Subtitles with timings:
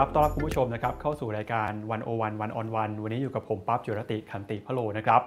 [0.00, 5.20] ครับ ต้อนรับคุณผู้ชมนะครับเข้าสู่รายการวันโอวันวันออนวันวันนี้อยู่กับผมปั๊บจุรติขันติพะโลนะครับ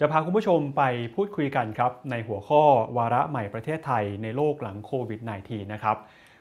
[0.00, 0.82] จะพาคุณผู้ชมไป
[1.14, 2.62] พูดคุยกันครับในหัวข้อ
[2.96, 5.96] วาระใหม่ประเทศไทยในโลกหลังโควิด -19 นะครับ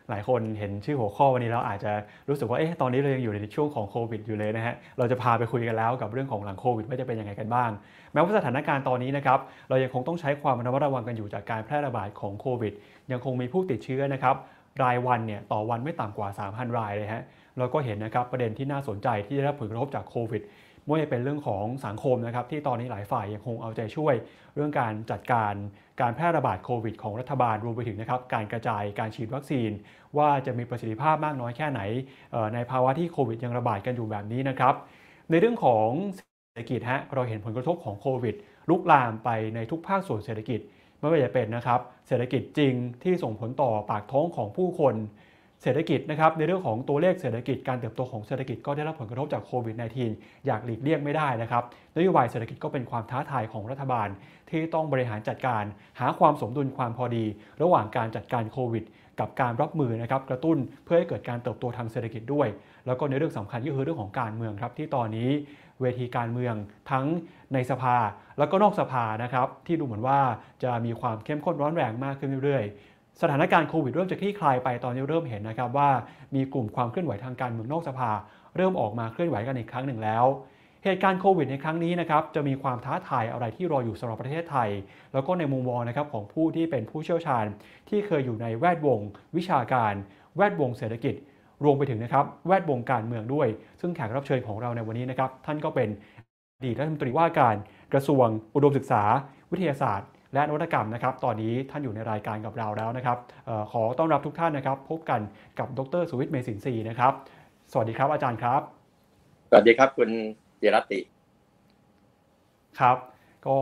[0.09, 1.91] หลายคนเห็นชื่อหัวข้อวันนี้แล้วอาจจะ
[2.29, 7.69] รู้สึกว่าเอ๊ะตอนนี้เรายังอยู่ในช่วงของโควิดอยู่เลยนะฮะ เราจะพาไปคุยกันแล้วกับเรื่องของหลังโควิดว่าจะเป็นยังไงกันบ้าง
[8.13, 12.73] แม้ว่าสถานการณ์ตอนนี้นะครับเรายังคงต้องใช้ความระมัดระวังกันอยู่จากการแพร่ระบาดของโควิด
[13.11, 14.35] ยังคงมีผู้ติดเชื้อนะครับ
[14.83, 17.23] รายวันเนี่ยต่อวันไม่ต่ำกว่า 3,000 รายเลยฮะ
[17.57, 20.43] เราก็เห็นนะครับประเด็นที่น่าสนใจที่ได้รับผลกระทบจากโควิด
[20.83, 24.13] ไม่ว่าจะเป็นเรื่องของสังคมนะครับที่ตอนนี้หลายฝ่ายยังคงเอาใจช่วย
[24.55, 25.53] เรื่องการจัดการ
[26.01, 29.71] การแพร่ระบาดโควิดของรัฐบาลรวมไปถึงนะครับการกระจายการฉีดวัคซีน
[30.17, 31.81] ว่าจะมีประสิทธิภาพมากน้อยแค่ไหน
[32.53, 34.73] ในภาวะที่โควิดยังระบาดกันอยู่แบบนี้นะครับ
[35.29, 38.35] ในเรื่องของเศรษฐกิจฮะเราเห็นผลกระทบของโควิด
[38.69, 40.59] ลุกลามไปในทุกภาคส่วนเศรษฐกิจ
[40.99, 44.95] ไม่ว่าจะเป็นนะครับเศรษฐกิจจริงที่ส่งผลต่อปากท้องของผู้คน
[45.63, 49.75] เศรษฐกิจนะครับในเรื่องของตัวเลขเศรษฐกิจการเติบโตของเศรษฐกิจก็ได้รับผลกระทบจากโควิด
[50.11, 51.63] -19 อยากหลีกเลี่ยงไม่ได้นะครับ
[51.97, 54.07] นโยบายเศรษฐกิจก็เป็นความท้าทายของรัฐบาล
[54.49, 55.63] ที่ต้องบริหารจัดการ
[55.99, 57.25] หาความสมดุลความพอดี
[57.61, 58.83] ระหว่างการจัดการโควิด
[59.19, 62.47] กับการรับมือนะครับกระตุ้นเพื่อให้เกิดการเติบโตทางเศรษฐกิจด้วย
[62.85, 65.29] แล้วก็ในเรื่องสำคัญก็คือเรื่องของการเมืองครับที่ตอนนี้
[65.81, 66.55] เวทีการเมือง
[66.91, 67.05] ทั้ง
[67.53, 67.95] ในสภา
[68.37, 70.19] แล้วก็นอกสภานะครับที่ดูเหมือนว่า
[70.63, 72.63] จะมีความเข้มข้นร้อนแรงมากขึ้นเรื่อย
[73.21, 75.89] สถานการณ์โควิดเริ่มจะคลี่คลายไปตอนนี้เริ่มเห็นนะครับว่า
[76.35, 78.11] มีกลุ่มความเคลื่อนไหวทางการเมืองนอกสภา
[78.55, 80.25] เริ่มออกมาเคลื่อนไหวกันอีกครั้งหนึ่งแล้ว
[80.83, 84.69] เหตุการณ์โควิดในครั้งนี้นะครับจะมีความท้าทายอะไรที่รออยู่สำหรับประเทศไทย
[85.13, 87.45] แล้วก็ในมุมมองนะครับของผู้ที่เป็นผู้เชี่ยวชาญ
[87.89, 88.99] ที่เคยอยู่ในแวดวง
[89.37, 89.93] วิชาการ
[90.37, 91.15] แวดวงเศรษฐกิจ
[91.63, 93.47] รวมไปถึงนะครับแวดวงการเมืองด้วย
[93.81, 95.89] ซึ่งแขกรับเชิญของเราในวันนี้นะครับท่านก็เป็น
[96.57, 97.55] อดีตรัฐมนตรีว่าการ
[97.93, 99.03] กระทรวงอุดมศึกษา
[99.51, 103.17] วิทยาศาสตร์ และนวัตกรรมนะครับ ตอนนี้ท่านอยู่ในรายการกับเราแล้วนะครับ
[103.49, 105.21] ออขอต้อนรับทุกท่านนะครับ พบกัน
[105.59, 107.13] กับดรสุวิทย์เมสินทรีนะครับ
[107.71, 108.61] สวัสดีครับอาจารย์ครับ
[109.49, 110.09] สวัสดีครับคุณ
[110.59, 110.99] เจรติ
[112.79, 112.97] ครับ
[113.45, 113.55] ก็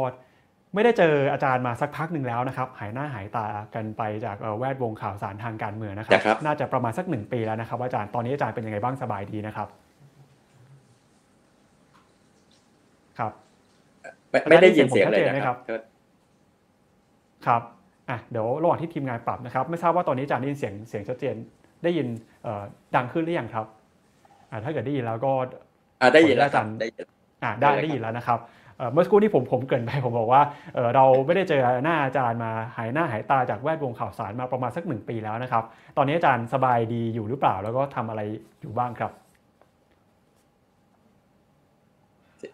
[0.74, 3.46] ไม่ได้เจออาจารย์มาสักพักหนึ่งแล้วนะครับ หายหน้าหายตา
[3.76, 9.68] กันไปจากแวดวงข่าวสารทางการเมืองนะครับรบน่าจะประมาณสักหนึ่งปีแล้วนะครับ อาจารย์ตอนนี้อาจารย์เป็นยังไงบ้างสบายดีนะครับ
[13.20, 13.32] ครับ
[14.50, 15.58] ไม่ได้ยินเสียงเลยนะครับ
[17.48, 17.62] ครับ
[18.10, 21.36] อะเดี๋ยวระหว่างที่ทีมงานปรับนะครับ ไม่ทราบว่าตอนนี้อาจารย์ได้ยินเสียงเสียงชัดเจน
[21.84, 22.08] ได้ยิน
[22.96, 23.66] ดังขึ้นหรือยังครับ
[24.52, 25.32] อ่าถ้าเกิดได้ยินแล้วก็
[26.02, 26.74] อ่าได้ยินแล้วอาจารย์
[27.44, 28.40] อ่าได้ได้ยินแล้วนะครับ
[28.94, 30.42] เมื่อสักครู่ที่ผมผมเกินไปผมบอกว่า
[30.96, 35.64] เราไม่ได้เจอหน้าอาจารย์มาหายหน้าหายตาจากแวดวงข่าวสารมาประมาณสักหนึ่งปีแล้วนะครับ
[35.98, 38.22] ตอนนี้อาจารย์สบายดีอยู่หรือเปล่า แล้วก็ทำอะไร
[38.62, 39.12] อยู่บ้างครับ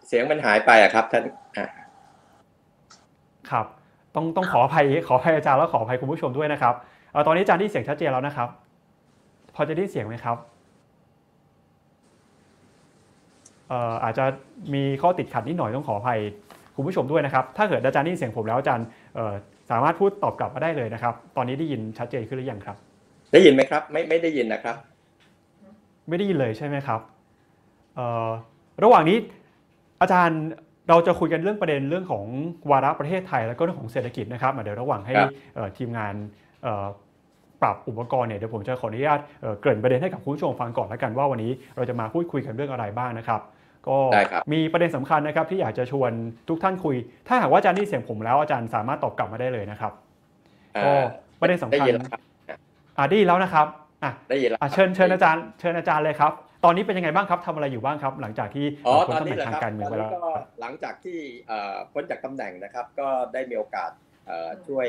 [0.06, 1.24] เสียงมันหายไปอะครับท่าน
[3.50, 3.66] ครับ
[4.14, 6.74] ต้องต้องขออภัยขออภัยอาจารย์แล้วขออภัยคุณผู้ชมด้วยนะครับ
[7.26, 8.48] ตอนนี้อาจารย์ได้เสียงชัดเจนแล้วนะครับ
[9.54, 10.36] พอจะได้เสียงไหมครับ
[14.04, 14.24] อาจจะ
[14.74, 16.18] มีข้อติดขัดนิดหน่อยต้องขออภัย
[16.76, 18.86] คุณผู้ชมด้วยนะครับ ถ้าเกิดอาจารย์ได้เสียงผมแล้วอาจารย์
[19.70, 22.76] สามารถพูดตอบกลับมาได้เลยนะครับ ตอนนี้ได้ยินชัดเจนขึ้นหรือยังครับ
[23.32, 24.76] ได้ยินไหมครับ ไม่ไม่ได้ยินนะครับ
[26.08, 27.00] ไม่ได้ยินเลยใช่ไหมครับ
[28.84, 29.18] ระหว่างนี้
[30.00, 30.42] อาจารย์
[30.88, 32.24] เราจะคุยกันเรื่องประเด็นเรื่องของ
[32.70, 35.14] วาระประเทศไทย แล้วก็เรื่องของเศรษฐกิจนะครับเดี๋ยวระหว่างให้
[35.78, 36.14] ทีมงาน
[37.62, 39.18] ปรับอุปกรณ์เนี่ยเดี๋ยวผมจะขออนุญาต
[39.60, 43.40] เกริ่นประเด็นให้กับคุณผู้ชมฟังก่อนแล้วกันว่าวันนี้เราจะมาพูดคุยกันเรื่องอะไรบ้างนะครับ
[43.88, 43.96] ก็
[44.52, 46.12] มีประเด็นสำคัญนะครับที่อยากจะชวน
[46.48, 46.96] ทุกท่านคุย
[47.28, 49.92] ถ้าหากว่าอาจารย์ได้เสียงผมแล้วอาจารย์สามารถตอบกลับมาได้เลยนะครับ
[50.84, 50.92] ก็
[51.40, 51.86] ประเด็นสำคัญ
[52.98, 53.66] อ่าได้แล้วนะครับ
[54.04, 56.32] อะได้ยินแล้วเชิญเชิญอาจารย์เชิญอาจารย์เลยครับ
[56.64, 58.66] ตอนนี้เป็นยังไงบ้างครับทำอะไรอยู่บ้างครับ หลังจากที่
[59.06, 60.12] พ้นตำแหน่งทางการเมืองไปแล้ว
[60.60, 61.18] หลังจากที่
[61.92, 63.90] พ้นจากตำแหน่งนะครับ ก็ได้มีโอกาส
[64.68, 64.86] ช่วย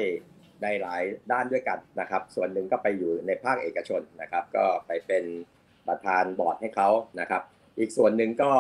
[0.64, 1.02] ในหลาย
[1.32, 5.24] ด้านด้วยกันนะครับ ส่วนหนึ่งก็ไปอยู่ในภาคเอกชนนะครับ ก็ไปเป็น
[5.88, 6.90] ประธานบอร์ดให้เขา
[7.20, 7.42] นะครับ
[7.80, 8.52] อีกส่วนหนึ่งก็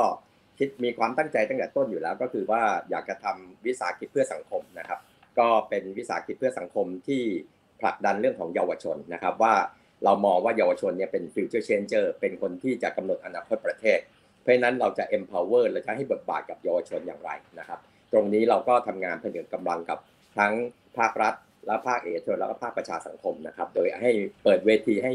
[0.59, 4.99] คิดมีความตั้งใจตั้งแต่ต้นอยู่แล้ว ก็คือว่าอยากจะทำวิสาหกิจเพื่อสังคมนะครับ
[5.39, 7.21] ก็เป็นวิสาหกิจเพื่อสังคมที่
[7.81, 9.53] ผลักดันเรื่องของเยาวชนนะครับว่า
[10.05, 13.99] เรามองว่าเยาวชนเนี่ยเป็น future changer เป็นคนที่จะกำหนดอนาคตประเทศ
[14.41, 17.79] เพราะนั้นเราจะ empower เราจะให้บทบาทกับเยาวชนอย่างไรนะครับ
[18.11, 19.99] ตรงนี้เราก็ทำงานผนึกกำลังกับ
[20.37, 20.53] ทั้ง
[20.97, 21.33] ภาครัฐ
[21.67, 24.11] และภาคเอกชนแล้วก็ภาคประชาสังคมนะครับ โดยให้
[24.43, 25.13] เปิดเวทีให้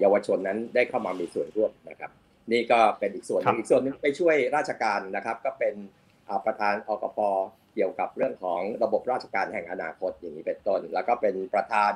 [0.00, 2.10] เยาวชนนั้นได้เข้ามามีส่วนร่วมนะครับ
[2.52, 5.74] นี่ก็เป็นอีกส่วนนึงอีกส่วนนึงไปช่วยราชการนะครับ ก็เป็น
[6.46, 7.20] ประธานอกป
[7.74, 11.92] เกี่ยวกับเรื่องของระบบราชการแห่งอนาคตอย่างนี้เป็นต้น แล้วก็เป็นประธาน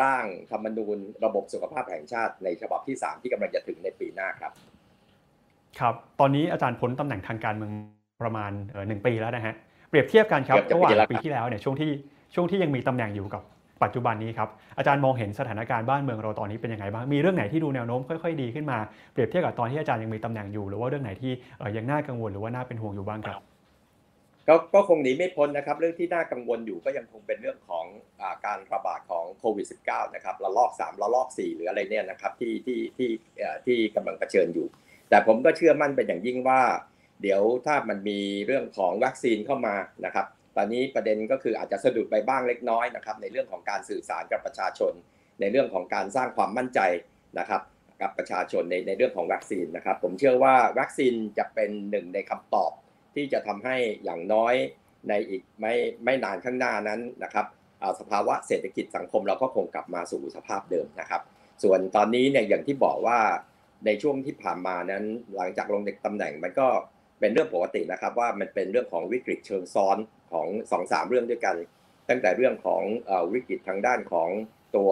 [0.00, 4.52] ร่างธรรมนูญระบบสุขภาพแห่งชาติในฉบับที่ 3 ที่กำลังจะถึงในปีหน้าครับ
[5.80, 7.72] ครับ ตอนนี้อาจารย์พ้นตำแหน่งทางการเมือง
[8.22, 8.50] ประมาณ
[8.88, 9.54] หนึ่งปีแล้วนะฮะ
[9.88, 11.90] เปรียบเทียบกันครับระหว่างปีที่แล้วเนี่ยช่วงที่
[12.34, 13.42] ช่วงที่ยังมีตำแหน่งอยู่กับ
[13.82, 14.48] ปัจจุบันนี้ครับ
[14.78, 18.78] อาจารย์มองเห็นสถานการณ์บ้านเมืองเราตอนนี้เป็นยังไงบ้างมีเรื่องไหนที่ดูแนวโน้มค่อยๆดีขึ้นมา
[19.12, 21.32] เปรียบเทียบกับตอนที่อาจารย์ยังมีตำแหน่งอยู่ หรือว่าเรื่องไหนที่
[21.76, 23.40] ยังน่ากังวลหรือว่าน่าเป็นห่วงอยู่บ้างครับ
[24.48, 27.84] ก็ก็คงหนีไม่พ้นนะครับ เรื่องที่น่ากังวลอยู่ก็ยังคงเป็นเรื่องของ
[28.20, 33.10] อการระบาดของโควิด -19 นะครับระลอก 3 ระลอก 4 หรืออะไรเนี่ยนะครับที่ที่ที่
[33.66, 34.66] ที่กำลังเผชิญอยู่
[35.08, 36.60] แต่ผมก็เชื่อมั่นเป็นอย่างยิ่งว่า
[37.22, 39.74] เดี๋ยวถ้ามันมีเรื่องของวัคซีนเข้ามา
[40.04, 44.92] นะครับ ตอนนี้ประเด็นก็คืออาจจะสะดุดไปบ้างเล็กน้อยนะครับ ในเรื่องของการสื่อสารกับประชาชน
[45.40, 46.80] ในเรื่องของการสร้างความมั่นใจ
[47.38, 47.62] นะครับ
[48.02, 52.72] กับประชาชนในในเรื่องของวัคซีนนะครับ ผมเชื่อว่าวัคซีนจะเป็นหนึ่งในคำตอบ
[53.14, 54.54] ที่จะทำให้อย่างน้อย
[55.08, 55.74] ในอีกไม่
[56.04, 57.46] ไม่นานข้างหน้านั้นนะครับ
[58.00, 61.22] สภาวะเศรษฐกิจสังคมเราก็คงกลับมาสู่สภาพเดิมนะครับ
[61.62, 63.18] ส่วนตอนนี้เนี่ยอย่างที่บอกว่า
[63.86, 65.04] ในช่วงที่ผ่านมานั้น
[65.36, 66.68] หลังจากลงในตำแหน่งมันก็
[67.20, 69.96] เป็นเรื่องปกตินะครับ ว่ามันเป็นเรื่องของวิกฤตเชิงซ้อน
[70.32, 71.56] ของ2อสเรื่องด้วยกัน
[72.08, 72.82] ตั้งแต่เรื่องของ
[73.32, 74.28] วิกฤตทางด้านของ
[74.76, 74.90] ตัว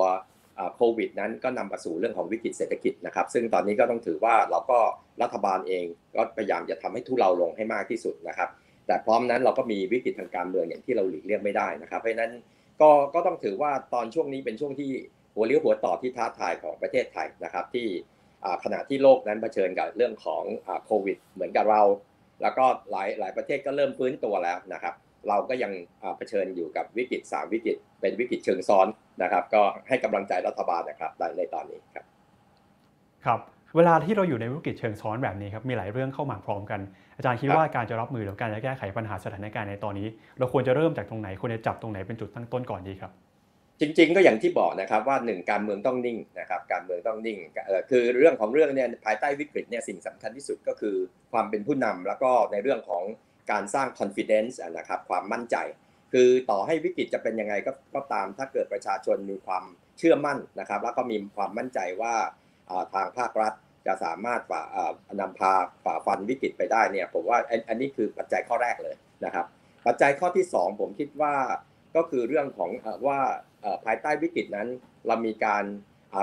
[0.76, 4.78] โควิดนั้นก็นำมาสู่เรื่องของวิกฤตเศรษฐกิจนะครับ ซึ่งตอนนี้ก็ต้องถือว่าเราก็
[5.22, 5.84] รัฐบาลเอง
[6.16, 8.48] ก็พยายามจะทำให้ทุเลาลงให้มากที่สุดนะครับ
[8.86, 12.32] แต่พร้อมนั้นเราก็มีวิกฤตทางการเมืองอย่างที่เราหลีกเลี่ยงไม่ได้นะครับ เพราะฉะนั้น
[12.80, 14.90] ก็ก็ต้องถือว่าตอนช่วงนี้เป็นช่วงที่
[15.34, 17.86] หัวเลี้ยวหัวต่อที่ท้าทายของประเทศไทยนะครับ ที่
[18.64, 20.44] ขณะที่โลกนั้นเผชิญกับเรื่องของ
[20.86, 21.82] โควิด เหมือนกับเรา
[22.42, 24.94] แล้วก็หลายหลายประเทศก็เริ่มฟื้นตัวแล้วนะครับ
[25.28, 25.72] เราก็ยัง
[26.16, 28.86] เผชิญอยู่กับวิกฤต3วิกฤตเป็นวิกฤตเชิงซ้อน
[29.22, 32.04] นะครับ ก็ให้กำลังใจรัฐบาลนะครับในตอนนี้ครับ
[33.26, 33.40] ครับ
[33.76, 36.80] เวลาที่เราอยู่ในวิกฤตเชิงซ้อนแบบนี้ครับมีหลายเรื่องเข้ามาพร้อมกัน
[37.16, 40.08] อาจารย์คิดว่าการจะรับมือหรือการจะแก้ไขปัญหาสถานการณ์ในตอนนี้
[40.38, 43.12] เราควรจะเริ่มจากตรงไหนควรจะจับตรงไหนเป็นจุดตั้งต้นก่อนดีครับ
[43.80, 47.38] จริงๆก็อย่างที่บอกนะครับว่าหนึ่งการเมืองต้องนิ่งนะครับการเมืองต้องนิ่ง
[47.90, 50.96] คือเรื่องของเรื่องเนี่ยภายใต้วิกฤตเนี่ยสิ่งสำคัญที่สุดก็คือ
[51.32, 53.02] ความเป็นผู้นำแล้วก็ในเรื่องของ
[53.50, 55.56] การสร้าง confidence นะครับความมั่นใจ
[56.12, 59.64] คือต่อให้วิกฤตจะเป็นยังไงก็ก็ตามถ้าเกิดประชาชนมีความ
[59.98, 62.14] เชื่อมั่นนะครับ แล้วก็มีความมั่นใจว่า
[62.94, 63.52] ทางภาครัฐ
[63.86, 64.62] จะสามารถฝ่า
[65.20, 65.52] นำพา
[65.84, 67.38] ฝ่าฟันวิกฤตไปได้เนี่ยผมว่า
[67.68, 69.46] อันนี้คือปัจจัยข้อแรกเลยนะครับ
[69.86, 71.34] ปัจจัยข้อที่ 2 ผมคิดว่า
[71.96, 72.70] ก็คือเรื่องของ
[73.06, 73.18] ว่า
[73.84, 74.68] ภายใต้วิกฤตนั้น
[75.06, 75.64] เรามีการ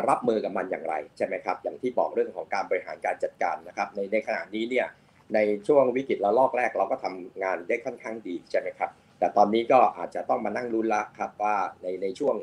[0.10, 4.88] รับมือกับมันอย่างไรใช่ไหมครับ อย่างที่บอกเรื่องของการบริหารการจัดการนะครับ ในในขณะนี้เนี่ย
[5.34, 12.36] ในช่วงวิกฤตระลอกแรกเราก็ทำงานได้ค่อนข้างดีใช่ไหมครับ แต่ตอนนี้ก็อาจจะต้องมานั่งรุนละครับว่าในในช่วง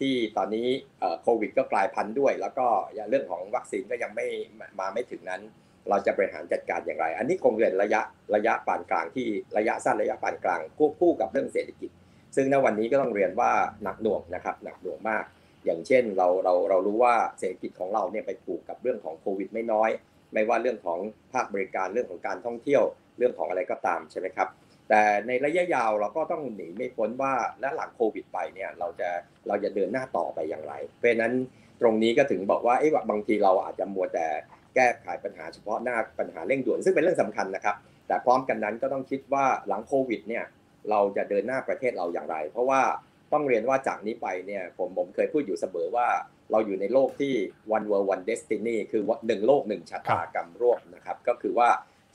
[0.00, 0.68] ที่ตอนนี้
[1.22, 2.66] โควิดก็กลายพันธุ์ด้วย แล้วก็
[3.08, 4.26] เรื่องของวัคซีนก็ยังไม่
[4.78, 5.42] มาไม่ถึงนั้น
[5.88, 8.00] เราจะบริหารจัดการอย่างไร อันนี้คงเป็นระยะ
[8.34, 9.26] ระยะปานกลางที่
[9.56, 11.90] ระยะสั้นระยะปานกลางควบคู่กับเรื่องเศรษฐกิจ
[12.36, 13.50] ซึ่งในวันนี้ก็ต้องเรียนว่า
[13.82, 15.24] หนักหน่วงนะครับหนักหน่วงมาก
[15.64, 19.90] อย่างเช่นเราเราเรารู้ว่าเศรษฐกิจของเราเนี่ยไปผูกกับเรื่องของโควิดไม่น้อย
[20.34, 20.98] ไม่ว่าเรื่องของ
[21.32, 22.82] ภาคบริการเรื่องของการท่องเที่ยว
[23.18, 24.48] เรื่องของอะไรก็ตามใช่ไหมครับ
[24.88, 29.08] แต่ในระยะยาวเราก็ต้องหนีไม่พ้นว่าและหลังโควิดไปเนี่ยเราจะ
[29.48, 31.32] เราจะเดินหน้าต่อไปอย่างไร เพราะนั้น
[31.80, 34.26] ตรงนี้ก็ถึงบอกว่าเอ๊ะบางทีเราอาจจะมัวแต่
[34.74, 37.76] แก้ไขปัญหาเฉพาะหน้าปัญหาเร่งด่วนซึ่งเป็นเรื่องสำคัญนะครับ
[38.06, 40.44] แต่พร้อมกันนั้นก็ต้องคิดว่าหลังโควิดเนี่ย
[40.90, 42.80] เราจะเดินหน้าประเทศเราอย่างไร เพราะว่า
[43.32, 46.08] ต้องเรียนว่าจากนี้ไปเนี่ยผมผมเคยพูดอยู่เสมอว่า
[46.50, 47.34] เราอยู่ในโลกที่
[47.76, 51.68] one world one destiny คือหนึ่งโลกหนึ่งชะตากรรมร่วมนะครับ ก็คือว่า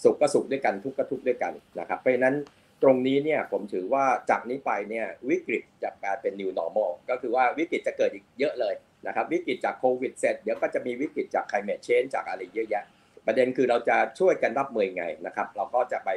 [0.03, 2.35] สุขก็สุขด้วยกันทุกข์ก็ทุกข์ด้วยกันนะครับ เพราะฉะนั้น
[2.83, 8.73] ตรงนี้เนี่ยผมถือว่าจากนี้ไปเนี่ยวิกฤตจะกลายเป็น new normal ก็คือว่าวิกฤตจะเกิดอีกเยอะเลย
[9.07, 12.85] นะครับ วิกฤตจากโควิดเสร็จเดี๋ยวก็จะมีวิกฤตจาก climate change จากอะไรเยอะแยะ
[13.25, 16.09] ประเด็นคือเราจะช่วยกันรับมือไงนะครับ เราก็จะไป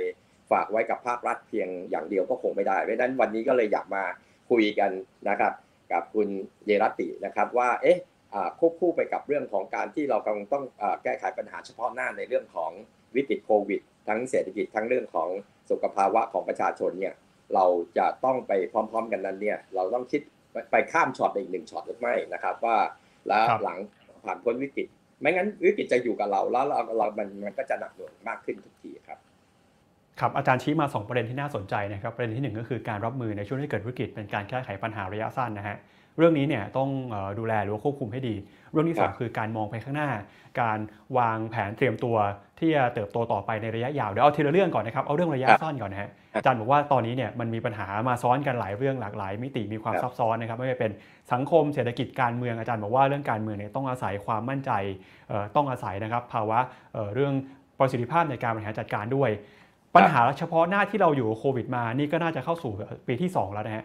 [0.51, 4.03] ฝากไว้กับภาครัฐเพียงอย่างเดียวก็คงไม่ได้เพราะฉะนั้นวันนี้ก็เลยอยากมา
[4.51, 4.91] คุยกัน
[5.29, 5.53] นะครับ
[5.93, 6.29] กับคุณ
[6.67, 7.99] เยรตินะครับว่าเอ๊ะ
[8.59, 10.65] ควบคู่ไปกับเรื่องของการที่เรากำลังต้อง
[11.03, 12.71] แก้ไขปัญหาเฉพาะหน้าในเรื่องของ
[13.17, 15.29] วิกฤตโควิด ทั้งเศรษฐกิจทั้งเรื่องของ
[15.71, 17.15] สุขภาวะของประชาชนเนี่ย
[17.55, 17.65] เรา
[17.99, 20.23] จะต้องไปพร้อม ๆ กันนั้นเนี่ยเราต้องคิด
[20.71, 22.77] ไปข้ามช็อตอีกหนึ่งช็อตหรือไม่นะครับว่า
[23.29, 23.79] แล้วหลัง
[24.25, 24.87] ผ่านพ้นวิกฤต
[25.21, 29.19] ไม่งั้นวิกฤตจะอยู่กับเราแล้วเราเรามันมันก็จะหนักหน่วงมากขึ้นทุกทีครับ
[30.21, 35.77] ครับอาจารย์ชี้มา 2 ประเด็นที่น่าสนใจนะครับประเด็นที่ 1 ก็คือการรับมือในช่วงที่เกิดวิกฤตเป็นการแก้ไขปัญหาระยะสั้นนะฮะ
[36.19, 36.89] เรื่องนี้เนี่ยต้อง
[37.39, 38.35] ดูแลหรือว่าควบคุมให้ดี
[38.73, 40.11] เรื่องที่ 2 คือการมองไปข้างหน้า
[40.61, 40.79] การ
[41.19, 42.17] วางแผนเตรียมตัว
[42.59, 50.93] ที่จะเติบโตต่อไปในระยะยาวเดี๋ยวเอาทีละเรื่องก่อนนะครับเอาเรื่องระยะสั้นก่อนนะฮะอาจารย์บอกว่าตอนนี้เนี่ยมันมีปัญหามาซ้อนกันหลายเรื่องหลากหลาย มิติมีความซับซ้อนนะครับไม่ว่าเป็น
[51.33, 54.71] สังคมเศรษฐกิจการเมืองอาจารย์บอกว่าเรื่องการเมืองเนี่ยต้องอาศัยความมั่นใจ
[55.57, 56.59] ต้องอาศัยนะครับภาวะ
[57.15, 57.35] เรื่อง
[57.79, 59.31] ประสิทธิภาพในการบริหารจัดการด้วย
[59.97, 62.73] ปัญหาเฉพาะหน้าที่เราอยู่โควิดมานี่ก็น่าจะเข้าสู่
[63.07, 63.85] ปีที่ 2 แล้วนะฮะ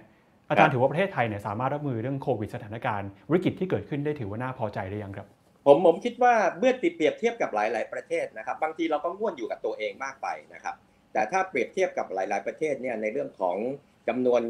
[0.49, 5.27] อาจารย์ถือว่าประเทศไทยเนี่ยสามารถรับมือเรื่องโควิดสถานการณ์วิกฤตที่เกิดขึ้นได้ถือว่าน่าพอใจหรือยังครับ
[5.65, 10.75] ผมผมคิดว่าเมื่อติเปรียบเทียบกับหลาย ๆ ประเทศนะครับ บางทีเราก็ง่วนอยู่กับตัวเองมากไปนะครับ
[11.13, 13.55] แต่ถ้าเปรียบเทียบกับหลาย ๆ ประเทศเนี่ยในเรื่องของ
[14.07, 14.41] จำนวน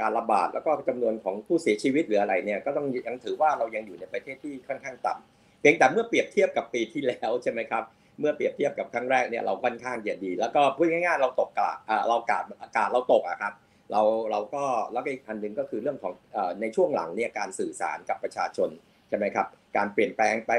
[0.00, 7.82] การระบาดแล้วก็จำนวนของผู้เสียชีวิตหรืออะไรเนี่ยก็ต้องยังถือว่าเรายังอยู่ในประเทศที่ค่อนข้างต่ำเพียงแต่เมื่อเปรียบเทียบกับปีที่แล้วใช่ไหมครับ
[8.20, 11.70] เมื่อเปรียบเทียบกับครั้งแรกเนี่ยเราค่อนข้างจะดี แล้วก็พูดง่ายๆเราตกกา
[12.08, 13.52] เรากาดอากาศเราตกอะครับ
[13.92, 16.12] เราเราก็แล้วก็อีกอันหนึ่งก็คือเรื่องของ
[16.60, 18.70] ในช่วงหลังเนี่ยการสื่อสารกับประชาชน
[19.08, 19.46] ใช่ไหมครับ
[19.76, 20.50] การเปลี่ยนแปลงไป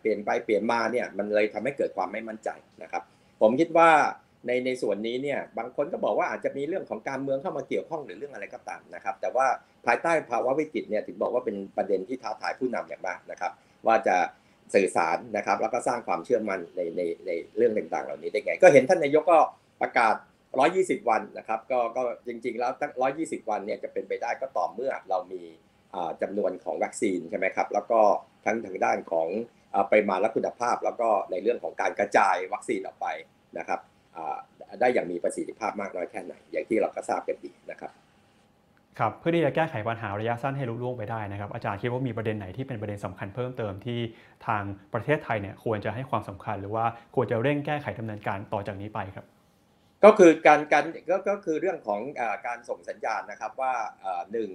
[0.00, 2.48] เปลี่ยนไปเปลี่ยนมาเนี่ยมันเลยทำให้เกิดความไม่มั่นใจ
[2.82, 3.02] นะครับ
[3.40, 3.90] ผมคิดว่า
[4.46, 9.46] ในในส่วนนี้เนี่ยบางคนก็บอกว่าอาจจะมีเรื่องของการเมืองเข้ามาเกี่ยวข้องหรือเรื่องอะไรก็ตามนะครับ แต่ว่า
[9.86, 13.52] ภายใต้ภาวะวิกฤตเนี่ยถึงบอกว่าเป็นประเด็นที่ท้าทายผู้นำอย่างมากนะครับ
[13.86, 14.16] ว่าจะ
[14.74, 19.38] สื่อสารนะครับ แล้วก็สร้างความเชื่อมั่นในในในเรื่องต่างๆ เหล่านี้ได้ไง ก็เห็นท่านนายกก็
[19.82, 20.14] ประกาศ
[20.62, 25.42] 120 วันนะครับก็ก็จริง ๆ แล้วตั้ง 120 วันเนี่ยจะเป็นไปได้ก็ต่อเมื่อเรามี
[26.22, 28.00] จำนวนของวัคซีนใช่ไหมครับแล้วก็
[28.44, 29.28] ทั้งทางด้านของ
[29.90, 33.06] ปริมาณและคุณภาพ แล้วก็ในเรื่องของการกระจายวัคซีนออกไป
[33.58, 33.80] นะครับ
[34.80, 37.92] ได้อย่างมีประสิทธิภาพมากน้อยแค่ไหน อย่างที่เราก็ทราบกันดีนะครับ
[39.00, 43.98] ครับเพื่อที่จะแก้ไขปัญหาระยะสั้นให้ลุล่วงไปได้นะครับอาจารย์คิดว่ามีประเด็นไหนที่เป็นประเด็นสำคัญเพิ่มเติมที่
[44.46, 44.62] ทาง
[44.94, 49.26] ประเทศไทยเนี่ยควรจะให้ความสำคัญ หรือว่าควรจะเร่งแก้ไขดำเนินการต่อจากนี้ไปครับ
[50.04, 52.00] ก็คือการการก็ก็คือเรื่องของ
[52.46, 53.72] การส่งสัญญาณนะครับว่า
[54.32, 54.50] หนึ่ง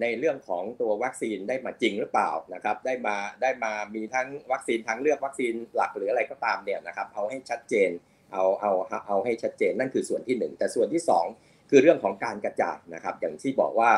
[0.00, 7.90] ในเรื่องของตัววัคซีนได้มาจริงหรือเปล่านะครับได้มาได้มามีทั้งวัคซีนทางเลือกวัคซีนหลักหรืออะไรก็ตามเนี่ยนะครับเอาให้ชัดเจน
[8.32, 8.72] เอาเอา
[9.06, 13.90] เอาให้ชัดเจนนั่นคือส่วนที่ 1 แต่ส่วนที่ 2 คือเรื่องของการกระจายนะครับ อย่างที่บอกว่า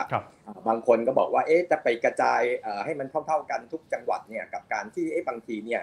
[0.68, 2.40] บางคนก็บอกว่าเอ๊ะจะไปกระจาย
[2.84, 5.82] ให้มันเท่าๆกันทุกจังหวัดเนี่ยกับการที่เอ๊ะบางทีเนี่ย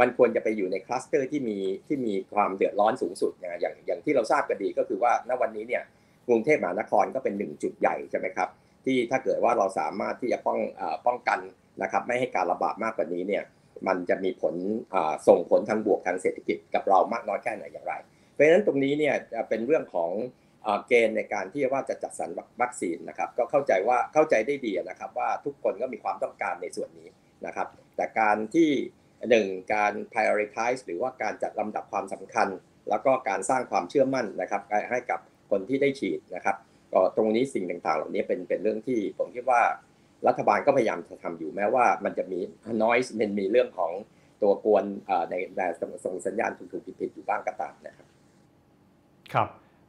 [0.00, 5.82] มันควรจะไปอยู่ในคลัสเตอร์ที่มีที่มีความเดือดร้อนสูงสุดอย่างอย่างที่เราทราบกันดีก็คือว่าณวันนี้เนี่ย
[6.28, 8.48] กรุงเทพมหานครก็เป็นหนึ่งจุดใหญ่ใช่ไหมครับ
[8.84, 10.60] ที่ถ้าเกิดว่าเราสามารถที่จะป้อง
[11.06, 11.38] ป้องกัน
[11.82, 13.42] นะครับไม่ให้การระบาดมากกว่านี้เนี่ย
[13.86, 14.54] มันจะมีผล
[15.28, 17.94] ส่งผลทางบวกทางเศรษฐกิจกับเรามากน้อยแค่ไหนอย่างไร
[18.32, 19.14] เพราะฉะนั้นตรงนี้เนี่ย
[19.48, 20.10] เป็นเรื่องของ
[20.88, 22.30] เกณฑ์ในการที่ว่าจะจัดสรร
[22.60, 27.08] วัคซีนนะครับ ก็เข้าใจว่าเข้าใจได้ดีนะครับ ว่าทุกคนก็มีความต้องการในส่วนนี้
[27.46, 28.70] นะครับ แต่การที่
[29.30, 32.48] หนึ่งการ prioritize หรือว่าการจัดลำดับความสำคัญ
[32.88, 36.56] แล้วก็การสร้างความเชื่อมั่นนะครับ ให้กับคนที่ได้ฉีดนะครับ
[36.92, 39.62] ก็ตรงนี้สิ่งต่างๆ เหล่านี้เป็นเป็นเรื่องที่ผมคิดว่า
[40.26, 42.40] รัฐบาลก็พยายามจะทำอยู่แม้ว่ามันจะมี
[42.82, 43.92] น้อยมันมีเรื่องของ
[44.42, 44.84] ตัวกวน
[45.30, 45.66] ในแต่
[46.04, 48.08] ส่งสัญญาณถูกๆผิดๆอยู่บ้างก็ตามนะครับ
[49.34, 49.48] ครับ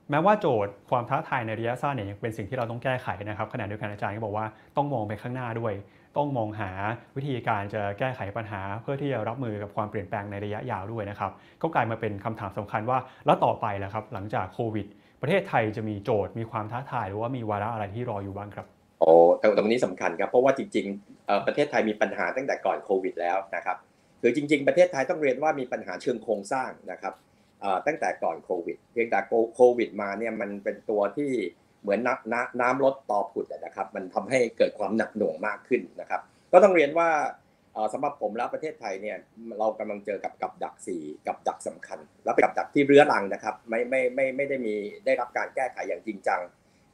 [0.10, 4.46] แม้ว่าโจทย์ความท้าทายในระยะสั้นเนี่ยยังเป็นสิ่งที่เราต้องแก้ไขนะครับขณะเดียวกันอาจารย์ก็บอกว่า
[4.78, 5.74] ต้องมองไปข้างหน้าด้วย
[6.18, 6.72] ต้องมองหา
[7.16, 11.32] วิธีการจะแก้ไขปัญหา เพื่อที่จะรับมือกับความเปลี่ยนแปลงในระยะยาวด้วยนะครับ
[11.62, 14.86] ก็กลายมาเป็นคำถามสำคัญว่าแล้วต่อไปล่ะครับหลังจากโควิด
[15.22, 18.66] ประเทศไทยจะมีโจทย์มีความท้าทายหรือว่ามีวาระอะไรที่รออยู่บ้างครับ
[19.00, 19.12] โอ้
[19.58, 23.78] ตรงนี้สำคัญครับเพราะว่าจริงๆประเทศไทยมีปัญหาตั้งแต่ก่อนโควิดแล้วนะครับ
[24.22, 27.14] คือจริง ๆ ประเทศไทยต้องเรียนว่ามีปัญหาเชิงโครงสร้างนะครับ
[27.88, 29.20] ตั้งแต่ก่อนโควิด เพียงแต่
[29.56, 31.32] โควิดมาเนี่ยมันเป็นตัวที่
[31.82, 36.22] เหมือนน้ำน้ำลดต่อผุดนะครับ มันทำให้เกิดความหนักหน่วงมากขึ้นนะครับ
[36.52, 37.10] ก็ต้องเรียนว่า
[37.94, 39.18] สำหรับผมแล้วประเทศไทยเนี่ย
[39.60, 46.42] เรากำลังเจอกับกับดักสี่กับดักสำคัญ แล้วเป็นกับดักที่เรื้อรังนะครับไม่ไม่ไม่ไม่ได้มีได้รับการแก้ไขอย่างจริงจัง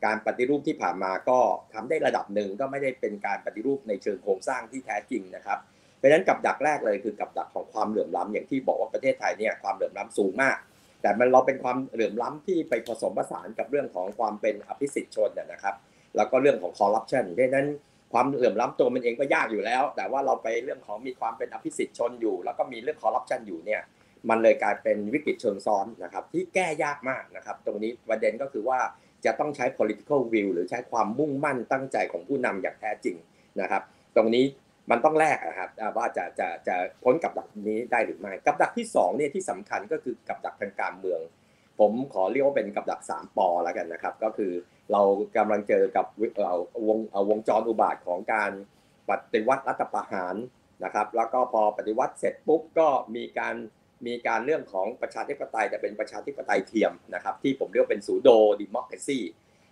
[0.05, 1.39] การปฏิรูปที่ผ่านมาก็
[1.73, 5.59] ทำได้ระดับหนึ่งก็ไม่ได้เป็นการปฏิรูปในเชิงโครงสร้างที่แท้จริงนะครับ
[6.01, 10.57] เพราะฉะนั้นกับดักแรกเลยคือกับดักของความเหลื่อมล้ำอย่างที่บอกว่าประเทศไทยเนี่ยความเหลื่อมล้ำสูงมาก
[11.01, 15.75] แต่มันเราเป็นความเหลื่อมล้ำที่ไปผสมผสานกับเรื่องของความเป็นอภิสิทธิชนนะครับ
[16.15, 17.67] แล้วก็เรื่องของคอร์รัปชันดังนั้น
[18.13, 23.81] ความเหลื่อมล้ำตัวมันเองก็ยากอยู่แล้ว แต่ว่าเราไปเรื่องของมีความเป็นอภิสิทธิชนอยู่ แล้วก็มีเรื่องคอร์รัปชันอยู่เนี่ย
[24.29, 28.79] มันเลยกลายเป็นวิกฤตเชิงซ้อนนะครับที่แก้ยากมากนะครับ ตรงนี้ประเด็นก็คือว่า
[29.25, 33.15] จะต้องใช้ political will หรือใช้ความมุ่งมั่นตั้งใจของผู้นำอย่างแท้จริง
[33.61, 33.83] นะครับ
[34.15, 34.45] ตรงนี้
[34.91, 41.21] มันต้องแลกนะครับว่าจะจะจะพ้นกับดักนี้ได้หรือไม่กับดักที่2เนี่ยที่สำคัญก็คือกับดักทางการเมือง
[41.79, 44.53] ผมขอเรียกว่าเป็นกับดัก 3ปอแล้วกันนะครับ ก็คือ
[44.91, 45.01] เรา
[45.37, 46.05] กำลังเจอกับ
[46.87, 48.51] วงวงจรอุบาทของการ
[49.09, 50.35] ปฏิวัติรัฐประหาร
[50.83, 53.55] นะครับ แล้วก็พอปฏิวัติเสร็จปุ๊บก็มีการ
[54.07, 58.29] มีการเรื่องของประชาธิปไตยแต่เป็นประชาธิปไตยเทียมนะครับ ที่ผมเรียกเป็นสูโด
[58.59, 59.19] ดิมอครซี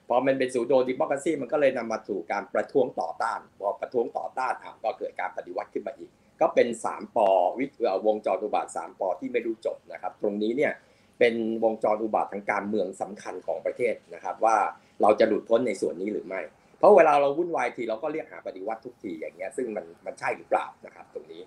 [0.09, 6.09] พอมันเป็นสูโดดิมอครซีมันก็เลยนำมาสู่การประท้วงต่อต้านพอประท้วงต่อต้านก็เกิดการปฏิวัติขึ้นมาอีก
[6.41, 7.65] ก็เป็น 3ปอวิ
[8.05, 10.73] วงจรอุบาท3ปอที่ไม่รู้จบนะครับ ตรงนี้เนี่ย
[11.19, 14.57] เป็นวงจรอุบาททางการเมืองสำคัญของประเทศนะครับ ว่า
[15.01, 16.41] เราจะหลุดพ้นในส่วนนี้หรือไม่
[16.77, 21.41] เพราะเวลาเราวุ่นวายทีเราก็เรียกหาปฏิวัติทุกทีอย่างเงี้ยซึ่งมันมันใช่หรือเปล่านะครับ ตรงนี้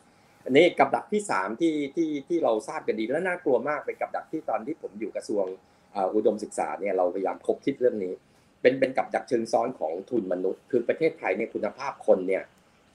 [0.45, 5.45] อันนี้กับดักที่3ที่ที่ที่เราทราบกันดีและน่ากลัวมากเป็นกับดักที่ตอนที่ผมอยู่กระทรวง
[6.15, 8.15] อุดมศึกษาเนี่ยเราพยายามคบคิดเรื่องนี้
[8.63, 12.43] เป็นเป็นกับดักเชิงซ้อนของทุนมนุษย์ คือประเทศไทยเนี่ยคุณภาพคนเนี่ย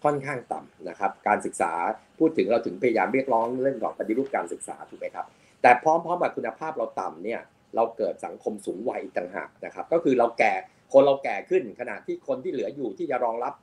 [0.03, 1.71] ค่อนข้างต่ำนะครับ การศึกษา
[2.19, 5.25] พูดถึงเราถึงพยายามเรียกร้องเรื่องของปฏิรูปการศึกษาถูกไหมครับ
[5.62, 7.41] แต่พร้อมๆกับคุณภาพเราต่ำเนี่ย
[7.75, 10.53] เราเกิดสังคมสูงวัยต่างหากนะครับ ก็คือเราแก่
[10.93, 13.53] คนเราแก่ขึ้นขณะที่คนที่เหลืออยู่ที่จะรองรับ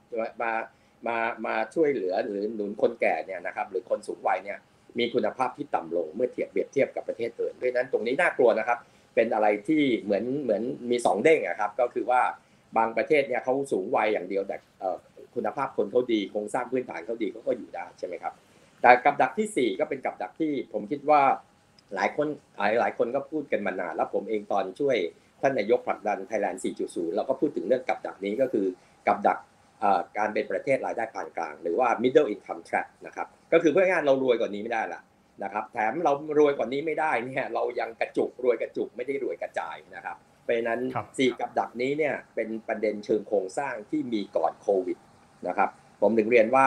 [0.43, 0.53] มา
[1.07, 4.59] มามาช่วยเหลือหรือหนุนคนแก่เนี่ยนะครับหรือคนสูงวัยเนี่ย
[4.99, 8.79] มีคุณภาพที่ต่ำลงเมื่อเทียบเปรียบเทียบกับประเทศอื่นเพราะนั้นตรงนี้น่ากลัวนะครับ
[9.15, 12.23] เป็นอะไรที่เหมือนเหมือนมีสองเด้งอะครับ ก็คือว่า
[12.77, 14.57] บางประเทศเนี่ยเขาสูงวัยอย่างเดียวแต่
[15.35, 18.33] คุณภาพคนเขาดีโครงสร้างพื้นฐานเขาดีเขาก็อยู่ได้ใช่ไหมครับ
[18.83, 21.23] แต่กับดักที่ 4 ก็เป็นกับดักที่ผมคิดว่า
[21.95, 22.29] หลายคน
[22.59, 24.97] หลายหลายคนก็พูดกันมานานแล้วผมเองตอนช่วย
[25.41, 28.67] ท่านนายกผลักดันไทยแลนด์ 4.0 เราก็พูดถึงเรื่องกับดักนี้ก็คือ
[29.07, 29.39] กับดัก
[30.19, 35.01] การเป็นประเทศรายได้ปานกลาง หรือว่า middle income trap นะครับก็คือเพื่องานเรารวยกว่านี้ไม่ได้ละ
[35.43, 40.81] นะครับแถมเรารวยกว่านี้ไม่ได้เนี่ยเรายังกระจุกรวยกระจุกไม่ได้รวยกระจายนะครับเพราะนั้น
[41.19, 44.99] สี่กับดักนี้เนี่ยเป็นประเด็นเชิงโครงสร้างที่มีก่อนโควิด
[45.49, 45.69] นะครับ
[46.01, 46.67] ผมถึงเรียนว่า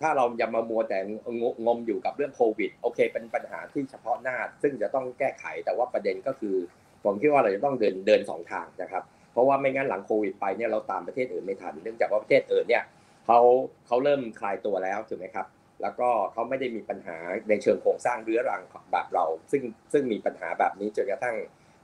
[0.00, 1.00] ถ้าเรายังมามัวแต่
[1.66, 6.56] งมอยู่กับเรื่องโควิดโอเค เป็นปัญหาที่เฉพาะหน้า ซึ่งจะต้องแก้ไขแต่ว่าประเด็นก็คือ
[7.04, 9.02] ผมคิดว่าเราจะต้องเดินเดินสองทางนะครับ
[9.32, 12.84] เพราะว่าไม่งั้นหลังโควิดไปเนี่ยเราตามประเทศอื่นไม่ทัน เนื่องจากว่าประเทศอื่นเนี่ย
[13.26, 13.40] เขา
[13.86, 15.46] เขาเริ่มคลายตัวแล้วถูกไหมครับ
[15.82, 17.16] แล้วก็เขาไม่ได้มีปัญหา
[17.48, 18.62] ในเชิงโครงสร้างเรื้อรัง
[18.92, 19.62] แบบเรา ซึ่ง
[19.92, 21.36] ซึ่งมีปัญหาแบบนี้จนกระทั่ง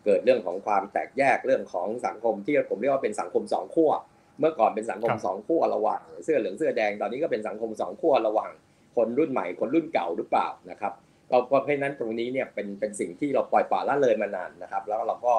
[0.05, 3.91] เกิดเรื่องของความแตกแยกเรื่องของสังคมที่ผมเรียกว่าเป็นสังคมสองขั้ว
[4.39, 8.51] เมื่อก่อนเป็นสังคมสองขั้วระหว่างเสื้อเหลืองเสื้อแดงตอนนี้ก็เป็นสังคมสองขั้วระหว่าง
[8.97, 10.93] คนรุ่นใหม่คนรุ่นเก่าหรือเปล่านะครับ
[11.29, 15.35] เราเพราะฉะนั้นตรงนี้เนี่ยเป็นเป็นสิ่งที่เราปล่อยปละละเลยมานานนะครับ แล้วเราก็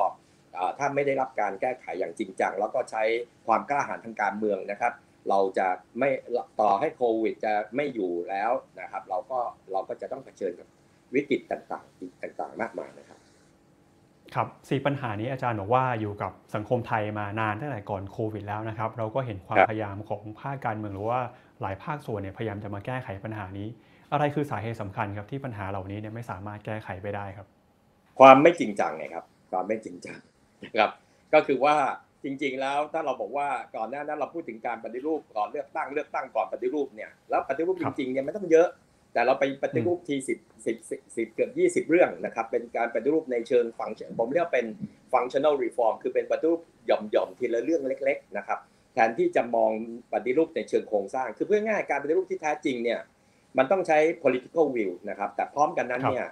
[0.77, 3.03] ถ้าไม่ได้รับการแก้ไขอย่างจริงจัง แล้วก็ใช้
[3.47, 4.93] ความกล้าหาญทางการเมืองนะครับ
[5.29, 5.67] เราจะ
[5.99, 6.09] ไม่
[6.61, 8.51] ต่อให้โควิดจะไม่อยู่แล้ว
[8.81, 9.39] นะครับ เราก็
[9.71, 10.67] เราก็จะต้องเผชิญกับ
[11.15, 13.19] วิกฤตต่างๆอีกต่างๆ มากมายนะครับ
[14.35, 21.21] ครับสี่ปัญหานี้อาจารย์บอกว่าอยู่กับสังคมไทยมานานตั้งแต่ก่อนโควิดแล้วนะครับ เราก็เห็นความพยายามของภาคการเมืองหรือว่า
[21.61, 23.67] หลายภาคส่วนเนี่ยพยายามจะมาแก้ไขปัญหานี้
[24.11, 27.47] อะไรคือสาเหตุสำคัญครับที่ปัญหาเหล่านี้เนี่ยไม่สามารถแก้ไขไปได้ครับ
[28.19, 30.19] ความไม่จริงจังไงครับ ความไม่จริงจัง
[30.63, 30.91] นะครับ
[31.33, 31.75] ก็คือว่า
[32.23, 38.67] จริง ๆ แล้วถ้าเราบอกว่าก่อนหน้านั้นเราพูดถึงการปฏิรูปก่อนเลือกตั้งเลือกตั้งก่อนปฏิรูปเนี่ยแล้วปฏิรูปจริงๆเนี่ยไม่ต้องเยอะ
[39.13, 40.77] แต่เราไปปฏิรูปทีสิบสิบ
[41.17, 44.65] สิบเกือบยี่สิบเรื่องนะครับเป็นการปฏิรูปในเชิงฟังผมเรียกเป็น
[45.13, 48.59] functional reform คือเป็นปฏิรูปหย่อมๆทีละเรื่องเล็ก ๆ นะครับ
[48.93, 49.71] แทนที่จะมอง
[50.13, 52.99] ปฏิรูปในเชิงโครงสร้าง คือเพื่อง่ายการปฏิรูปที่แท้จริงเนี่ย
[53.57, 56.27] มันต้องใช้ political will นะครับแต่พร้อมกันนั้นเนี่ย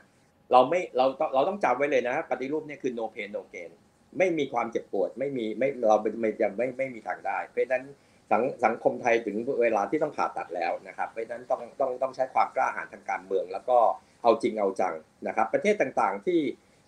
[0.52, 3.72] เราไม่เราเราต้องจำไว้เลยนะปฏิรูปเนี่ยคือ no pain no gain
[4.18, 7.84] ไม่มีความเจ็บปวด ไม่มีไม่เราไม่จะไม่ไม่มีทางได้ เพราะฉะนั้น
[8.32, 13.78] สังสังคมไทยถึงเวลาที่ต้องผ่าตัดแล้วนะครับเพราะฉะนั้นต้องต้องต้องใช้ความกล้าหาญทางการเมือง แล้วก็
[14.24, 14.94] เอาจริงเอาจัง
[15.28, 16.40] นะครับ ประเทศต่างๆที่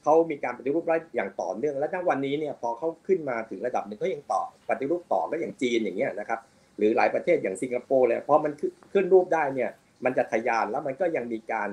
[0.03, 6.39] เขามีการปฏิรูปได้อย่างต่อเนื่อง และณวันนี้เนี่ยพอเขาขึ้นมาถึงระดับหนึ่งก็ยังต่อปฏิรูปต่อก็อย่างจีนอย่างเงี้ยนะครับ
[6.77, 8.51] หรือหลายประเทศอย่างสิงคโปร์เลยพอมัน
[8.93, 9.69] ขึ้นรูปได้เนี่ย
[10.05, 11.69] มันจะทะยานแล้วมันก็ยังมีการ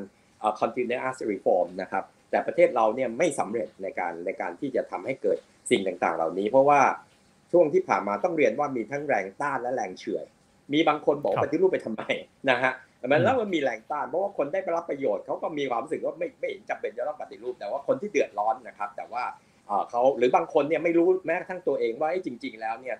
[0.61, 5.38] continuous reform นะครับ แต่ประเทศเราเนี่ยไม่สำเร็จในการในการที่จะทำให้เกิด
[5.71, 6.81] สิ่งต่างๆ เหล่านี้ เพราะว่า
[7.53, 10.25] ช่วงที่ผ่านมาต้องเรียนว่ามีทั้งแรงต้านและแรงเฉื่อย
[10.73, 12.03] มีบางคนบอกปฏิรูปไปทำไม
[12.51, 12.73] นะฮะ
[13.11, 19.25] มันแล้วมันมีแรงต้านเพราะว่าคนได้ไปรับประโยชน์เขาก็มีความรู้สึกว่าไม่ไม่จำเป็นจะต้องปฏิรูป แต่ว่าคนที่เดือดร้อนนะครับ แต่ว่า
[19.91, 22.97] เขาหรือบางคนเนี่ยไม่รู้แม้กระทั่งตัวเองว่าจริง ๆ แล้วเนี่ย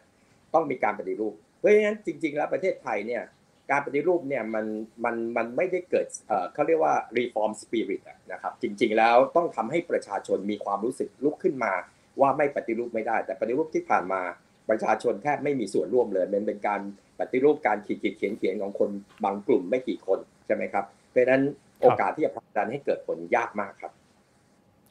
[0.55, 3.23] ต้องมีการปฏิรูป เพราะฉะนั้นจริง ๆ แล้วประเทศไทยเนี่ย
[3.71, 4.65] การปฏิรูปเนี่ยมัน
[5.05, 6.07] มันมันไม่ได้เกิด
[6.55, 8.03] เขาเรียกว่า reform spirit
[8.33, 11.73] นะครับจริง ๆ แล้วต้องทำให้ประชาชนมีความรู้สึกลุกขึ้นมา
[12.21, 14.23] ว่าไม่ปฏิรูปไม่ได้ แต่ปฏิรูปที่ผ่านมา
[14.71, 16.81] ประชาชนแทบไม่มีส่วนร่วมเลยมันเป็นการ
[17.21, 18.91] ปฏิรูปการขีดขีดเขียนเขียนของคน
[19.25, 21.43] บางกลุ่มไม่กี่คนใช่ไหมครับเพราะนั้น
[21.81, 23.93] โอกาสที่จะผลักดันให้เกิดผลยากมากครับ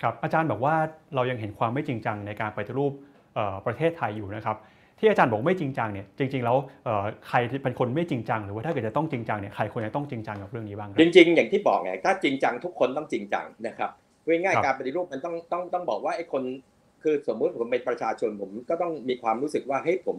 [0.02, 0.76] ครับอาจารย์บอกว่า
[1.16, 2.92] เรายังเห็นความไม่จริงจังในการปฏิรูป
[3.66, 4.58] ประเทศไทยอยู่นะครับ
[5.00, 6.58] ที่อาจารย์บอกไม่จริงจังเนี่ยจริง ๆ แล้ว
[7.28, 13.92] ใครเป็นคนไม่จริงจังหรือว่าถ้าเกิดจะต้องจริงจังเนี่ยใครควรจะต้องจริงจังกับเรื่องนี้บ้างจริง ๆ อย่างที่บอกไงถ้าจริงจังทุกคนต้องจริงจังนะครับ
[14.28, 16.44] ง่ายๆการปฏิรูปมันต้องต้องต้องบอกว่าไอ้คน
[17.04, 20.18] คือสมมุติผมเป็นประชาชนผมก็ต้องมีความรู้สึกว่าเฮ้ยผม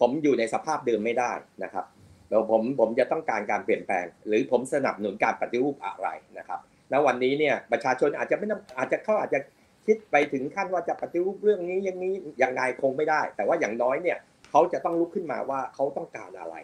[0.00, 1.32] ผมอยู่ในสภาพเดิมไม่ได้
[1.64, 1.84] นะครับ
[2.30, 6.60] แล้วผมผมจะต้องการการเปลี่ยนแปลง หรือผมสนับสนุนการปฏิรูปอะไรนะครับ
[6.92, 9.38] ณวันนี้เนี่ยประชาชนอาจจะไม่ต้องอาจจะเขาอาจจะ
[9.86, 14.18] คิดไปถึงขั้นว่าจะปฏิรูปเรื่องนี้อย่างนี้อย่างไรคงไม่ได้ แต่ว่าอย่างน้อยเนี่ย
[14.50, 16.56] เขาจะต้องลุกขึ้นมาว่าเขาต้องการอะไร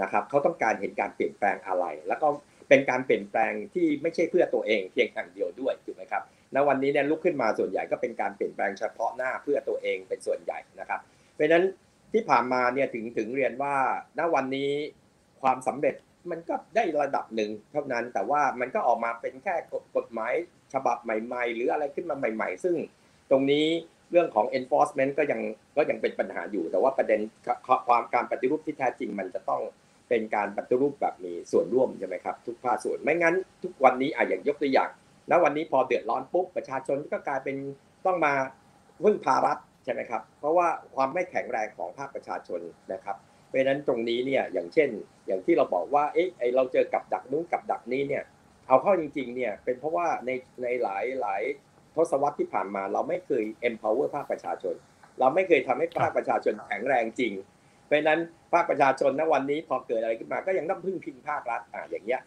[0.00, 2.28] นะครับเขาต้องการเห็นการเปลี่ยนแปลงอะไร แล้วก็
[2.68, 6.22] เป็นการเปลี่ยนแปลงที่ไม่ใช่เพื่อตัวเองเพียงอย่างเดียวด้วยถูกไหมครับ
[6.54, 11.00] ณวันนี้เนี่ยลุกขึ้นมาส่วนใหญ่ก็เป็นการเปลี่ยนแปลงเฉพาะหน้าเพื่อตัวเองเป็นส่วนใหญ่นะครับ
[11.34, 11.64] เพราะฉะนั้น
[12.12, 13.74] ที่ผ่านมาเนี่ยถึงถึงเรียนว่า
[14.18, 14.70] ณวันนี้
[15.42, 15.94] ความสำเร็จ
[16.30, 19.54] มันก็ได้ระดับหนึ่งเท่านั้นแต่ว่ามันก็ออกมาเป็นแค่
[19.96, 20.32] กฎหมาย
[20.74, 22.76] ฉบับใหม่ๆ หรืออะไรขึ้นมาใหม่ ๆ ซึ่ง
[23.30, 23.66] ตรงนี้
[24.10, 25.40] เรื่องของ enforcement ก็ยัง
[25.76, 27.20] ก็ยังเป็นปัญหาอยู่ แต่ว่าประเด็น
[27.88, 29.62] ความการปฏิรูปที่แท้จริงมันจะต้อง
[30.08, 34.90] เป็นการปฏิรูปแบบมีส่วนร่วมใช่ไหมครับทุกภาคส่วนไม่งั้น ทุกวันนี้อะอย่างยกตัวอย่าง
[35.30, 37.56] ณวันนี้พอเดือดร้อนปุ๊บประชาชนก็กลายเป็น
[38.06, 38.32] ต้องมา
[39.04, 42.60] พึ่งพารัฐใช่ไหมครับ เพราะว่าความไม่แข็งแรงของภาคประชาชน
[42.92, 44.88] นะครับ เพราะฉะนั้นตรงนี้เนี่ยอย่างเช่น
[45.26, 48.24] อย่างที่เราบอกว่าเอ๊ะไอเราเจอกับดักนู้นกับดักนี้เนี่ย
[48.70, 50.30] เอาเข้าจริงๆเนี่ยเป็นเพราะว่าใน
[50.62, 51.42] ในหลายหลาย
[51.94, 54.74] ทศวรรษที่ผ่านมา เราไม่เคย empower ภาคประชาชน
[55.20, 57.32] เราไม่เคยทำให้ภาคประชาชนแข็งแรงจริง
[57.86, 58.20] เพราะฉะนั้น
[58.52, 62.20] ภาคประชาชนณวันนี้พอเกิดอะไรขึ้นมาก็ยังต้องพึ่งพิงภาครัฐอ่าอย่างเงี้ย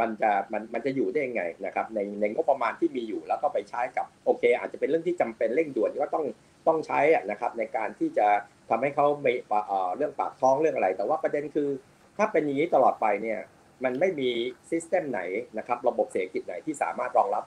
[0.00, 6.24] มันจะมันมันจะอยู่ได้ยังไงนะครับในในงบประมาณที่มีอยู่แล้วก็ไปใช้กับโอเค อาจจะเป็นเรื่องที่จำเป็นเร่งด่วนก็ต้อง
[6.66, 8.26] ต้องใช้อะนะครับในการที่จะ
[8.70, 11.68] ทำให้เขาไม่เอ่อเรื่องปากท้องเรื่องอะไร แต่ว่าประเด็นคือ
[12.16, 13.40] ถ้าเป็นอย่างนี้ตลอดไปเนี่ย
[13.84, 14.28] มันไม่มี
[14.70, 15.20] ซิสเต็มไหน
[15.58, 17.44] นะครับระบบเศรษฐกิจไหนที่สามารถรองรับ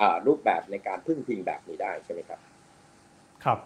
[0.00, 2.40] อ่ารูปแบบในการพึ่งพิงแบบนี้ได้ใช่ไหมครับ
[3.44, 3.58] ครับ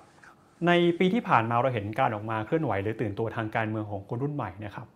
[0.67, 4.87] ในปีที่ผ่านมาเราเห็นการออกมาเคลื่อนไหวหรือตื่นตัวทางการเมืองของคนรุ่นใหม่นะครับ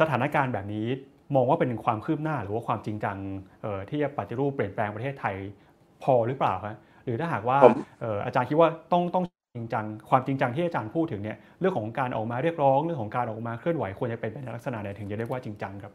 [0.00, 0.86] สถานการณ์แบบนี้
[1.34, 3.16] มองว่าเป็นความคืบหน้าหรือว่าความจริงจัง
[3.62, 5.34] เอ่อที่จะปฏิรูปเปลี่ยนแปลงประเทศไทย
[6.02, 9.24] พอหรือเปล่าครับหรือถ้าหากว่าผมเอ่ออาจารย์คิดว่าต้องต้อง
[9.56, 15.92] จริงจังความจริงจังที่อาจารย์พูดถึงเนี่ยเรื่องของการออกมาเรียกร้องเรื่องของการออกมาเคลื่อนไหวควรจะเป็นไปในลักษณะไหนถึงจะเรียกว่าจริงจังครับ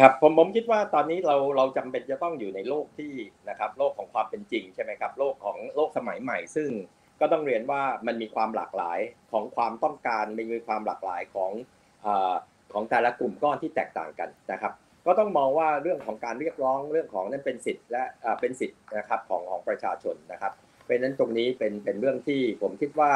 [0.00, 3.12] ครับผมผมคิดว่าตอนนี้เราเราจำเป็นจะต้องอยู่ในโลกที่
[3.48, 6.70] นะครับโลกของความเป็นจริงใช่ไหมครับโลกของโลกสมัยใหม่ ซึ่ง
[7.20, 8.98] ก็ต้องเรียนว่ามันมีความหลากหลาย
[9.32, 11.52] ของความต้องการมีความหลากหลายของ
[12.06, 12.08] อ
[12.72, 14.72] ของแต่ละกลุ่มก้อนที่แตกต่างกันนะครับ
[15.06, 18.02] ก็ต้องมองว่าเรื่องของการเรียกร้องเรื่องของนั้นเป็นสิทธิ์และ
[18.40, 20.52] เป็นสิทธิ์นะครับของของประชาชนนะครับ
[20.84, 23.12] เพราะนั้นตรงนี้เป็นเป็นเรื่องที่ผมคิดว่า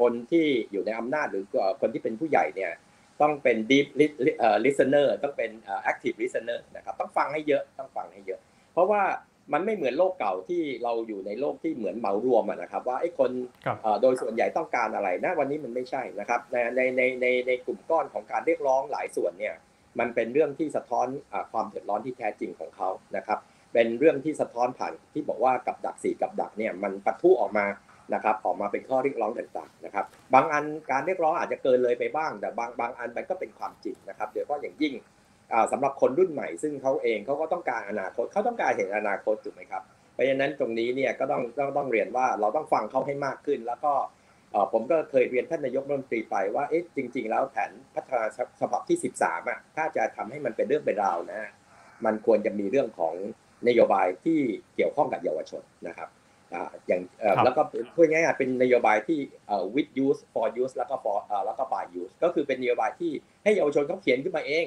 [0.00, 1.44] คนที่อยู่ในอำนาจหรือ
[1.80, 2.72] คนที่เป็นผู้ใหญ่เนี่ย
[3.20, 8.40] ต้องเป็น deep lis- เอ่อ listener ต้องเป็นเอ่อ active listener นะครับต้องฟังให้เยอะต้องฟังให้เยอะ
[8.72, 9.02] เพราะว่า
[9.52, 13.30] มันไม่เหมือนโลกเก่าที่เราอยู่ในโลกที่เหมือนเหมารวมอะนะครับ ว่าไอ้คน
[13.66, 19.54] ครับเอ่อโดยส่วนใหญ่ต้องการอะไรนะวันนี้มันไม่ใช่นะครับในในในในในกลุ่มก้อนของการเรียกร้องหลายส่วนเนี่ย
[19.98, 23.38] มันเป็นเรื่องที่สะท้อนอาความเดือดร้อนที่แท้จริงของเขานะครับ
[23.72, 27.66] เป็นเรื่องที่สะท้อนผ่านที่บอกว่ากับดักสี่กับดักเนี่ยมันปะทุออกมา
[28.14, 34.94] นะครับออกมาเป็นข้อเรียกร้องต่างๆนะครับบางอันการเรียกร้องอาจจะเกินเลยไปบ้าง แต่บางบางอันมันก็เป็นความจริงนะครับโดยเฉพาะอย่างยิ่ง
[35.52, 39.82] อ่าสำหรับคนรุ่นใหม่ ซึ่งเขาเองเขาก็ต้องการอนาคตเขาต้องการเห็นอนาคตถูกไหมครับ
[40.14, 43.92] เพราะฉะนั้นตรงนี้เนี่ยก็ต้องต้องต้องเรียนว่าเราต้องฟังเขาให้มากขึ้น แล้วก็
[44.72, 48.24] ผมก็เคยเรียนท่านนายกรัฐมนตรีไปว่าเอ๊ะจริง ๆ แล้วแผนพัฒนา
[48.60, 51.50] ฉบับที่ 13อะถ้าจะทำให้มันเป็นเรื่องเป็นราวนะ
[52.04, 53.14] มันควรจะมีเรื่องของ
[53.68, 54.38] นโยบายที่
[54.76, 56.08] เกี่ยวข้องกับเยาวชนนะครับ
[56.54, 57.62] อ่าอย่างเอ่อครับแล้วก็
[57.94, 63.12] พูดง่ายๆเป็นนโยบายที่เอ่อ with use for use แล้วก็ for เอ่อแล้วก็ by use ก็คือเป็นนโยบายที่
[63.44, 64.66] ให้เยาวชนเขาเขียนขึ้นมาเอง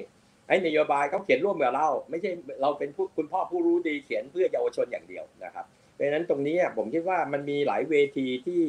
[0.49, 8.63] ให้นโยบายเขาเขียนร่วมกับเรา ไม่ใช่เราเป็นผู้คุณพ่อผู้รู้ดีเขียนเพื่อเยาวชนอย่างเดียวนะครับเพราะฉะนั้นตรงนี้ผมคิดว่ามันมีหลายเวทีที่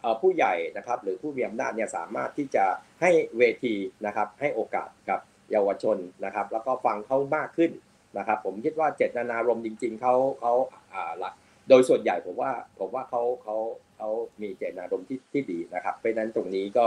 [0.00, 2.64] เอ่อผู้ใหญ่นะครับหรือผู้มีอำนาจเนี่ยสามารถที่จะ
[3.00, 3.74] ให้เวที
[4.06, 5.20] นะครับให้โอกาสกับ
[5.52, 7.70] เยาวชนนะครับแล้วก็ฟังเขามากขึ้น
[8.18, 10.52] นะครับผมคิดว่าเจตนารมณ์จริง ๆเขาเขา
[10.92, 11.30] อ่าละ
[11.68, 13.56] โดยส่วนใหญ่ผมว่าผมว่าเขาเขา
[13.96, 14.08] เขา
[14.42, 16.86] มีเจตนารมณ์ที่ที่ดีนะครับเพราะนั้นตรงนี้ก็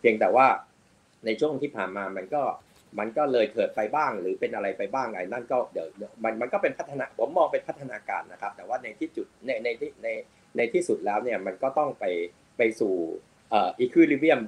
[0.00, 0.46] เพียงแต่ว่า
[1.26, 2.42] ในช่วงที่ผ่านมามันก็
[2.98, 5.86] มันก็เลยเถิดไปบ้างหรือเป็นอะไรไปบ้างไอ้นั่นก็เดี๋ยว
[6.24, 10.08] มันมันก็เป็นพัฒนาผมมองเป็นพัฒนาการนะครับ แต่ว่าในที่จุดในในที่ใน
[10.56, 12.04] ในที่สุดแล้วเนี่ยมันก็ต้องไป
[12.58, 12.94] ไปสู่
[13.50, 14.40] เอ่อ equilibrium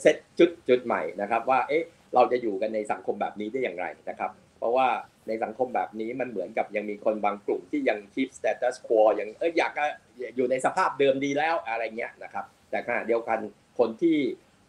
[0.00, 4.88] เซตจุดจุดใหม่นะครับ ว่าเอ๊ะเราจะอยู่กันในสังคมแบบนี้ได้อย่างไรนะครับ เพราะว่า
[5.28, 9.84] ในสังคมแบบนี้มันเหมือนกับยังมีคนบางกลุ่มที่ยัง keep status quo ยังเอออยากจะ
[10.36, 13.38] อยู่ในสภาพเดิมดีแล้วอะไรเงี้ยนะครับแต่ขณะเดียวกัน
[13.78, 14.18] คนที่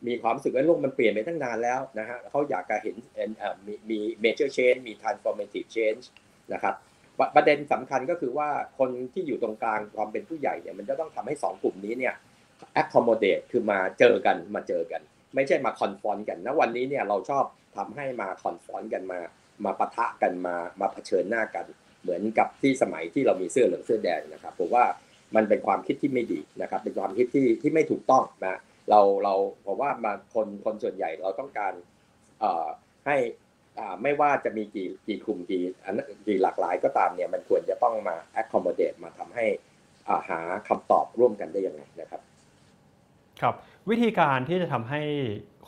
[0.08, 6.04] มีความรู้สึกว่าโลกมันเปลี่ยนไปตั้งนานแล้วนะฮะเขาอยากจะเห็นเอ่อเอ่อมีมี major change มี transformative change
[6.54, 6.76] นะครับ
[7.36, 12.14] ประเด็นสำคัญก็คือว่าคนที่อยู่ตรงกลางความเป็นผู้ใหญ่เนี่ยมันจะต้องทำให้สองกลุ่มนี้เนี่ย
[12.82, 15.02] accommodate คือมาเจอกันมาเจอกัน
[15.36, 17.46] ไม่ใช่มา confront กันนะวันนี้เนี่ยเราชอบ
[17.78, 19.20] ทำให้มา confront กันมา
[19.66, 21.66] มาปะทะกันมามาเผชิญหน้ากัน
[22.02, 24.86] เหมือนกับที่สมัยที่เรามีเสื้อเหลืองเสื้อแดงนะครับผมว่า
[25.36, 29.34] มันเป็นความคิดที่ไม่ดีนะครับ เป็นความคิดที่ที่ไม่ถูกต้องนะเราเรา
[29.66, 31.74] ผมว่ามาคนคนส่วนใหญ่เราต้องการ
[32.40, 32.68] เอ่อ
[33.06, 33.18] ให้
[33.80, 39.46] อ่าไม่ว่าจะมีกี่กี่กลุ่มกี่อันกี่หลากหลายก็ตามเนี่ยมันควรจะต้องมา accommodate มาทำให้
[40.08, 42.22] อ่าหาคำตอบร่วมกันได้ยังไงนะครับ
[43.42, 43.56] ครับ
[43.90, 45.02] วิธีการที่จะทำให้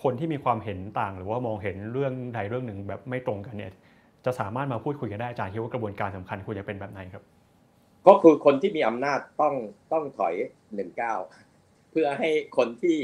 [0.04, 3.72] คนที่มีความเห็นต่าง หรือว่ามองเห็นเรื่องใดเรื่องหนึ่งแบบไม่ตรงกันเนี่ย
[4.26, 7.24] จะสามารถมาพูดคุยกันได้อาจารย์คิดว่ากระบวนการสำคัญควรจะเป็นแบบไหนครับ
[8.08, 9.56] ก็คือคนที่มีอำนาจต้อง
[9.94, 10.36] ต้องถอย
[10.76, 11.20] หนึ่งก้าว
[11.92, 12.98] เพื่อให้คนที่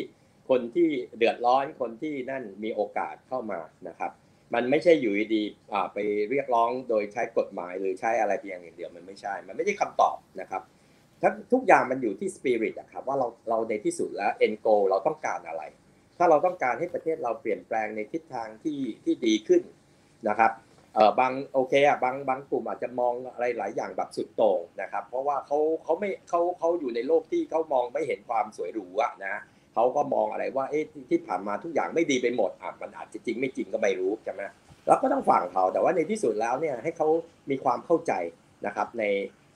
[0.49, 4.12] คนที่เดือดร้อนคนที่นั่นมีโอกาสเข้ามานะครับ
[4.53, 5.97] มันไม่ใช่อยู่ดีๆไป
[6.29, 10.62] เรียกร้องโดยใช้กฎหมายหรือใช้อะไรเพียงอย่างเดียวมันไม่ใช่ มันไม่ใช่คำตอบนะครับ
[11.53, 15.63] ทุกอย่างมันอยู่ที่สปิริตอะครับว่าเราเราในที่สุดแล้ว end goal เราต้องการอะไร
[16.17, 19.62] ถ้าเราต้องการให้ประเทศเราเปลี่ยนแปลงในทิศทางที่ที่ดีขึ้น
[20.30, 20.52] นะครับ
[20.95, 29.41] เออบางโอเคอะบางบางกลุ่มอาจจะมองอะไรหลายอย่างแบบสุดโต่งนะครับ เพราะว่าเขาเขาไม่เขาเขาอยู่ในโลกที่เขามองไม่เห็นความสวยหรูอะนะ
[29.73, 34.43] เขาก็มองอะไรว่าเอ๊ะที่ผ่านมาทุกอย่างไม่ดีไปหมดอะมันอาจจะจริงไม่จริงก็ไม่รู้ใช่ไหม
[34.88, 37.08] เราก็ต้องฟังเขาแต่ว่าในที่สุดแล้วเนี่ยให้เขา
[37.49, 38.13] มีความเข้าใจ
[38.65, 39.04] นะครับ ใน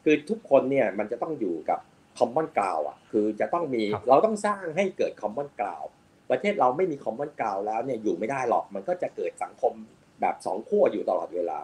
[0.03, 1.79] คือทุกคนเนี่ยมันจะต้องอยู่กับ
[2.17, 5.83] คอมมอนกราวอะคือจะต้องมีเราต้องสร้างให้เกิดคอมมอนกราว
[6.29, 9.73] ประเทศเราไม่มีคอมมอนกราวแล้วเนี่ยอยู่ไม่ได้หรอกมันก็จะเกิดสังคม
[10.21, 11.59] แบบสองขั้วอยู่ตลอดเวลา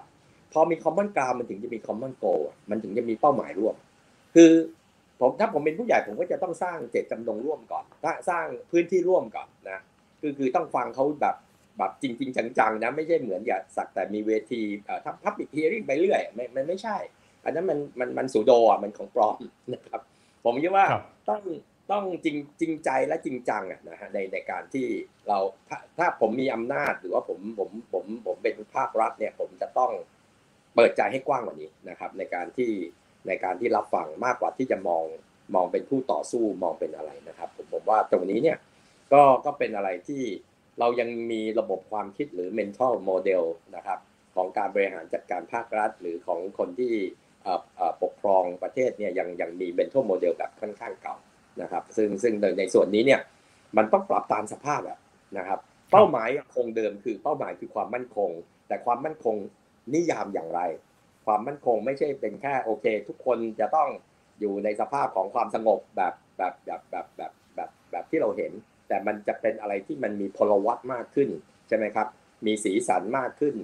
[0.54, 2.26] พอมีคอมมอนกราวมันถึงจะมีคอมมอนโก
[2.70, 3.76] มันถึงจะมีเป้าหมายร่วม
[4.36, 4.52] คือ
[5.20, 7.86] ผมถ้าผมเป็นผู้ใหญ่ผมก็จะต้องสร้างเจตจำนงร่วมก่อน
[8.30, 9.80] สร้างพื้นที่ร่วมก่อนนะ
[10.22, 11.36] คือคือต้องฟังเขาแบบ
[11.78, 14.62] แบบจริง ๆ จังๆนะไม่ใช่เหมือนอย่าสักแต่มีเวที
[15.06, 16.98] ทำพับบิ c เฮียริ่งไปเรื่อยไม่มันไม่ใช่
[17.44, 19.38] อันนั้นมันมันมันสูโดอะมันของปลอม
[19.74, 20.02] นะครับ
[20.44, 20.86] ผมคิดว่า
[21.30, 21.42] ต้อง
[21.92, 24.88] ต้องจริงจริงใจและจริงจังอะนะฮะในในการที่
[25.28, 25.38] เรา
[25.70, 29.92] ถ้าถ้าผมมีอำนาจหรือว่าผมผมผมผมเป็นภาครัฐเนี่ยผมจะต้อง
[30.76, 32.72] เปิดใจให้กว้างกว่านี้นะครับ ในการที่
[33.28, 35.04] ในการที่รับฟังมากกว่าที่จะมอง
[35.56, 38.58] มองเป็นผู้ต่อสู้มองเป็นอะไรนะครับ ผมผมว่าตรงนี้เนี่ย
[39.14, 40.24] ก็ก็เป็นอะไรที่
[40.80, 43.44] เรายังมีระบบความคิดหรือ mental model
[43.76, 44.00] นะครับ
[44.36, 46.94] ของการบริหารจัดการภาครัฐ หรือของคนที่
[48.04, 51.16] ปกครองประเทศเนี่ยยังยังมี mental model แบบค่อนข้างเก่า
[51.62, 53.22] นะครับซึ่งซึ่งในส่วนนี้เนี่ย
[53.78, 54.82] มันต้องปรับตามสภาพ
[55.38, 55.60] นะครับ
[55.92, 58.30] เป้าหมายคงเดิมคือเป้าหมายคือความมั่นคง
[58.68, 59.36] แต่ความมั่นคง
[59.94, 60.62] นิยามอย่างไร
[61.26, 63.90] ความมั่นคงไม่ใช่เป็นแค่โอเค ทุกคนจะต้อง
[64.40, 68.52] อยู่ในสภาพของความสงบแบบแบบแบบแบบแบบแบบแบบที่เราเห็น
[68.88, 71.30] แต่มันจะเป็นอะไรที่มันมีพลวัตมากขึ้น
[71.68, 72.08] ใช่ไหมครับ
[72.46, 73.56] มีสีสันมากขึ้น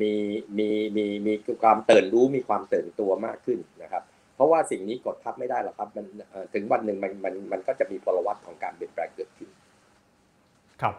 [0.00, 0.12] มี
[0.58, 4.02] มีมีมีความตื่นรู้มีความตื่นตัวมากขึ้นนะครับ
[4.36, 6.06] เพราะว่าสิ่งนี้กดทับไม่ได้หรอกครับ มัน
[6.54, 9.50] ถึงวันหนึ่งมันมันมันก็จะมีพลวัตของการเปลี่ยนแปลงเกิดขึ้น
[10.82, 10.94] ครับ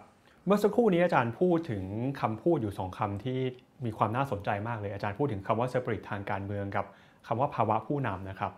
[0.46, 1.84] เมื่อสักครู่นี้อาจารย์พูดถึง
[2.22, 3.40] คำพูดอยู่สองคำที่
[3.86, 6.86] มีความน่าสนใจมากเลย อาจารย์พูดถึงคำว่าสปริตทางการเมืองกับ
[7.28, 8.54] คำว่าภาวะผู้นำนะครับ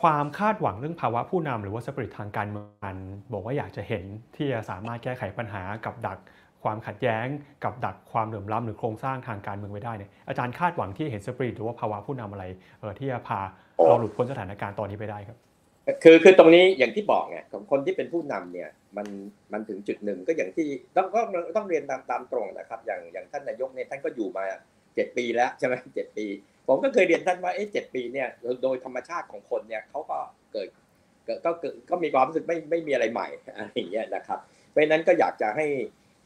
[0.00, 2.94] ความคาดหวังเรื่องภาวะผู้นำหรือว่าสปริตทางการเมือง
[3.32, 4.04] บอกว่าอยากจะเห็น
[4.36, 6.18] ที่จะสามารถแก้ไขปัญหากับดัก
[6.62, 7.26] ความขัดแย้ง
[7.64, 12.44] กับดักความเหลื่อมล้ำหรือโครงสร้างทางการเมืองไว้ได้เนี่ยอาจารย์คาดหวังที่เห็นสปริตหรือว่าภาวะผู้นำอะไร
[12.80, 13.40] เออที่จะพา
[13.86, 15.38] เราหลุดพ้นสถานการณ์ตอนนี้ไปได้ครับ
[16.02, 19.06] คือคือตรงนี้อย่างที่บอกไงของคนที่เป็นผู้นำเนี่ยมัน
[19.52, 21.20] มันถึงจุดหนึ่งก็อย่างที่ต้องก็
[21.56, 24.44] ต้องเรียนตามตามตรงนะครับ อย่างอย่างท่านนายกเนี่ยท่านก็อยู่มา
[24.94, 26.26] เจ็ดปีแล้วใช่ไหมเจ็ดปี
[26.68, 28.28] ผมก็เคยเรียนท่านว่าเอ๊ะเจ็ดปีเนี่ย
[28.62, 30.18] โดยธรรมชาติของคนเนี่ยเขาก็
[30.52, 30.68] เกิด
[31.44, 34.38] ก็เกิดก็มีความรู้สึกไม่ไม่มีอะไรใหม่อะไรอย่างเงี้ยนะครับ
[34.70, 35.66] เพราะนั้นก็อยากจะให้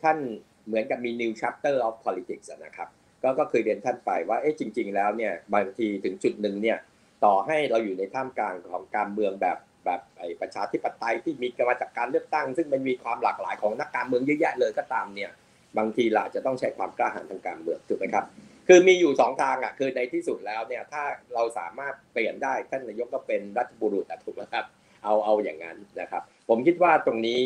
[0.04, 0.18] ท่าน
[0.66, 2.88] เหมือนกับมี new chapter of politics นะครับ
[3.22, 6.78] ก็ก็เคยเรียนท่านไปว่าเอ๊ะจริง ๆ แล้วเนี่ยบางทีถึงจุดหนึ่งเนี่ย
[7.24, 15.30] ต่อให้เราอยู่ในท่ามกลางของการเมืองแบบแบบไอ้ประชาธิปไตยที่มีมาจากการเลือกตั้ง ซึ่งมันมีความหลากหลายของนักการเมืองเยอะแยะเลยก็ตามเนี่ย
[15.78, 18.24] บางทีเราจะต้องใช้ความกล้าหาญทางการเมืองถูกไหมครับ
[18.68, 21.02] คือมีอยู่สองทางอะคือในที่สุดแล้วเนี่ยถ้า
[21.34, 24.64] เราสามารถเปลี่ยนได้ท่านนายกก็เป็นรัฐบุรุษถูกไหมครับ
[25.04, 27.40] เอาเอาอย่างนั้นนะครับ ผมคิดว่าตรงนี้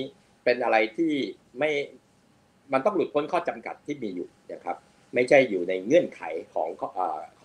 [0.44, 1.12] เป็นอะไรที่
[1.58, 1.70] ไม่
[2.72, 4.76] มันต้องหลุดพ้นข้อจำกัดที่มีอยู่นะครับ
[5.14, 6.22] ไม่ใช่อยู่ในเงื่อนไข
[6.54, 6.82] ของข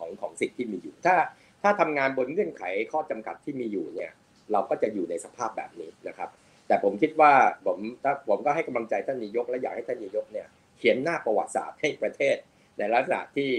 [0.04, 1.16] องของสิ่งที่มีอยู่ ถ้า
[1.64, 4.12] ถ้าทำงานบนเงื่อนไขข้อจำกัดที่มีอยู่เนี่ย
[4.52, 6.30] เราก็จะอยู่ในสภาพแบบนี้นะครับ
[6.68, 7.32] แต่ผมคิดว่า
[7.66, 12.36] ผมถ้าผมก็ให้กำลังใจท่านนายกและอยากให้ท่านนายกเนี่ยเขียนหน้าประวัติศาสตร์ให้ประเทศ
[12.78, 13.52] ในลักษณะที่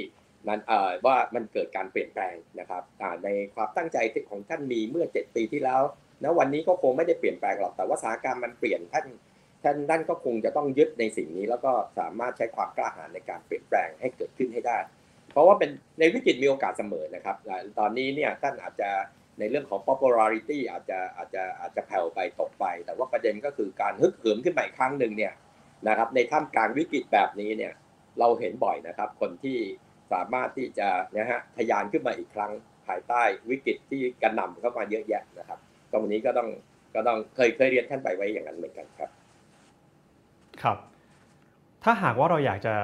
[0.49, 2.83] มันเอ่อว่ามันเกิดการเปลี่ยนแปลงนะครับ
[3.25, 3.99] ในความตั้งใจ
[4.31, 5.83] ของท่านมีเมื่อ 7 ปีที่แล้ว
[6.25, 9.07] ณวันนี้ก็คงไม่ได้เปลี่ยนแปลงหรอกแต่ว่าสถานการณ์มันเปลี่ยนท่าน
[9.65, 14.79] ท่านท่านก็คงจะต้องยึดในสิ่งนี้ แล้วก็สามารถใช้ความกล้าหาญในการเปลี่ยนแปลงให้เกิดขึ้นให้ได้
[15.33, 17.37] เพราะว่าเป็นในวิกฤตมีโอกาสเสมอนะครับ
[17.79, 18.91] ตอนนี้เนี่ยท่านอาจจะ
[19.39, 25.33] ในเรื่องของ popularity อาจจะอาจจะอาจจะแผ่วไปตกไป แต่ว่าประเด็นก็คือการฮึกเหิมขึ้นมาอีกครั้งหนึ่งเนี่ย
[25.89, 27.73] นะครับในท่ามกลางวิกฤตแบบนี้เนี่ย
[28.21, 29.59] เราเห็นบ่อยนะครับ คนที่
[30.13, 32.53] สามารถที่จะนะฮะทยานขึ้นมาอีกครั้ง
[32.87, 35.59] ภายใต้วิกฤตที่กระหน่ำเข้ามาเยอะแยะนะครับ
[35.93, 36.49] ตรงนี้ก็ต้อง
[36.95, 39.11] ก็ต้องเคยเคยเรียนท่านไปไว้อย่างนั้นเหมือนกันครับ
[40.65, 40.79] ครับ
[41.85, 42.75] ถ้าหากว่าเราอยากจะ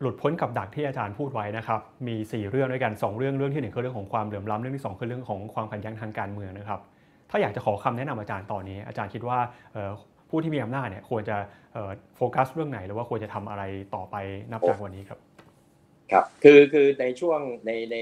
[0.00, 6.80] หลุดพ้นกับดักที่อาจารย์พูดไว้นะครับ มี 4 เรื่องด้วยกัน 2 เรื่อง เรื่องที่ 1 คือเรื่องของความเหลื่อมล้ำเรื่องที่ 2 คือเรื่องของความขัดแย้งทางการเมืองนะครับ
[7.30, 9.38] ถ้าอยากจะขอคำแนะนำอาจารย์ตอนนี้ อาจารย์คิดว่า
[10.30, 11.36] ผู้ที่มีอำนาจเนี่ยควรจะ
[12.16, 13.62] โฟกัสเรื่องไหนหรือว่าควรจะทำอะไร
[13.94, 14.16] ต่อไป
[14.50, 15.18] นับจากวันนี้ครับ
[16.12, 17.96] ครับ คือคือในช่วงในใน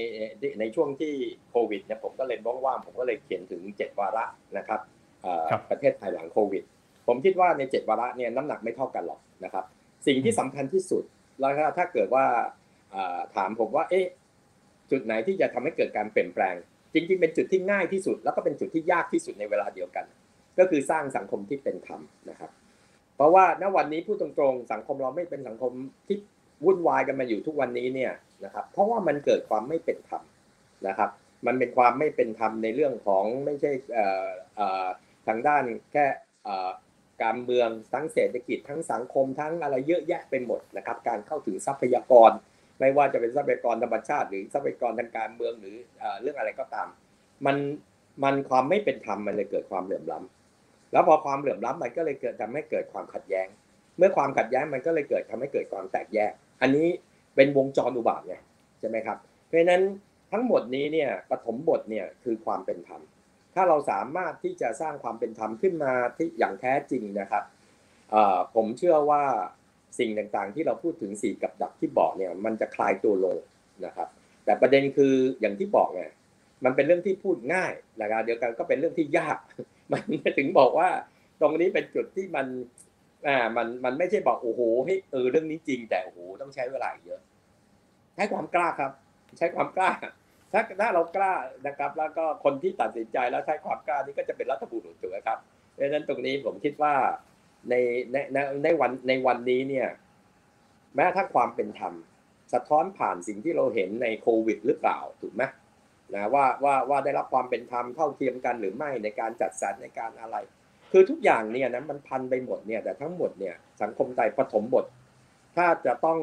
[0.59, 1.13] ในช่วงที่
[1.49, 4.25] โควิดเนี่ยผมก็เลยว่างๆผมก็เลยเขียนถึงเจ็ดวาระ
[4.57, 4.79] นะครับ
[5.69, 6.63] ประเทศไทยหลังโควิด
[7.07, 9.65] ผมคิดว่าในเจ็ดวาระเนี่ยน้ำหนักไม่เท่ากันหรอกนะครับ
[10.07, 11.03] สิ่งที่สำคัญที่สุด
[11.39, 12.25] แล้วถ้าเกิดว่า
[13.35, 14.05] ถามผมว่า เอ๊ะ
[14.91, 16.55] จุดไหนที่จะทำให้เกิดการเปลี่ยนแปลง
[16.93, 20.05] จริง ๆ เป็นจุดที่ง่ายที่สุด แล้วก็เป็นจุดที่ยากที่สุดในเวลาเดียวกัน
[20.59, 22.51] ก็คือสร้างสังคมที่เป็นธรรมนะครับ
[23.15, 25.71] เพราะว่าณวันนี้พูดตรงๆ สังคมเราไม่เป็นสังคม
[26.07, 26.17] ที่
[26.65, 28.13] วุ่นวายกันมาอยู่ทุกวันนี้เนี่ย
[28.45, 30.23] นะครับ เพราะว่ามันเกิดความไม่เป็นธรรม
[30.87, 31.09] นะครับ
[31.47, 33.71] มันเป็นความไม่เป็นธรรมในเรื่องของไม่ใช่
[35.27, 36.05] ทางด้านแค่
[37.23, 42.31] การเมืองทั้งเศรษฐกิจทั้งสังคมทั้งอะไรเยอะแยะไปหมดนะครับ การเข้าถึงทรัพยากร
[42.79, 45.75] ไม่ว่าจะเป็นทรัพยากรธรรมชาติ หรือทรัพยากรทางการเมืองหรือ
[46.21, 46.87] เรื่องอะไรก็ตาม
[47.45, 47.57] มัน
[48.23, 53.47] มันความไม่เป็นธรรมมันเลยเกิดความเหลื่อมล้ำแล้วพอความเหลื่อมล้ำมันก็เลยเกิดทำให้เกิดความขัดแย้ง
[53.97, 56.87] เมื่อความขัดแย้งมันก็เลยเกิดทำให้เกิดความแตกแยก อันนี้
[57.35, 58.35] เป็นวงจรอุบาทไง
[58.79, 59.81] ใช่ไหมครับ เพราะฉะนั้น
[60.31, 63.01] ทั้งหมดนี้เนี่ยปฐมบทเนี่ยคือความเป็นธรรม
[63.57, 67.43] ถ้าเราสามารถที่จะสร้างความเป็นธรรมขึ้นมาที่อย่างแท้จริงนะครับ
[68.55, 69.23] ผมเชื่อว่า
[69.99, 73.37] สิ่งต่างๆ ที่เราพูดถึงสี่กับดักที่บอกเนี่ยมันจะคลายตัวลง
[73.85, 74.07] นะครับ
[74.45, 76.03] แต่ประเด็นคืออย่างที่บอกไง
[76.65, 79.37] มันเป็นเรื่องที่พูดง่ายนะครับเดียวกันก็เป็นเรื่องที่ยาก
[79.91, 80.01] มัน
[80.37, 80.89] ถึงบอกว่า
[81.41, 82.47] ตรงนี้เป็นจุดที่มัน
[83.27, 87.19] อ่ามันมันไม่ใช่บอกโอ้โหให้เออเรื่องนี้จริง แต่โอ้โหต้องใช้เวลาเยอะ
[88.15, 88.91] ใช้ความกล้าครับ
[89.37, 89.91] ใช้ความกล้า
[90.51, 91.33] ถ้าถ้าเรากล้า
[91.67, 95.39] นะครับ แล้วก็คนที่ตัดสินใจแล้วใช้ความกล้านี่ก็จะเป็นรัฐบุรุษถูกไหมครับ
[95.73, 96.93] เพราะฉะนั้นตรงนี้ผมคิดว่า
[97.69, 97.75] ใน
[98.11, 99.87] ในในในวันในวันนี้เนี่ย
[100.95, 101.93] แม้ถ้าความเป็นธรรม
[102.53, 105.43] สะท้อนผ่านสิ่งที่เราเห็นในโควิดหรือเปล่าถูกไหม
[106.13, 110.37] นะว่าว่าว่าได้รับความเป็นธรรมเท่าเทียมกันหรือไม่ในการจัดสรรในการอะไร
[110.91, 114.85] คือทุกอย่างเนี่ยนะมันพันไปหมดเนี่ยแต่ทั้งหมดเนี่ยสังคมไทยปฐมบท
[115.55, 116.19] ถ้าจะต้อง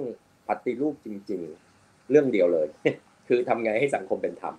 [0.49, 1.41] ปฏิรูปจริง
[1.77, 2.67] ๆ เรื่องเดียวเลย
[3.29, 4.55] คือทำไงให้สังคมเป็นธรรม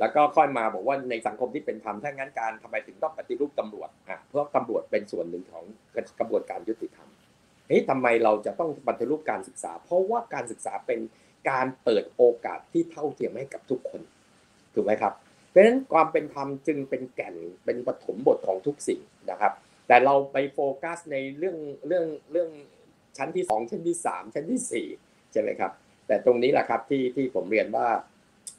[0.00, 5.64] แล้วก็ค่อยมาบอกว่าในสังคมที่เป็นธรรมถ้างั้นการทำไมถึงต้องปฏิรูปตำรวจอะเพราะตำรวจเป็นส่วนหนึ่งของ
[6.18, 7.08] กระบวนการยุติธรรม
[7.66, 11.00] เฮ้ยทำไมเราจะต้องปฏิรูปการศึกษา เพราะว่าการศึกษาเป็น
[11.50, 14.02] การเปิดโอกาสที่เท่าเทียมให้กับทุกคน
[14.74, 15.12] ถูกไหมครับ
[15.50, 19.52] เพราะฉะนั้นความเป็นธรรมจึงเป็นแก่นเป็นปฐมบทของทุกสิ่งนะครับ
[19.88, 22.50] แต่เราไปโฟกัสในเรื่องเรื่องเรื่อง
[23.16, 25.72] ชั้นที่ 2 ชั้นที่ 3 ชั้นที่4ใช่ไหมครับ
[26.06, 27.86] แต่ตรงนี้แหละครับที่ที่ผมเรียนว่า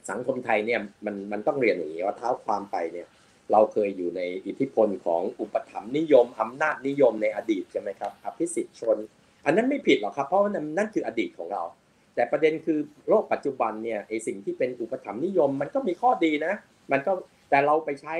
[0.09, 3.07] สังคมไทยเนี่ยมันมันต้องเรียนอย่างนี้ว่าเท้าความไปเนี่ย
[3.51, 8.97] เราเคยอยู่ในอิทธิพลของอุปถัมภ์นิยมอำนาจนิยมในอดีตใช่ไหมครับอภิสิทธิชน
[9.45, 11.63] อันนั้นไม่ผิดหรอกครับเพราะว่านั่นคืออดีตของเรา
[12.15, 12.79] แต่ประเด็นคือ
[13.09, 16.53] โลกปัจจุบันเนี่ยไอสิ่งที่เป็นอุปถัมภ์นิยมมันก็มีข้อดีนะ
[16.91, 17.11] มันก็
[17.49, 18.15] แต่เราไปใช้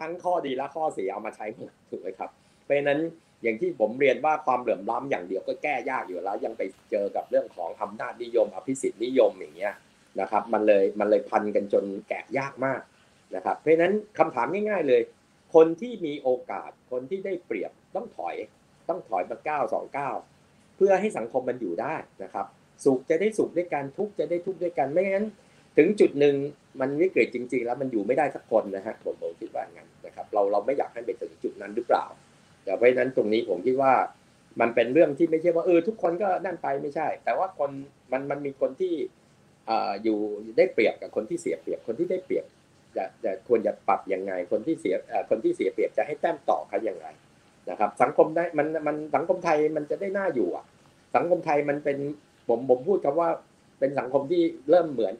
[0.00, 1.46] ทั้งข้อดีและข้อเสียเอามาใช้
[1.90, 2.30] ถูกไหมครับ
[2.64, 3.00] เพราะนั้น
[3.42, 9.74] อย่างที่ผมเรียนว่าความเหลื่อมล้ำอย่างเดียวก็แก้ยากอยู่แล้ว ยังไปเจอกับเรื่องของอำนาจนิยม อภิสิทธินิยมอย่างเงี้ย
[10.20, 12.80] นะครับมันเลยมันเลยพันกันจนแกะยากมาก
[13.36, 15.02] นะครับเพราะฉะนั้นคำถามง่าย ๆเลย
[15.54, 18.36] คนที่มีโอกาสคนที่ได้เปรียบต้องถอย
[18.88, 20.10] ต้องถอยมาเก้าสองเก้า
[20.76, 22.46] เพื่อให้สังคมมันอยู่ได้นะครับ
[22.84, 25.26] สุขจะได้สุขด้วยกันทุกจะได้ทุกด้วยกันไม่งั้น
[25.76, 26.36] ถึงจุดหนึ่ง
[26.80, 32.04] มันวิกฤตจริง ๆ แล้วมันอยู่ไม่ได้สักคนนะฮะผมผมคิดว่างั้นนะครับเราเราไม่อยากให้ไปถึงจุดนั้นหรือเปล่า
[32.64, 33.94] แต่เพราะนั้นตรงนี้ผมคิดว่า
[34.60, 37.70] มันเป็นเรื่องที่ไม่ใช่ว่าเออทุกคนก็นั่นไปไม่ใช่ แต่ว่าคน
[38.12, 38.94] มันมันมีคนที่
[40.02, 40.18] อยู่
[40.56, 42.44] ได้เปรียบกับคนที่เสียเปรียบคนที่ได้เปรียบ
[42.96, 44.94] จะจะควรจะปรับยังไง คนที่เสีย
[45.30, 47.06] คนที่เสียเปรียบจะให้แต้มต่อเขายังไง
[47.70, 50.64] นะครับ สังคมได้มันมันสังคมไทยมันจะได้น่าอยู่อะ
[51.16, 51.98] สังคมไทยมันเป็น
[52.48, 53.28] ผมผมพูดคำว่า
[53.78, 55.14] เป็นสังคมที่เริ่มเหมือน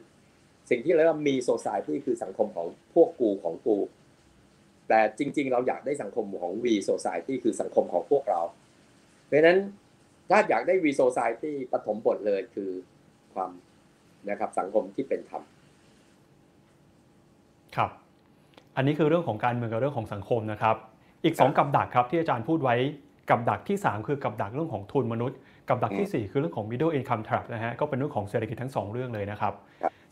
[0.69, 3.77] สิ่งที่เริ่มมีโซซายที่คือสังคมของพวกกูของกู
[4.93, 8.41] แต่จริง ๆ เราอยากได้สังคมของวีโซซายที่คือสังคมของพวกเรา
[9.27, 9.57] เพราะนั้น
[10.29, 12.71] ถ้าอยากได้วีโซซายที่ปฐมบทเลยคือ
[13.33, 13.51] ความ
[14.29, 15.43] นะครับสังคมที่เป็นธรรม
[17.75, 17.89] ครับ
[18.75, 20.75] อันนี้คือเรื่องของการเมืองกับเรื่องของสังคมนะครับ
[21.23, 22.75] อีกสองกับดักครับที่อาจารย์พูดไว้
[23.29, 25.37] กับดักที่ 3 คือกับดักเรื่องของทุนมนุษย์
[25.69, 29.53] กับดักที่ 4 คือเรื่องของ middle income trap นะฮะก็เป็นเรื่องของเศรษฐกิจทั้ง 2 เรื่องเลยนะครับ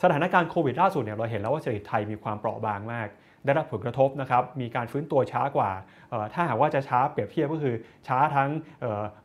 [0.03, 3.07] สถานการณ์โควิดล่าสุดเนี่ยเราเห็นแล้วว่าเศรษฐกิจไทยมีความเปราะบางมาก
[3.45, 5.71] ได้รับผลกระทบนะครับมีการฟื้นตัวช้ากว่า
[6.33, 7.75] ถ้าหากว่าจะช้าเปรียบเทียบก็คือ
[8.07, 8.49] ช้าทั้ง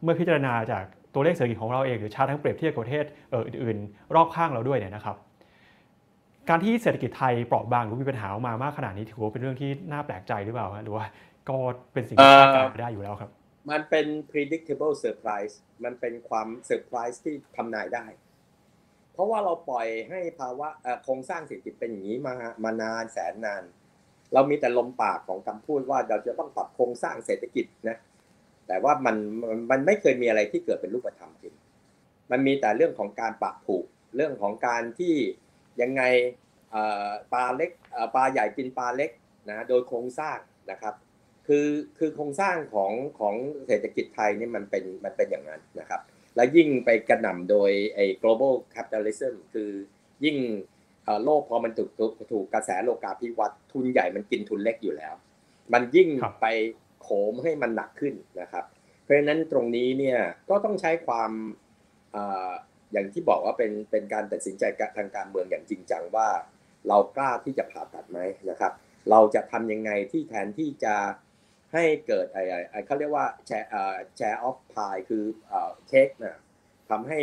[0.02, 5.16] เมื่อพิจารณาจากตัวเลขเศรษฐกิจของเราเองหรือช้าทั้งเปรียบเทียบกับประเทศอื่นๆ รอบข้างเราด้วยเนี่ยนะครับ
[6.48, 11.04] การที่เศรษฐกิจไทยเปราะบางหรือมีปัญหามามากขนาดนี้ถือว่าเป็นเรื่องที่น่าแปลกใจหรือเปล่าหรือว่า
[11.48, 11.56] ก็
[11.92, 13.30] เป็นสิ่งที่คาดการณ์ได้อยู่แล้วครับ
[13.70, 18.06] มันเป็น predictable surprise มันเป็นความเซอร์ไพรส์ที่ทำนายได้
[19.12, 20.68] เพราะว่าเราปล่อยให้ภาวะ
[21.04, 23.62] โครงสร้างเศรษฐกิจเป็นอย่างนี้มามานานแสนนาน
[24.32, 27.98] เรามีแต่ลมปากของคำพูดว่าเราจะต้องปรับโครงสร้างเศรษฐกิจนะ
[28.68, 29.16] แต่ว่ามัน
[29.70, 31.54] มันไม่เคยมีอะไรที่เกิดเป็นรูปธรรมจริง
[32.30, 33.84] มันมีแต่เรื่องของการปรับผูก
[34.16, 35.14] เรื่องของการที่
[35.82, 36.02] ยังไง
[37.32, 37.70] ปลาเล็ก
[38.14, 39.10] ปลาใหญ่กินปลาเล็ก
[39.50, 40.38] นะโดยโครงสร้าง
[40.70, 40.94] นะครับ
[41.46, 41.68] คือ
[41.98, 43.34] คือโครงสร้างของของ
[43.66, 46.00] เศรษฐกิจไทยนี่มันเป็นมันเป็นอย่างนั้นนะครับ
[46.36, 49.70] และยิ่งไปกระหน่ำโดยไอ้ global capitalism คือ
[50.24, 50.36] ยิ่ง
[51.24, 51.90] โลกพอมันถูก
[52.32, 55.14] ถูกกระแสโลกาภิวัตน์ทุนใหญ่มันกินทุนเล็กอยู่แล้ว
[55.72, 56.08] มันยิ่ง
[56.40, 56.46] ไป
[57.02, 58.64] โขมให้มันหนักขึ้นนะครับ
[59.02, 60.18] เพราะฉะนั้นตรงนี้เนี่ย
[60.50, 61.30] ก็ต้องใช้ความ
[62.92, 64.64] อย่างที่บอกว่าเป็นเป็นการตัดสินใจ
[64.98, 66.28] ทางการเมืองอย่างจริงจังว่า
[66.88, 68.18] เรากล้าที่จะผ่าตัดไหม
[68.50, 68.72] นะครับ
[69.10, 70.94] เราจะทำยังไงที่แทนที่จะ
[71.74, 73.68] ใให้เกิดไอ้ไอ้เขาเรียกว่าแชร์
[74.16, 75.24] แชร์ออฟพายคือ
[75.88, 76.38] เช็คนะ
[76.90, 77.18] ทำให้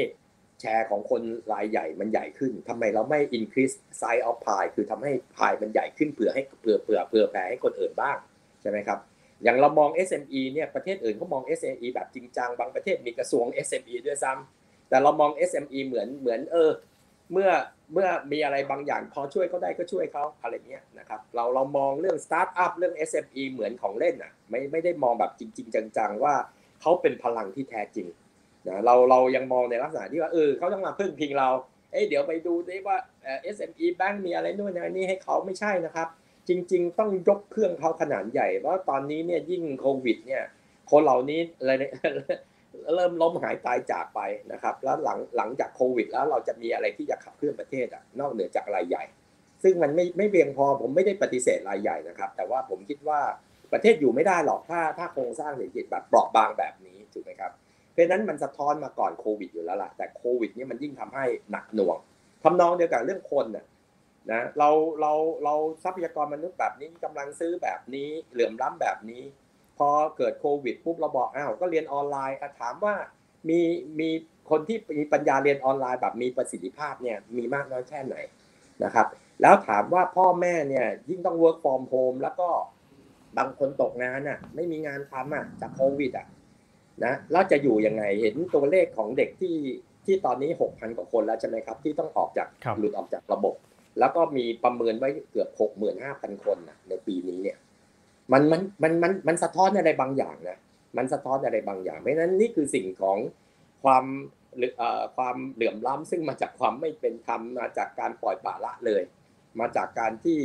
[0.63, 1.21] แชร์ของคน
[1.53, 8.17] รายใหญ่มันใหญ่ขึ้นทำไมเราไม่ increase size of pie คือทำให้พายมันใหญ่ขึ้นเผื่อให้เผื่อเผื่อเผื่อแผ่ให้คนอื่นบ้าง
[8.61, 8.99] ใช่ไหมครับ
[9.43, 16.71] อย่างเรามอง SME เนี่ยประเทศอื่นเขามอง SME แบบจริงจังบางประเทศมีกระทรวง SME ด้วยซ้ำแต่เรามอง SME เหมือนเหมือนเออ
[17.31, 17.49] เมื่อ
[17.93, 26.35] เมื่อมีอะไรบางอย่างพอช่วยเขาได้ก็ช่วยเขาอะไรเงี้ยนะครับเราเรามองเรื่องสตาร์ทอัพเรื่อง SME เหมือนของเล่นอะไม่ไม่ได้มองแบบจริง ๆ จังๆว่า
[26.81, 28.07] เขาเป็นพลังที่แท้จริง
[28.67, 31.49] นะเราเรายังมองในลักษณะที่ว่าเออเขาต้องมาพึ่งพิงเรา
[31.91, 36.07] เอ้เดี๋ยวไปดูดิว่าเอ่อ SME Bank มีอะไรนู่นอะไรนี่ให้เขาไม่ใช่นะครับ
[36.49, 40.43] จริง ๆ ต้องยกเครื่องเขาขนาดใหญ่เพราะตอนนี้เนี่ยยิ่งโควิดเนี่ย
[40.91, 41.91] คนเหล่านี้อะไรเนี่ย
[42.95, 49.03] เริ่มล้มหายตายจากไปนะครับ แล้วหลังหลังจากโควิด แล้วเราจะมีอะไรที่จะขับเคลื่อนประเทศอะนอกเหนือจากรายใหญ่
[49.63, 53.19] ซึ่งมันไม่ไม่เพียงพอผมไม่ได้ปฏิเสธรายใหญ่นะครับ แต่ว่าผมคิดว่า
[53.73, 57.51] ประเทศอยู่ไม่ได้หรอกถ้าถ้าโครงสร้างเศรษฐกิจแบบเปราะบางแบบนี้ถูกไหมครับ
[57.93, 61.97] เพราะนั้นมันสะท้อนมาก่อนโควิดอยู่แล้วล่ะ แต่โควิดนี่มันยิ่งทำให้หนักหน่วง
[62.43, 63.65] ทำนองเดียวกับเรื่องคนน่ะ
[64.31, 64.69] นะเรา
[65.01, 65.13] เรา
[65.43, 69.23] เราทรัพยากรมนุษย์แบบนี้กำลังซื้อแบบนี้เหลื่อมล้ำแบบนี้
[69.77, 72.95] พอเกิดโควิดปุ๊บเราบอกอ้าวก็เรียนออนไลน์ถามว่า
[73.49, 73.59] มี
[73.99, 74.09] มี
[74.49, 78.15] คนที่มีปัญญาเรียนออนไลน์แบบมีประสิทธิภาพเนี่ยมีมากน้อยแค่ไหน
[78.83, 79.07] นะครับ
[79.41, 82.49] แล้วถามว่าพ่อแม่เนี่ยยิ่งต้อง work from home แล้วก็
[83.37, 86.27] บางคนตกงานอะไม่มีงานทำอะจากโควิดอะ
[87.05, 89.57] นะแล้วจะอยู่ยังไงเห็นตัวเลขของเด็กที่
[90.05, 93.55] ที่ตอนนี้ 6,000 กว่าคนแล้วใช่ไหมครับ ที่ต้องออกจากครับหลุดออกจากระบบ
[93.99, 95.49] แล้วก็มีประเมินไว้เกือบ
[95.97, 97.57] 65,000 คนนะในปีนี้เนี่ย
[98.31, 100.57] มันมันมันมันมันสะท้อนอะไรบางอย่างนะ
[100.97, 103.17] มันสะท้อนอะไรบางอย่างเพราะฉะนั้นนี่คือสิ่งของ
[103.83, 104.05] ความ
[104.57, 109.03] หรือเอ่อความเหลื่อมล้ำซึ่งมาจากความไม่เป็นธรรมมาจากการปล่อยปละละเลย
[109.59, 110.39] มาจากการที่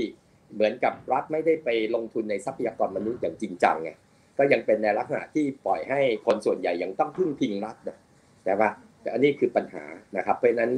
[0.55, 3.91] เหมือนกับรัฐไม่ได้ไปลงทุนในทรัพยากรมนุษย์อย่างจริงจังไง
[4.39, 7.99] ก็ยังเป็นในลักษณะที่ปล่อยให้คนส่วนใหญ่ยังต้องพึ่งพิงรัฐนะ
[8.45, 8.68] แต่ว่า
[9.03, 9.84] แต่อันนี้คือปัญหา
[10.16, 10.72] นะครับ เพราะนั้น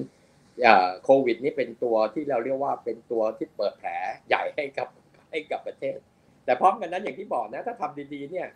[1.05, 3.91] โควิด นี่เป็นตัวที่เราเรียกว่าเป็นตัวที่เปิดแผล
[4.29, 4.89] ใหญ่ให้กับ
[5.31, 5.97] ให้กับประเทศ
[6.45, 8.49] แต่พร้อมกันนั้นอย่างที่บอกนะถ้าทำดีๆเนี่ย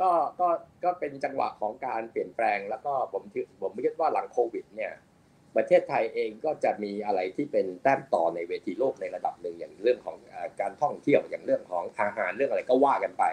[0.00, 0.48] ก็ก็
[0.84, 4.92] ก็เป็นจังหวะของการเปลี่ยนแปลง แล้วก็ผมถือผมคิดว่าหลังโควิด เนี่ย
[5.56, 10.16] ประเทศไทยเองก็จะมีอะไรที่เป็นแต้มต่อในเวทีโลกในระดับหนึ่งอย่างเรื่องของ
[10.60, 13.24] การท่องเที่ยวอย่างเรื่องของอาหารเรื่องอะไรก็ว่ากันไป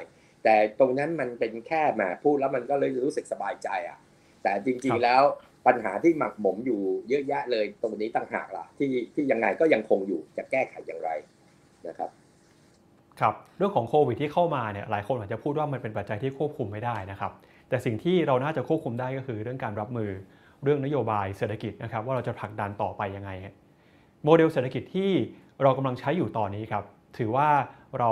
[0.44, 3.98] แต่ตรงนั้นมันเป็นแค่แหมพูดแล้วมันก็เลยรู้สึกสบายใจอะ
[4.44, 5.22] แต่จริงๆแล้ว
[5.68, 11.10] ปัญหาที่หมักหมมอยู่เยอะแยะเลยตรงนี้ต่างหากล่ะ ที่ที่ยังไงก็ยังคงอยู่จะแก้ไขอย่างไร
[11.88, 12.10] นะครับ
[13.20, 17.32] ครับเรื่องของโควิดที่เข้ามาเนี่ยหลายคนอาจจะพูดว่ามันเป็นปัจจัยที่ควบคุมไม่ได้นะครับ
[17.70, 20.10] แต่สิ่งที่เราน่าจะควบคุมได้ก็คือเรื่องการรับมือ
[20.64, 23.32] เรื่องนโยบายเศรษฐกิจนะครับ ว่าเราจะผลักดันต่อไปยังไง
[24.24, 25.12] โมเดลเศรษฐกิจที่
[25.64, 26.84] เรากำลังใช้อยู่ตอนนี้ครับ
[27.18, 27.48] ถือว่า
[28.00, 28.12] เรา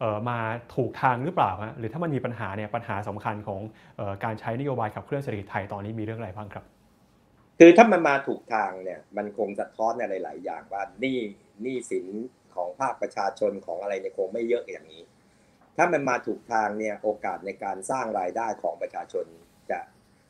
[0.00, 0.38] เมา
[0.74, 3.60] ถูกทางหรือเปล่าฮะหรือถ้ามันมีปัญหาเนี่ยปัญหาสำคัญของ
[4.00, 6.64] อการใช้นโยบายขับเคลื่อนเศรษฐกิจไทยตอนนี้มีเรื่องอะไรบ้างครับ
[7.58, 11.18] คือถ้ามันมาถูกทางเนี่ยมันคงสะท้อนอะไรหลาย ๆ อย่างว่าหนี้
[11.62, 12.06] หนี้สิน
[12.54, 15.02] ของภาคประชาชนของอะไรเนี่ยคงไม่เยอะอย่างนี้
[15.76, 19.24] ถ้ามันมาถูกทางเนี่ยโอกาสในการสร้างรายได้ของประชาชน
[19.70, 19.78] จะ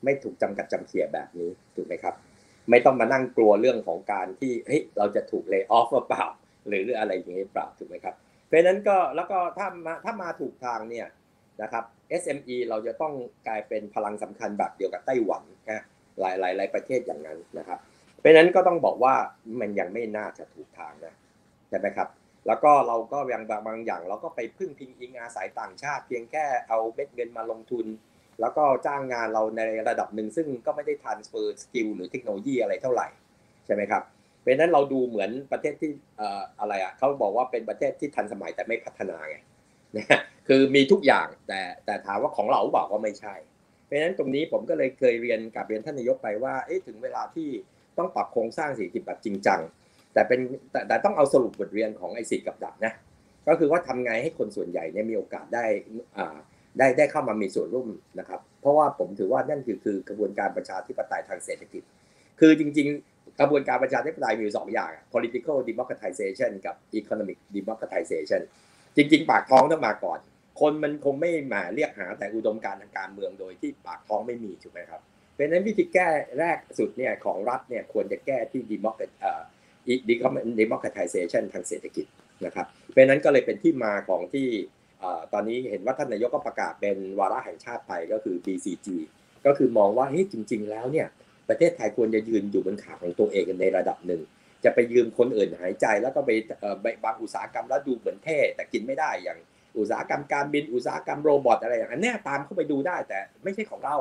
[0.05, 2.14] ไม่ถูกจำกัดจำเขียแบบนี้ถูกไหมครับ
[2.70, 6.26] ไม่ต้องมานั่งกลัวเรื่องของการที่เฮ้ยเราจะถูกเลิกออฟหรือเปล่า
[6.68, 8.14] หรืออะไรอย่างนี้เปล่าถูกไหมครับ
[8.53, 11.07] เพราะนั้นก็แล้วก็ถ้ามาถ้ามาถูกทางเนี่ย
[11.62, 11.84] นะครับ
[12.20, 13.14] SME เราจะต้อง
[13.48, 15.82] กลายเป็นพลังสำคัญแบบเดียวกับไต้หวันนะ
[16.20, 17.78] หลายหลายหลายประเทศอย่างนั้นนะครับ
[18.18, 19.14] เพราะนั้นก็ต้องบอกว่า
[19.61, 21.14] มันยังไม่น่าจะถูกทางนะ
[21.68, 22.09] ใช่ไหมครับ
[22.46, 27.86] แล้วก็เราก็ยังบางบางอย่าง เราก็ไปพึ่งพิงอิงอาศัยต่างชาติ เพียงแค่เอาเม็ดเงินมาลงทุน
[28.40, 33.07] แล้วก็จ้างงานเราในระดับหนึ่งซึ่งก็ไม่ได้ transfer skill หรือเทคโนโลยีอะไรเท่าไหร่
[33.66, 34.03] ใช่ไหมครับ
[34.43, 35.90] เพราะนั้นเราดูเหมือนประเทศที่
[36.20, 36.22] อ
[36.61, 39.36] อะไรอะเขาบอกว่าเป็นประเทศที่ทันสมัยแต่ไม่พัฒนาไง
[39.97, 43.34] นะคือมีทุกอย่างแต่แต่ถามว่าของเราบอกว่าไม่ใช่
[43.84, 47.49] เพราะฉะนั้นตรงนี้ผมก็เลยเคยเรียนกับเรียนท่านนายกไปว่าเอ๊ะถึงเวลาที่
[47.99, 49.61] ต้องปรับโครงสร้างเศรษฐกิจแบบจริงจัง
[50.12, 50.40] แต่เป็น
[50.70, 52.93] แต่แต่ต้องเอาสรุปบทเรียนของไอ้สีกับดักนะ
[53.49, 55.64] ก็คือว่าทำไงให้คนส่วนใหญ่เนี่ยมีโอกาสได้
[56.16, 56.36] อ่า
[56.78, 57.88] ได้ได้เข้ามามีส่วนร่วม
[58.18, 61.82] นะครับ เพราะว่าผมถือว่านั่นคือคือกระบวนการประชาธิปไตยทางเศรษฐกิจ
[62.40, 68.40] คือจริงๆ กระบวนการประชาธิปไตยมีอยู่สองอย่าง political democratization กับ economic democratization
[68.96, 70.18] จริง ๆ ปากท้องต้องมาก่อน
[70.60, 75.00] คนมันคงไม่มาเรียกหาแต่อุดมการณ์ทางการเมืองโดยที่ปากท้องไม่มีถูกไหมครับ
[75.32, 76.08] เพราะนั้นวิธีแก้
[76.38, 79.40] แรกสุดเนี่ยของรัฐเนี่ยควรจะแก้ที่ democrat เอ่อ
[80.60, 82.06] democratization ทางเศรษฐกิจ
[82.44, 84.48] นะครับเพราะนั้นก็เลยเป็นที่มาของที่
[84.98, 88.88] เอ่อตอนนี้เห็นว่าท่านนายกก็ประกาศเป็นวาระแห่งชาติไปก็คือ BCG
[89.46, 91.08] ก็คือมองว่าเฮ้ยจริง ๆ แล้วเนี่ย
[91.53, 94.20] ประเทศไทยควรจะยืนอยู่บนขาของตัวเองในระดับหนึ่ง
[94.64, 96.30] จะไปยืมคนอื่นหายใจ แล้วก็ไป
[97.05, 99.38] บางอุตสาหกรรมแล้วดูเหมือนเท่แต่กินไม่ได้อย่าง
[99.78, 103.96] อุตสาหกรรมการบินอุตสาหกรรมโรบอทอะไรอย่างนี้ตามเข้าไปดูได้แต่ไม่ใช่ของเรา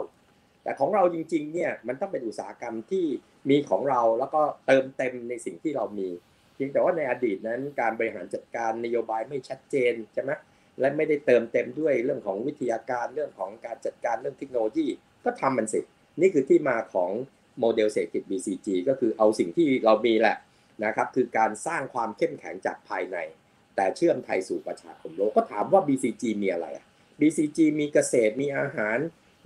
[0.64, 3.06] แต่ของเราจริงๆเนี่ยมันต้องเป็นอุตสาหกรรมที่
[3.49, 6.10] มีของเราแล้วก็เติมเต็มในสิ่งที่เรามี
[6.56, 10.32] เพียงแต่ว่าในอดีตนั้นการบริหารจัดการนโยบายไม่ชัดเจนใช่ไหม
[10.80, 14.88] และไม่ได้เติมเต็มด้วยเรื่องของวิทยาการเรื่องของการจัดการเรื่องเทคโนโลยี
[15.26, 15.82] ก็ทำมันสิ
[16.22, 17.12] นี่คือที่มาของ
[17.60, 20.38] โมเดลเศรษฐกิจ BCG ก็คือเอาสิ่งที่เรามีแหละ
[20.86, 23.18] นะครับคือการสร้างความเข้มแข็งจากภายใน
[23.76, 26.86] แต่เชื่อมไทยสู่ประชาคมโลกก็ถามว่า BCG มีอะไรอะ
[27.20, 28.97] BCG มีเกษตรมีอาหาร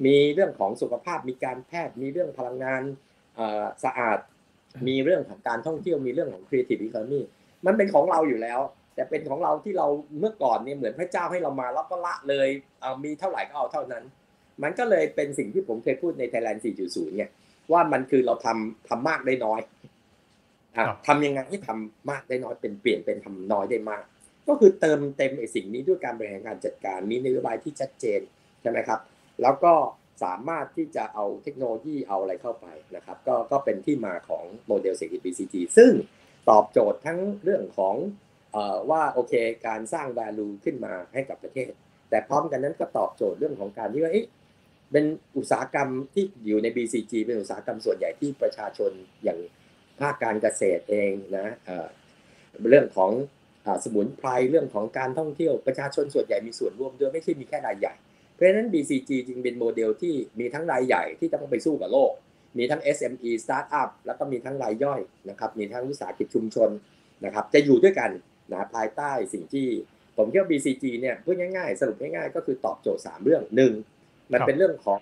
[0.05, 2.81] มีเรื่องของสุขภาพ มีการแพทย์ มีเรื่องพลังงาน
[3.83, 4.19] สะอาด
[4.87, 7.21] มีเรื่องของการท่องเที่ยวมีเรื่องของ Creative Economy
[7.65, 8.59] มันเป็นของเราอยู่แล้ว
[8.95, 9.87] แต่เป็นของเราที่เรา
[10.19, 12.47] เมื่อก่อนเนี่ยเหมือนพระเจ้าให้เรามาแล้วก็ละเลย
[12.81, 14.03] เอามีเท่าไหร่ก็เอาเท่านั้น
[14.63, 17.29] มันก็เลยเป็นสิ่งที่ผมเคยพูดใน Thailand 4.0เนี่ย
[17.71, 19.59] ว่ามันคือเราทำทำมากได้น้อย
[21.07, 24.03] ทำยังไงให้ทำมากได้น้อยเป็นเปลี่ยนเป็นทำน้อยได้มาก
[24.47, 28.21] ก็คือเติมเต็มไอ้สิ่งนี้ด้วยการบริหารการจัดการ มีนโยบายที่ชัดเจน
[28.61, 28.99] ใช่ไหมครับ
[29.41, 29.73] แล้วก็
[30.23, 35.91] สามารถที่จะเอาเทคโนโลยีเอาอะไรเข้าไปนะครับ ก็ก็เป็นที่มาของโมเดลเศรษฐกิจ BCG ซึ่ง
[36.49, 37.95] ตอบโจทย์ทั้งเรื่องของ
[38.89, 39.33] ว่าโอเค
[39.67, 41.71] การสร้าง value ขึ้นมาให้กับประเทศ
[42.09, 44.13] แต่พร้อมกันนั้นก็ตอบโจทย์เรื่องของการที่ว่า
[44.91, 45.05] เป็น
[45.37, 48.91] อุตสาหกรรมที่อยู่ใน BCG เป็นอุตสาหกรรมส่วนใหญ่ที่ประชาชน
[49.23, 49.39] อย่าง
[49.99, 51.47] ภาคการเกษตรเองนะ
[52.69, 53.11] เรื่องของ
[53.83, 57.93] สมุนไพรเรื่องของการท่องเที่ยวประชาชนส่วนใหญ่มีส่วนร่วมด้วยไม่ใช่มีแค่รายใหญ่
[58.33, 62.11] เพราะฉะนั้น BCG จึงเป็นโมเดลที่มีทั้งรายใหญ่ที่ต้องไปสู้กับโลก
[62.57, 66.69] มีทั้ง SME Startup แล้วก็มีทั้งรายย่อยนะครับมีทั้งวิสาหกิจชุมชน
[67.25, 68.11] นะครับจะอยู่ด้วยกัน
[68.51, 69.67] นะภายใต้สิ่งที่
[70.17, 73.73] ผมคิดว่า BCG เนี่ยพูดง่ายๆ สรุปง่ายๆ ก็คือตอบโจทย์ 3 เรื่องหนึ่ง
[74.33, 74.99] มันเป็นเรื่องของ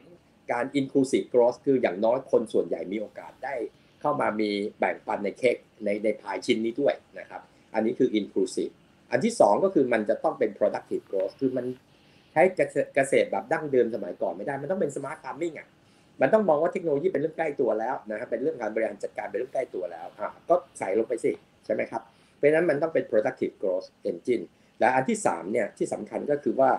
[0.52, 3.56] การ inclusive growth คืออย่างน้อยคนส่วนใหญ่มีโอกาสได้
[4.02, 4.50] เข้ามามี
[4.80, 5.56] แบ่งปันในเค้ก
[5.86, 7.42] ในในพายชิ้นนี้ด้วยนะครับ
[7.74, 8.74] อันนี้คือ inclusive
[9.12, 11.66] อันที่ 2 ก็คือมันจะต้องเป็น productive growth คือมัน
[12.32, 12.42] ใช้
[12.96, 15.68] เกษตรแบบดั้งเดิมสมัยก่อนไม่ได้ มันต้องเป็น smart farming อะ
[16.22, 21.32] มันต้องมองว่าเทคโนโลยีเป็นเรื่องใกล้ตัวแล้วนะครับเป็นเรื่องการบริหารจัดการเป็นเรื่องใกล้ตัวแล้วอะก็ใส่ลงไปสิ
[21.66, 22.02] ใช่ไหมครับ
[22.36, 24.44] เพราะฉะนั้นมันต้องเป็น productive growth engine
[24.80, 26.70] และอันที่3เนี่ยที่สำคัญก็คือว่า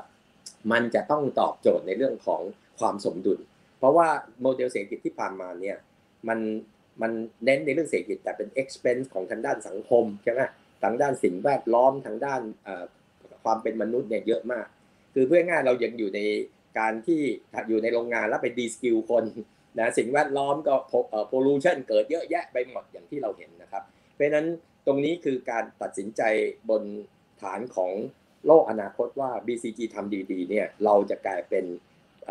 [0.73, 2.43] มันจะต้องตอบโจทย์ในเรื่องของ
[2.81, 3.41] ความสมดุล
[3.79, 4.09] เพราะว่า
[4.43, 5.77] โมเดลเศรษฐกิจที่ผ่านมาเนี่ย
[6.29, 6.39] มัน
[7.03, 7.13] มัน
[7.45, 10.41] เน้นในเรื่องเศรษฐกิจแต่เป็น expense ของทางด้านสังคมใช่ไหม
[10.85, 12.41] ทางด้านสิ่งแวดล้อมทางด้าน
[13.45, 14.67] ความเป็นมนุษย์เนี่ยเยอะมาก
[15.15, 16.21] คือเพื่อง่ายเรายังอยู่ใน
[16.79, 17.21] การที่
[17.69, 19.25] อยู่ในโรงงานแล้วไป deskill คน
[19.79, 20.75] นะสิ่งแวดล้อมก็
[21.29, 23.83] pollution เกิดเยอะแยะไปหมดอย่างที่เราเห็นนะครับ
[24.15, 24.47] เพราะฉะนั้น
[24.87, 26.23] ตรงนี้คือการตัดสินใจ
[26.71, 26.83] บน
[27.43, 27.93] ฐานของ
[28.47, 31.65] โลกอนาคตว่า BCG ทำดีๆเนี่ยเราจะกลายเป็น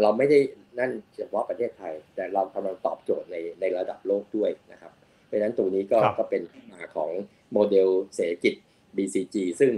[0.02, 0.40] เราไม่ได้
[0.80, 4.92] นั่นเฉพาะประเทศไทย แต่เรากำลังตอบโจทย์ในในระดับโลกด้วยนะครับ
[5.26, 6.42] เพราะฉะนั้นตรงนี้ก็ก็เป็น
[6.72, 7.12] มาของ
[7.54, 8.54] โมเดลเศรษฐกิจ
[8.96, 9.74] BCG ซึ่ง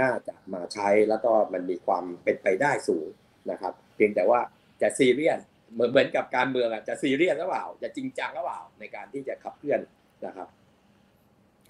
[0.00, 3.06] น่าจะมาใช้แล้วก็มันมีความเป็นไปได้สูง
[3.50, 4.40] นะครับ เพียงแต่ว่า
[4.82, 5.40] จะซีเรียส
[5.72, 9.80] เหมือนเหมือนกับการเมืองอะจะซีเรียสหรือเปล่า จะจริงจังหรือเปล่าในการที่จะขับเคลื่อน
[10.26, 10.48] นะครับ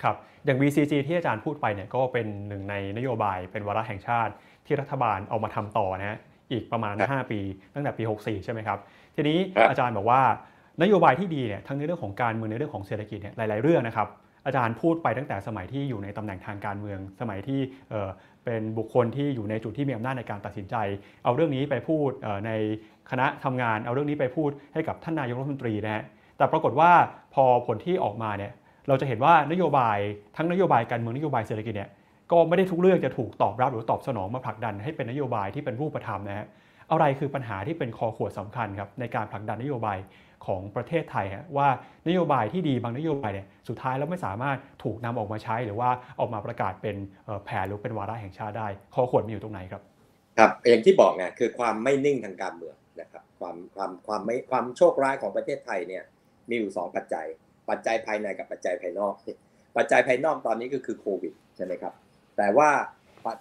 [0.03, 4.33] ครับอย่าง BCG ที่อาจารย์พูดไปเนี่ยก็เป็นหนึ่งในนโยบายเป็นวาระแห่งชาติ
[4.67, 6.19] ที่รัฐบาลเอามาทำต่อนะฮะ
[6.53, 7.41] อีกประมาณ 5 ปี
[7.75, 8.79] ตั้งแต่ปี 64 ใช่ไหมครับ
[9.17, 9.39] ทีนี้
[9.71, 10.21] อาจารย์บอกว่า
[10.83, 14.09] นโยบายที่ดีเนี่ยทั้งในเรื่องของการเมืองในเรื่องของเศรษฐกิจเนี่ยหลาย ๆ เรื่องนะครับ
[14.47, 17.61] อาจารย์พูดไปตั้งแต่สมัยที่อยู่ในตำแหน่งทางการเมือง สมัยที่
[18.45, 20.77] เป็นบุคคลที่อยู่ในจุดที่มีอำนาจในการตัดสินใจ
[21.25, 22.11] เอาเรื่องนี้ไปพูด
[22.47, 22.51] ใน
[23.11, 26.05] คณะทำงาน เอาเรื่องนี้ไปพูดให้กับท่านนายกรัฐมนตรีนะฮะ
[26.37, 26.91] แต่ปรากฏว่า
[27.35, 28.53] พอผลที่ออกมาเนี่ย
[28.89, 29.99] เราจะเห็นว่านโยบาย
[30.37, 31.91] ทั้งนโยบายการเมืองนโยบายเศรษฐกิจเนี่ย
[32.33, 36.47] ก็ไม่ได้ทุกเรื่องจะถูกตอบรับหรือตอบสนองมาผลักดันให้เป็นนโยบายที่เป็นรูปธรรมนะฮะ
[36.91, 39.99] อะไรคือปัญหาที่เป็นคอขวดสำคัญครับในการผลักดันนโยบาย
[40.47, 41.69] ของประเทศไทยฮะว่า
[42.09, 46.97] นโยบายที่ดีบางนโยบายเนี่ยสุดท้ายแล้วไม่สามารถถูกนำออกมาใช้ หรือว่าออกมาประกาศเป็น
[47.45, 49.83] แผนหรือเป็นวาระแห่งชาติได้ คอขวดมีอยู่ตรงไหนครับ
[50.39, 56.05] ครับอย่างที่บอกไงคือความไม่นิ่งทางการเมืองนะครับความความความไม่ความโชคร้ายของประเทศไทยเนี่ย
[56.49, 57.27] มีอยู่สองปัจจัย
[57.71, 59.15] ปัจจัยภายในกับปัจจัยภายนอก
[59.77, 61.93] ปัจจัยภายนอกตอนนี้ก็คือโควิดใช่ไหมครับ
[62.37, 62.71] แต่ว่า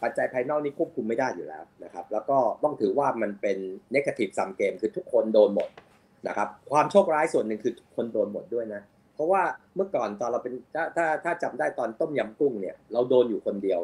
[0.03, 3.57] ปัจจัยภายนอกนี้ควบคุมไม่ได้อยู่แล้วนะครับ แล้วก็ต้องถือว่ามันเป็น
[3.91, 5.69] เนกาทีฟซัมเกมคือทุกคนโดนหมด
[6.27, 8.81] นะครับ ความโชคร้ายส่วนหนึ่งคือทุกคนโดนหมดด้วยนะ
[9.13, 9.41] เพราะว่า
[9.75, 13.79] เมื่อก่อนตอนเราเป็นถ้าถ้าถ้าจำได้ตอนต้มยำกุ้งเนี่ยเราโดนอยู่คนเดียว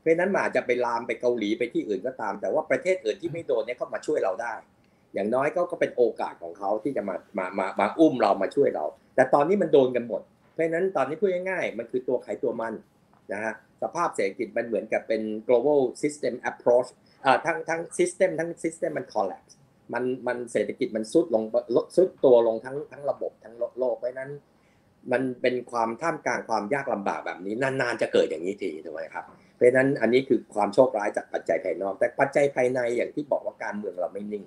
[0.00, 4.52] เพราะนั้นมาจะไปลามไปเกาหลีไปที่อื่นก็ตาม แต่ว่าประเทศอื่นที่ไม่โดนเนี่ยเข้ามาช่วยเราได้
[5.14, 8.84] อย่างน้อยก็ก็เป็นโอกาสของเขาที่จะมามามามาอุ้มเรามาช่วยเรา
[9.14, 12.74] แต่ตอนนี้มันโดนกันหมด เพราะนั้นตอนนี้พูดง่ายๆ มันคือตัวใครตัวมัน
[13.32, 16.88] นะฮะสภาพเศรษฐกิจมันเหมือนกับเป็น global system approach
[17.24, 19.52] อ่าทั้งทั้ง system ทั้ง system มัน collapse
[19.92, 21.42] มันมันเศรษฐกิจมันซุดลง
[21.96, 24.30] ซุดตัวลงทั้งทั้งระบบทั้งโลกเพราะนั้น
[25.12, 29.24] มันเป็นความท่ามกลางความยากลำบากแบบนี้นานๆจะเกิดอย่างนี้ทีถูกไหมครับ
[29.56, 34.44] เพราะนั้นอันนี้คือความโชคร้ายจากปัจจัยภายนอก แต่ปัจจัยภายในอย่างที่บอกว่าการเมืองเราไม่นิ่ง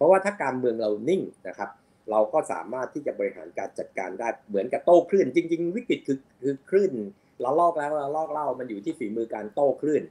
[0.00, 1.70] เพราะว่าถ้าการเมืองเรานิ่งนะครับ
[2.10, 6.92] เราก็สามารถที่จะบริหารการจัดการได้เหมือนกับโต้คลื่น จริง ๆ วิกฤตคือคือคลื่น
[7.40, 10.02] เราลอกแล้วเราลอกเล่ามันอยู่ที่ฝีมือการโต้คลื่น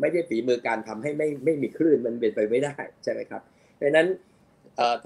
[0.00, 3.42] ไม่ได้ฝีมือการทำให้ไม่ไม่มีคลื่นมันเป็นไปไม่ได้ใช่ไหมครับ
[3.74, 4.08] เพราะฉะนั้น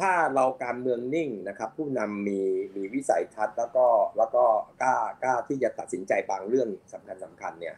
[0.00, 2.40] ถ้าเราการเมืองนิ่งนะครับ ผู้นำมี
[2.76, 3.86] มีวิสัยทัศน์แล้วก็
[4.18, 4.44] แล้วก็
[4.82, 7.76] กล้ากล้าที่จะตัดสินใจบางเรื่องสำคัญสำคัญเนี่ย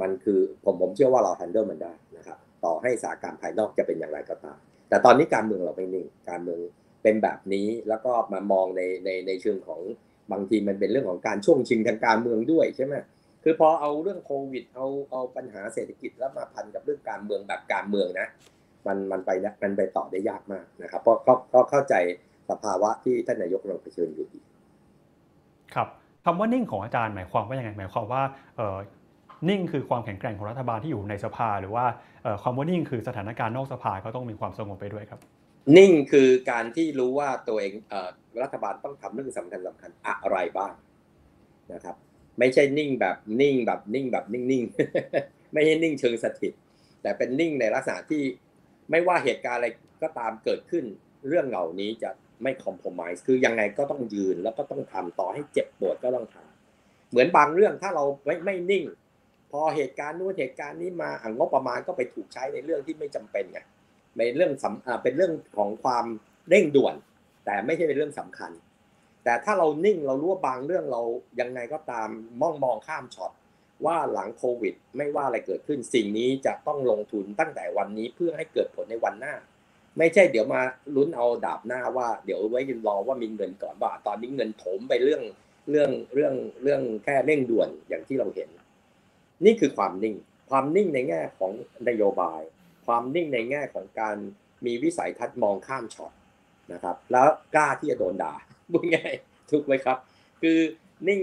[0.00, 4.58] มันคือผมผมเชื่อว่าเราแฮนเดิลมันได้นะครับ ต่อให้สถานการณ์ภายนอกจะเป็นอย่างไรก็ตาม
[4.92, 6.60] แต่ตอนนี้การเมืองเราไม่นิ่งการเมือง
[7.02, 9.80] เป็นแบบนี้แล้วก็มามองในในในเชิงของ
[10.32, 12.94] บางทีมันเป็นเรื่องของการช่วงชิงทางการเมืองด้วยใช่ไหม
[13.42, 18.26] คือพอเอาเรื่องโควิดเอาเอาปัญหาเศรษฐกิจแล้วมาพันกับเรื่องการเมืองแบบการเมืองนะ
[18.86, 19.30] มันมันไป
[19.62, 21.94] มันไปต่อได้ยากมากนะครับ เพราะเขาก็เข้าใจ
[22.50, 24.26] สภาวะที่ท่านนายกกำลังเผชิญอยู่
[25.74, 25.88] ครับ
[26.24, 28.22] คำว่านิ่งของอาจารย์หมายความว่ายังไงหมายความว่า
[28.56, 28.76] เออ
[29.48, 31.84] นิ่งคือความแข็งแกร่งของรัฐบาลที่อยู่ในสภา หรือว่า
[32.42, 35.20] ความว่านิ่งคือสถานการณ์นอกสภาก็ต้องมีความสงบไปด้วยครับ
[35.76, 37.72] นิ่งคือการที่รู้ว่าตัวเอง
[38.42, 40.72] รัฐบาลต้องทำเรื่องสำคัญสำคัญอะไรบ้าง
[41.72, 41.96] นะครับ
[42.38, 46.52] ไม่ใช่นิ่งแบบนิ่งแบบนิ่งแบบนิ่งๆไม่ใช่นิ่งเชิงสถิต
[47.02, 48.22] แต่เป็นนิ่งในลักษณะที่
[48.90, 49.68] ไม่ว่าเหตุการณ์อะไร
[50.02, 50.84] ก็ตามเกิดขึ้น
[51.28, 52.10] เรื่องเหล่านี้จะ
[52.42, 58.84] ไม่คอมโพมไมซ์คือยังไงก็ต้องยืนแล้วก็ต้องทำต่อให้เจ็บปวดก็ต้องทำเหมือนบางเรื่องถ้าเราไม่ไม่นิ่ง
[59.52, 63.60] พอเหตุการณ์นู้นเหตุการณ์นี้มาอ่งบประมาณก็ไปถูกใช้ในเรื่องที่ไม่จำเป็นไง
[64.18, 66.04] ในเรื่องสำเป็นเรื่องของความ
[66.48, 66.94] เร่งด่วน
[67.44, 68.52] แต่ไม่ใช่เป็นเรื่องสำคัญ
[69.24, 71.02] แต่ถ้าเรานิ่งเรารู้ว่าบางเรื่องเรา
[71.40, 72.08] ยังไงก็ตาม
[72.40, 73.32] มองมองข้ามช็อต
[73.86, 79.34] ว่าหลังโควิด ไม่ว่าอะไรเกิดขึ้นสิ่งนี้จะต้องลงทุนตั้งแต่วันนี้เพื่อให้เกิดผลในวันหน้า
[79.98, 80.60] ไม่ใช่เดี๋ยวมา
[80.94, 85.22] ลุ้นเอาดาบหน้าว่าเดี๋ยวไว้รอว่ามีเงินก่อนว่า ตอนนี้เงินถมไปเรื่อง
[85.70, 88.48] เรื่องเรื่องเรื่องแค่เร่งด่วนอย่างที่เราเห็น
[89.44, 90.14] นี่คือความนิ่ง
[90.50, 91.52] ความนิ่งในแง่ของ
[91.88, 92.40] นโยบาย
[92.86, 94.16] ความนิ่งในแง่ของการ
[94.66, 96.12] มีวิสัยทัศน์มองข้ามช็อต
[96.72, 98.34] นะครับ แล้วกล้าที่จะโดนด่า
[98.72, 99.12] บุง่าย
[99.50, 99.96] ถูกไหมครับ
[100.42, 100.58] คือ
[101.08, 101.20] นิ่ง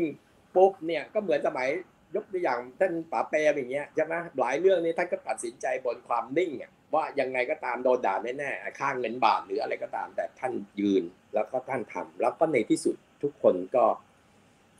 [0.55, 1.67] ปุ๊บเนี่ยก็เหมือนสมัย
[2.15, 6.51] ยกตัวอย่างท่านป๋าเปรมอย่างเงี้ยใช่ไหมหลายเรื่องนี้ท่านก็ตัดสินใจบนความนิ่ง
[6.93, 11.03] ว่ายังไงก็ตามโดนด่าแน่ๆค่าเงินบาทหรืออะไรก็ตาม แต่ท่านยืน
[11.33, 13.85] แล้วก็ท่านทำแล้วก็ในที่สุดทุกคนก็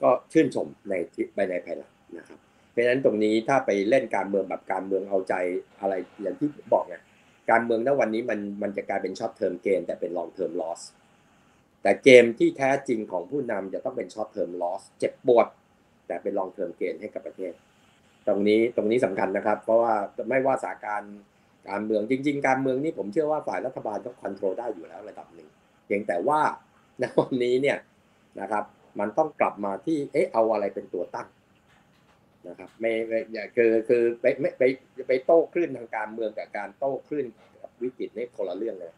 [0.02, 0.94] ก็ชื่นชมใน
[1.36, 2.40] ไปในภายหลังนะครับ
[2.80, 5.34] เพราะฉะนั้นตรงนี้ถ้าไปเล่นการเมืองแบบการเมืองเอาใจ
[5.80, 6.96] อะไรอย่างที่บอกไง
[7.52, 10.82] การเมืองณวันนี้มันมันจะกลายเป็น short-term gain แต่เป็น long-term loss
[11.84, 15.48] แต่เกมที่แท้จริงของผู้นำจะต้องเป็น short-term loss เจ็บปวด
[16.08, 17.54] แต่เป็น long-term gain ให้กับประเทศ
[18.28, 19.94] ตรงนี้ตรงนี้สำคัญนะครับ เพราะว่า
[20.30, 21.02] ไม่ว่าสาการ
[21.70, 25.50] การเมืองจริง ๆ การเมืองนี่ผมเชื่อว่าฝ่ายรัฐบาลก็ควบคุมได้อยู่แล้วระดับหนึ่ง
[25.86, 26.42] เพียงแต่ว่า
[27.02, 27.78] ณวันนี้เนี่ย
[28.42, 28.64] นะครับ
[29.00, 31.28] มันต้องกลับมาที่เอ๊ะเอาอะไรเป็นตัวตั้ง
[32.48, 34.64] นะครับไม่ไม่อย่าคือคือไปไม่ไป
[35.08, 37.26] ไปโต้คลื่นทางการเมืองกับการโต้คลื่น
[37.62, 38.92] กับวิกฤตนี่คนละเรื่องเลย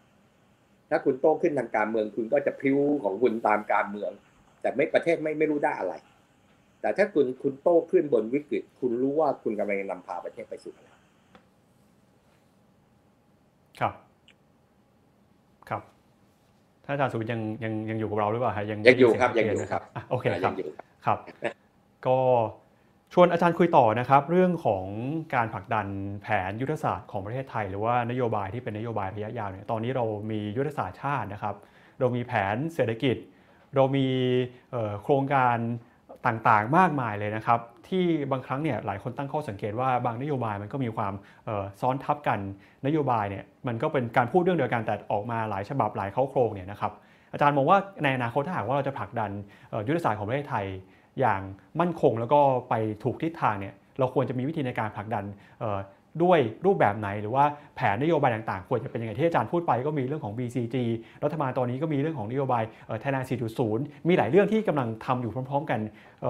[0.89, 4.11] ถ้าคุณโต้ขึ้นทางการเมือง คุณก็จะพิ้วของคุณตามการเมือง
[4.61, 5.93] แต่ไม่ประเทศไม่ไม่รู้ได้อะไร
[6.81, 10.89] แต่ถ้าคุณคุณโต้ขึ้นบนวิกฤต คุณรู้ว่าคุณกำลังนำพาประเทศไปสู่อะไร
[13.79, 13.93] ครับ
[15.69, 15.81] ครับ
[16.85, 20.53] ท่านอาจารย์สุวิทย์ยังยังยังอยู่กับเราหรือเปล่าฮะยังยังอยู่ครับยังอยู่ครับโอเคครับ
[21.05, 21.19] ครับ
[22.07, 22.17] ก็
[23.13, 24.85] ชวนอาจารย์คุยต่อนะครับเรื่องของ
[25.35, 25.87] การผลักดัน
[26.21, 31.55] แผนยุทธศาสตร์ของประเทศไทย หรือว่านโยบายที่เป็นนโยบายระยะยาวเนี่ยตอนนี้เรามียุทธศาสตร์ชาตินะครับ
[31.99, 33.15] เรามีแผนเศรษฐกิจ
[33.75, 34.07] เรามี
[35.03, 35.57] โครงการ
[36.25, 41.13] ต่างๆมากมายเลยนะครับ ที่บางครั้งเนี่ยหลายคนตั้งข้อสังเกตว่าบางนโยบายมันก็มีความ
[41.81, 42.39] ซ้อนทับกัน
[42.85, 46.91] นโยบายเนี่ยมันก็เป็นการพูดเรื่องเดียวกันแต่ออกมาหลายฉบับหลายเข้าโครงเนี่ยนะครับ
[47.33, 49.31] อาจารย์มองว่าในอนาคตถ้าหากว่าเราจะผลักดัน
[49.87, 50.65] ยุทธศาสตร์ของประเทศไทย
[51.19, 51.41] อย่าง
[51.79, 52.39] มั่นคงแล้วก็
[52.69, 55.23] ไปถูกทิศทางเนี่ยเราควรจะมีวิธีในการผลักดัน
[56.23, 57.45] ด้วยรูปแบบไหนหรือว่า
[57.75, 60.75] แผนนโยบายต่างๆ ควรจะเป็นยังไงที่อาจารย์พูดไปก็มีเรื่องของ BCG
[61.23, 62.63] รัฐบาลตอนนี้ก็มีเรื่องของนโยบาย
[63.01, 63.21] ไทยแลนด์
[63.63, 65.79] 4.0 มีหลายเรื่องที่กำลังทำอยู่พร้อม ๆ กัน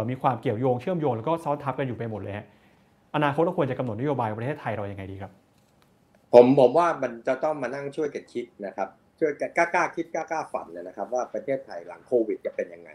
[0.09, 2.35] มีความเกี่ยวโยงเชื่อมโยงแล้วก็ซ้อนทับกันอยู่ไปหมดเลย
[3.15, 5.31] อนาคตเราควรจะกำหนดนโยบายประเทศไทยเรายังไงดีครับ
[6.33, 8.87] ผมผมว่ามันจะต้องมานั่งช่วยกันคิดนะครับ
[9.19, 12.89] ช่วยกล้าๆคิดกล้าๆฝันเลยนะครับ ว่าประเทศไทยหลังโควิดจะเป็นยังไง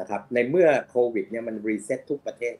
[0.00, 2.54] นะครับ ในเมื่อโควิดเนี่ยมัน reset ทุกประเทศ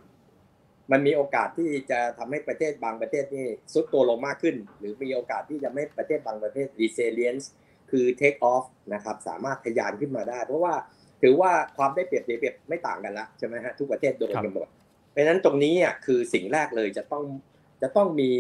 [0.93, 7.45] มันมีโอกาสที่จะทำให้ประเทศบางประเทศนี่ซุดตัวลงมากขึ้น หรือมีโอกาสที่จะไม่ประเทศบางประเทศ resilience
[7.91, 8.65] คือ take off
[8.95, 10.75] นะครับ สามารถทะยานขึ้นมาได้ เพราะว่า
[11.23, 14.69] ถือว่าความได้เปรียบเสียเปรียบไม่ต่างกันละใช่ไหมฮะทุกประเทศโดนกันหมด
[15.11, 17.25] เพราะฉะนั้นตรงนี้อะคือสิ่งแรกเลยจะต้อง
[17.83, 18.31] จะต้องมี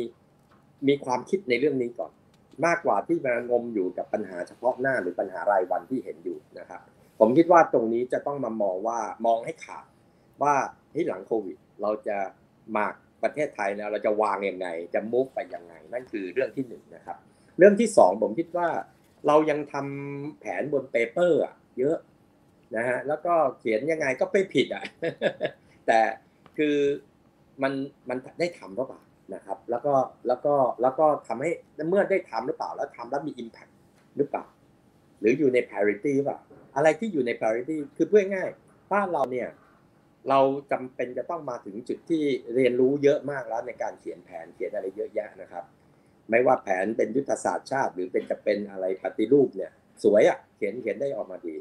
[0.89, 2.12] มีความคิดในเรื่องนี้ก่อน
[2.66, 6.80] มากกว่าที่มางมอยู่กับปัญหาเฉพาะหน้าหรือปัญหารายวันที่เห็นอยู่นะครับ
[7.21, 9.87] ผมคิดว่าตรงนี้จะต้องมามองว่ามองให้ขาด
[10.43, 10.55] ว่า
[10.95, 12.19] ที่หลังโควิด เราจะ
[12.77, 12.85] มา
[13.23, 17.16] ประเทศไทยนี่ยเราจะวางยังไงจะมุกไปยังไง นั่นคือเรื่องที่หนึ่งนะครับ
[17.59, 18.69] เรื่องที่สองผมคิดว่า
[19.27, 21.97] เรายังทำแผนบนเปเปอร์อะเยอะ
[22.77, 24.85] นะฮะแล้วก็เขียนยังไงก็ไม่ผิดอะ
[25.87, 26.01] แต่
[26.59, 26.77] คือ
[27.62, 27.73] มัน
[28.09, 29.03] มันได้ทำหรือเปล่า
[29.35, 29.95] นะครับ แล้วก็
[30.27, 31.51] แล้วก็แล้วก็ทำให้
[31.89, 33.73] เมื่อได้ทำหรือเปล่า แล้วทำแล้วมี impact
[34.16, 34.45] หรือเปล่า
[35.21, 36.41] หรืออยู่ใน parity หรือเปล่า
[36.77, 38.49] อะไรที่อยู่ใน parity คือเพื่อง่าย
[38.93, 39.49] บ้านเราเนี่ย
[40.29, 40.41] เรา
[40.73, 42.23] จำเป็นจะต้องมาถึงจุดที่
[42.55, 45.64] เรียนรู้เยอะมากแล้วในการเขียนแผนเขียนอะไรเยอะแยะนะครับ
[46.31, 49.71] ไม่ว่าแผนเป็นยุทธศาสตร์ชาติ หรือเป็นจะเป็นอะไรปฏิรูปเนี่ย
[50.05, 51.55] สวยอะ่ะเขียนเขียนได้ออกมาดี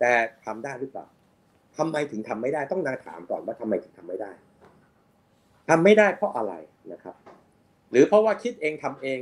[0.00, 0.12] แต่
[0.44, 1.06] ทำได้หรือเปล่า
[1.76, 4.30] ทำไมถึงทำไม่ได้ต้องนาถามก่อนว่าทำไมถึงทำไม่ได้
[5.68, 6.52] ทำไม่ได้เพราะอะไร
[6.92, 7.16] นะครับ
[7.90, 9.20] หรือเพราะว่าคิดเองทำเอง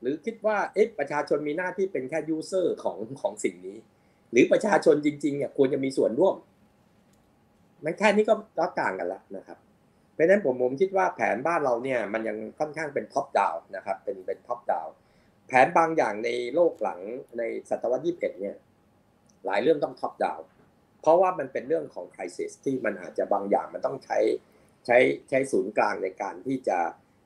[0.00, 3.76] หรือคิดว่าเอ๊ะประชาชนมีหน้าที่เป็นแค่ user ของของสิ่งนี้
[4.30, 6.36] หรือประชาชนจริงๆเนี่ยควรจะมีส่วนร่วม
[7.84, 9.58] มันแค่นี้ก็ก็ต่างกันแล้วนะครับ
[10.14, 14.86] เพราะฉะนั้นผมผมคิดว่าแผนบ้านเราเนี่ยมันยังค่อนข้างเป็น top-down นะครับ เป็นเป็น top-down
[15.48, 17.00] แผนบางอย่างในโลกหลัง
[17.38, 18.56] ในศตวรรษที่21เนี่ย
[19.46, 20.38] หลายเรื่องต้อง top-down
[21.02, 24.18] เพราะว่ามันเป็นเรื่องของ crisis ที่มันอาจจะบางอย่างมันต้องใช้
[24.86, 26.78] ใช้ใช้ศูนย์กลางในการที่จะ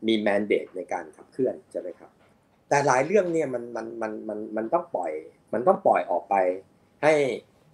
[0.06, 2.10] มีแมนเดตในการขับเคลื่อนใช่ไหมครับ
[2.68, 5.12] แต่หลายเรื่องเนี่ยมันมันมันมันมันต้องปล่อย
[5.52, 6.34] มันต้องปล่อยออกไป
[7.04, 7.14] ให้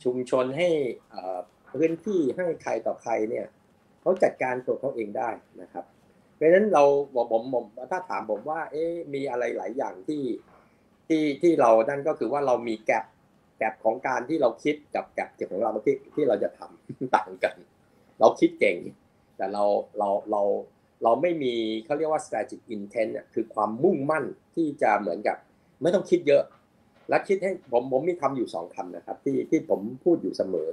[0.04, 0.68] ชุมชนให้
[1.70, 3.46] พื้นที่ให้ใครต่อใครเนี่ย
[4.00, 5.30] เขาจัดการตัวเขาเองได้
[5.62, 5.84] นะครับ
[6.36, 10.22] เพราะฉะนั้นเราบอกผมผมถ้าถามผมว่า เอ๊ะมีอะไรหลายอย่างที่
[11.08, 13.04] ที่ที่เรานั่นก็คือว่าเรามีแกลบ
[13.58, 17.54] แกลบของการที่เราคิดกับแกลบของเราที่ที่เราจะทำต่างกัน
[18.20, 18.76] เราคิดเก่ง
[19.36, 19.64] แต่เรา
[19.98, 20.42] เราเรา
[21.02, 21.54] เราไม่มี
[21.84, 24.24] เขาเรียกว่า strategic intent คือความมุ่งมั่น
[24.54, 25.36] ที่จะเหมือนกับ
[25.82, 26.42] ไม่ต้องคิดเยอะ
[27.10, 30.68] และคิดให้ผมผมมีคำอยู่สองคำนะครับ ที่ที่ผมพูดอยู่เสมอ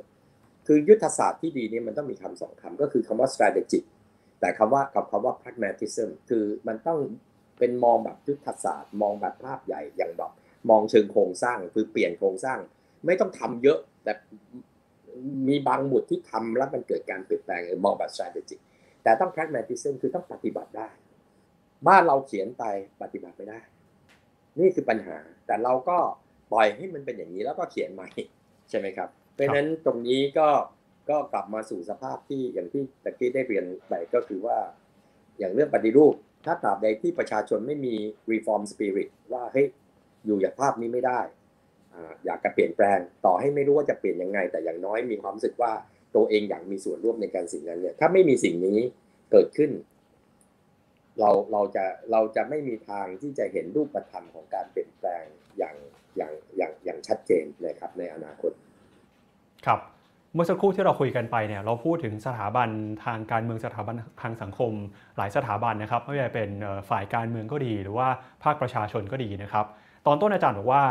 [0.67, 3.83] คือยุทธศาสตร์ที่ดีนี่มันต้องมีคำสองคำก็คือคำว่า strategic
[4.39, 6.99] แต่คำว่ากับคำว่า pragmatism คือมันต้อง
[7.59, 10.31] เป็นมองแบบยุทธศาสตร์ มองแบบภาพใหญ่อย่างแบบ
[10.69, 12.59] มองเชิงโครงสร้างคือเปลี่ยนโครงสร้าง
[13.05, 14.13] ไม่ต้องทำเยอะแต่
[15.47, 18.59] มีบางหมุดที่ทำแล้วมันเกิดการเปลี่ยนแปลงมองแบบ strategic
[19.03, 20.89] แต่ต้อง pragmatism คือต้องปฏิบัติได้
[21.87, 22.63] บ้านเราเขียนไป
[23.01, 23.59] ปฏิบัติไม่ได้
[24.59, 25.97] นี่คือปัญหาแต่เราก็
[26.51, 28.09] ปล่อยให้มันเป็นอย่างนี้แล้วก็เขียนใหม่
[28.69, 30.49] ใช่ไหมครับ เพราะฉะนั้นตรงนี้ก็
[31.09, 34.57] ก็กลับมาสู่สภาพที่อย่างที่ตะกี้ได้เรียนไปก็คือว่า
[35.39, 36.13] อย่างเรื่องปฏิรูป
[36.45, 37.95] ถ้าตราบใดที่ประชาชนไม่มี
[38.31, 39.67] reform spirit ว่าเฮ้ย
[40.25, 41.19] อยู่อย่างภาพนี้ไม่ได้
[42.25, 45.71] อยากจะเปลี่ยนแปลงต่อให้ไม่รู้ว่าจะเปลี่ยนยังไง แต่อย่างน้อยมีความรู้สึกว่า
[46.15, 48.79] ตัวเองอยากมีส่วนร่วมในการสิ่งนั้นเนี่ยถ้าไม่มีสิ่งนี้
[49.31, 49.71] เกิดขึ้น
[51.19, 55.23] เราเราจะเราจะไม่มีทางที่จะเห็นรูปธรรมของการเปลี่ยนแปลง
[55.57, 55.75] อย่าง
[56.17, 58.51] อย่างอย่างอย่างชัดเจนนะครับในอนาคต
[59.65, 59.79] ครับ
[60.33, 62.69] เมื่อสักครู่ที่เราคุยกันไปเนี่ยเราพูดถึงสถาบัน
[63.05, 64.71] ทางการเมืองสถาบันทางสังคม
[65.17, 66.49] หลายสถาบันนะครับไม่ว่าจะเป็น
[66.89, 68.07] ฝ่ายการเมืองก็ดี หรือว่า
[68.43, 69.65] ภาคประชาชนก็ดีนะครับ
[70.05, 70.83] ตอนต้นอาจารย์บอกว่า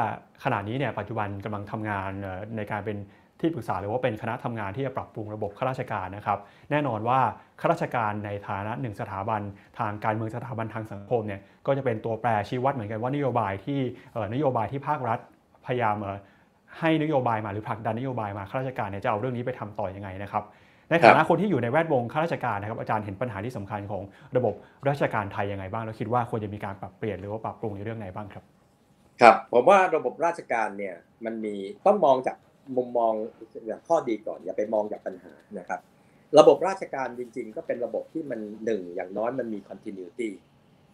[0.44, 2.10] ขณะนี้เนี่ยปัจจุบันกำลังทำงาน
[2.56, 2.96] ในการเป็น
[3.40, 6.38] ที่ปรึกษาหรือว่าเป็นคณะทำงานที่จะปรับปรุงระบบข้าราชการนะครับ
[6.70, 7.20] แน่นอนว่า
[7.60, 9.40] ข้าราชการในฐานะหนึ่งสถาบัน
[9.78, 13.80] ทางการเมืองสถาบันทางสังคมเนี่ยก็จะเป็นตัวแปรชี้วัดเหมือนกันว่านโยบายที่
[14.34, 15.18] นโยบายที่ภาครัฐ
[15.66, 15.96] พยายาม
[16.80, 20.44] ให้นโยบายมาหรือผลักดันนโยบายมาข้าราชการเนี่ยจะเอาเรื่องนี้ไปทำต่ออยังไงนะครับ
[20.90, 24.02] ในฐานะคนที่อยู่ในแวดวงข้าราชการนะครับอาจารย์เห็นปัญหาที่สำคัญของ
[24.36, 24.54] ระบบ
[24.88, 28.44] ราชการไทยยังไงบ้างแล้วคิดว่าควรจะมีการปรับเปลี่ยนหรือว่าปรับปรุงในเรื่องไหนบ้างครับ
[29.20, 31.54] ครับผมว่าระบบราชการเนี่ยมันมี
[31.86, 32.36] ต้องมองจาก
[32.76, 33.12] มุมมอง
[33.66, 35.80] อย่างข้อดีก่อน อย่าไปมองจากปัญหานะครับ
[36.38, 40.30] ระบบราชการจริง ๆ ก็เป็นระบบที่มันหนึ่งอย่างน้อยมันมี continuity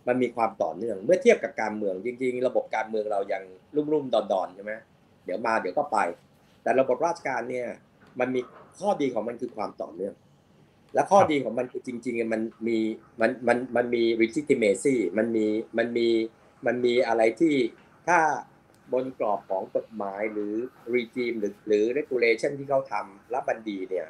[0.08, 3.42] มันมีความต่อเนื่อง เมื่อเทียบกับการเมืองจริง ๆ ระบบการเมืองเรายัง
[3.92, 4.72] รุ่มๆดอนๆใช่ไหม
[5.24, 5.98] เดี๋ยวมาเดี๋ยวก็ไป
[6.62, 7.66] แต่ระบบราชการเนี่ย
[8.20, 8.40] มันมี
[8.78, 10.14] ข้อดีของมันคือความต่อเนื่อง
[10.94, 12.78] และข้อดีของมันคือจริงๆ มันมี
[13.20, 15.46] มันมันมันมี legitimacy มันมี
[15.78, 16.08] มันมี
[16.66, 17.54] มันมีอะไรที่
[18.08, 18.18] ถ้า
[18.92, 20.54] บนกรอบของกฎหมายหรือ
[20.94, 24.08] regime หรือหรือ regulation ที่เขาทำและบันดีเนี่ย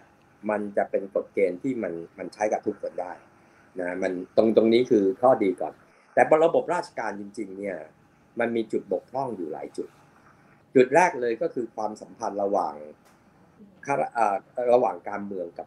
[0.51, 3.13] มันจะเป็นกฎเกณฑ์ที่มันมันใช้กับทุกคนได้
[3.81, 5.75] นะมันตรงตรงนี้คือข้อดีก่อน
[6.15, 7.77] แต่ระบบราชการจริง ๆ เนี่ย
[8.41, 9.89] มันมีจุดบกพร่องอยู่หลายจุด
[10.75, 12.75] จุดแรกเลยก็คือความสัมพันธ์ระหว่าง
[14.73, 15.67] ระหว่างการเมืองกับ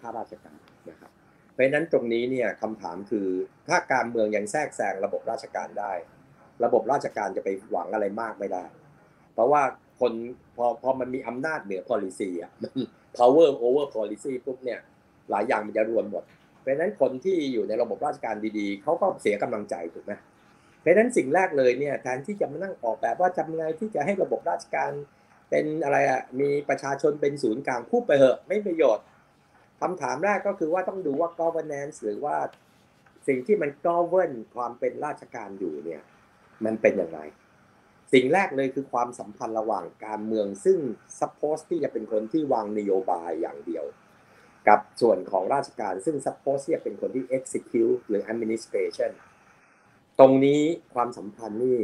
[0.00, 0.58] ข้าราชการ
[0.90, 1.10] นะครับ
[1.52, 3.28] เพราะนั้นตรงนี้เนี่ยคำถามคือ
[3.68, 5.92] ถ้าการเมืองยังแทรกแซงระบบราชการได้
[6.64, 8.64] ระบบราชการจะไปหวังอะไรมากไม่ได้
[9.34, 9.62] เพราะว่า
[10.00, 10.12] คน
[10.56, 12.50] พอพอมันมีอำนาจเหนือ policy อะ
[13.18, 14.80] power over policy ปุ๊บเนี่ย
[15.30, 16.24] หลายอย่างมันจะรวมหมด
[16.60, 20.12] เพราะนั้นคนที่อยู่ในระบบราชการดีๆ เขาก็เสียกำลังใจถูกไหม
[20.80, 24.90] เพราะนั้นสิ่งแรกเลยเนี่ยแทนที่จะมานั่งออกแบบว่าจำไงที่จะให้ระบบราชการ
[25.50, 29.04] เป็นอะไรอะมีประชาชนเป็นศูนย์กลางพูดไปเหอะ ไม่ประโยชน์
[29.80, 32.36] คำถามแรกก็คือว่าต้องดูว่า governance หรือว่า
[33.28, 36.02] สิ่งที่มัน govern ความเป็นราชการอยู่เนี่ย
[36.64, 37.20] มันเป็นอย่างไร
[38.12, 40.78] สิ่งแรกเลยคือความสัมพันธ์ระหว่างการเมืองซึ่ง
[41.18, 43.84] suppose ที่จะเป็นคนที่วางนโยบายอย่างเดียว
[44.68, 49.10] กับส่วนของราชการซึ่ง suppose ที่จะเป็นคนที่ execute หรือ administration
[50.18, 50.62] ตรงนี้
[50.94, 51.78] ความสัมพันธ์นี่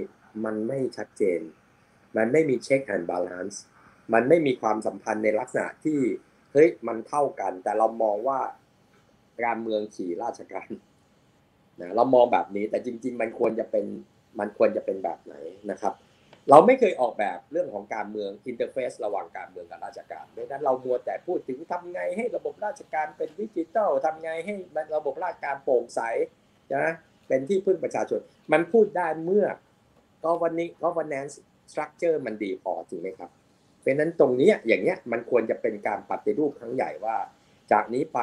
[0.44, 1.40] มันไม่ชัดเจน
[2.16, 3.56] มันไม่มี check and balance
[4.12, 6.00] มันไม่มีความสัมพันธ์ในลักษณะที่
[6.52, 8.40] เฮ้ยมันเท่ากัน แต่เรามองว่า
[9.44, 10.68] การเมืองขี่ราชการ
[11.80, 13.86] นะเรามองแบบนี้แต่จริง ๆ มันควรจะเป็น
[14.38, 15.34] มันควรจะเป็นแบบไหน
[15.70, 15.94] นะครับ
[16.50, 24.54] เราไม่เคยออกแบบเรื่องของการเมืองอินเทอร์เฟซระหว่างการเมืองกับราชการดังนั้นเรามัวแต่พูดถึงทำไงให้ระบบราชการเป็นดิจิทัลทำไงให้
[24.96, 26.00] ระบบราชการโปร่งใส
[26.74, 26.86] นะ
[27.28, 28.20] เป็นที่พึ่งประชาชน
[28.52, 29.46] มันพูดได้เมื่อ
[30.24, 31.34] governance governance
[31.70, 33.30] structure มันดีพอจริงไหมครับ
[33.80, 37.16] เพราะนั้นตรงนี้อย่างเนี้ยมันควรจะเป็นการปฏิรูปครั้งใหญ่ว่า
[37.72, 38.18] จากนี้ไป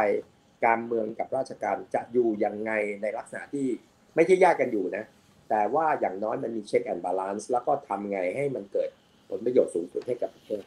[0.66, 3.68] การเมืองกับราชการจะอยู่ยังไงในลักษณะที่
[4.16, 5.04] ไม่ใช่แยกกันอยู่นะ
[5.50, 8.90] แต่ว่าอย่างน้อยมันมี check and balance แล้วก็ทำไงให้มันเกิด
[9.30, 10.64] ผลประโยชน์สูงสุดให้กับประเทศ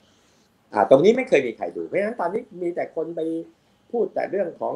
[0.72, 3.20] อ่าตรงนี้ไม่เคยมีใครดูเพราะฉะนั้นตอนนี้มีแต่คนไป
[3.91, 4.74] พูดแต่เรื่องของ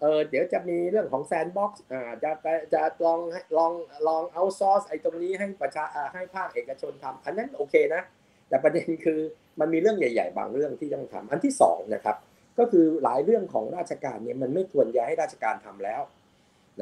[0.00, 2.30] เออเดี๋ยวจะมีเรื่องของ sandbox อ่าจะ
[2.74, 3.20] จะลอง
[3.58, 3.72] ลอง
[4.08, 8.02] ลอง outsource ไอ้ตรงนี้ให้ประชาให้ภาคเอกชนทำอันนั้นโอเคนะ
[8.48, 9.18] แต่ประเด็นคือ
[9.60, 12.16] มันมีเรื่องใหญ่ ๆ บางเรื่องที่ต้องทำอันที่สองนะครับ
[12.58, 16.02] ก็คือหลายเรื่องของราชการเนี่ยมันไม่ควรจะให้ราชการทำแล้ว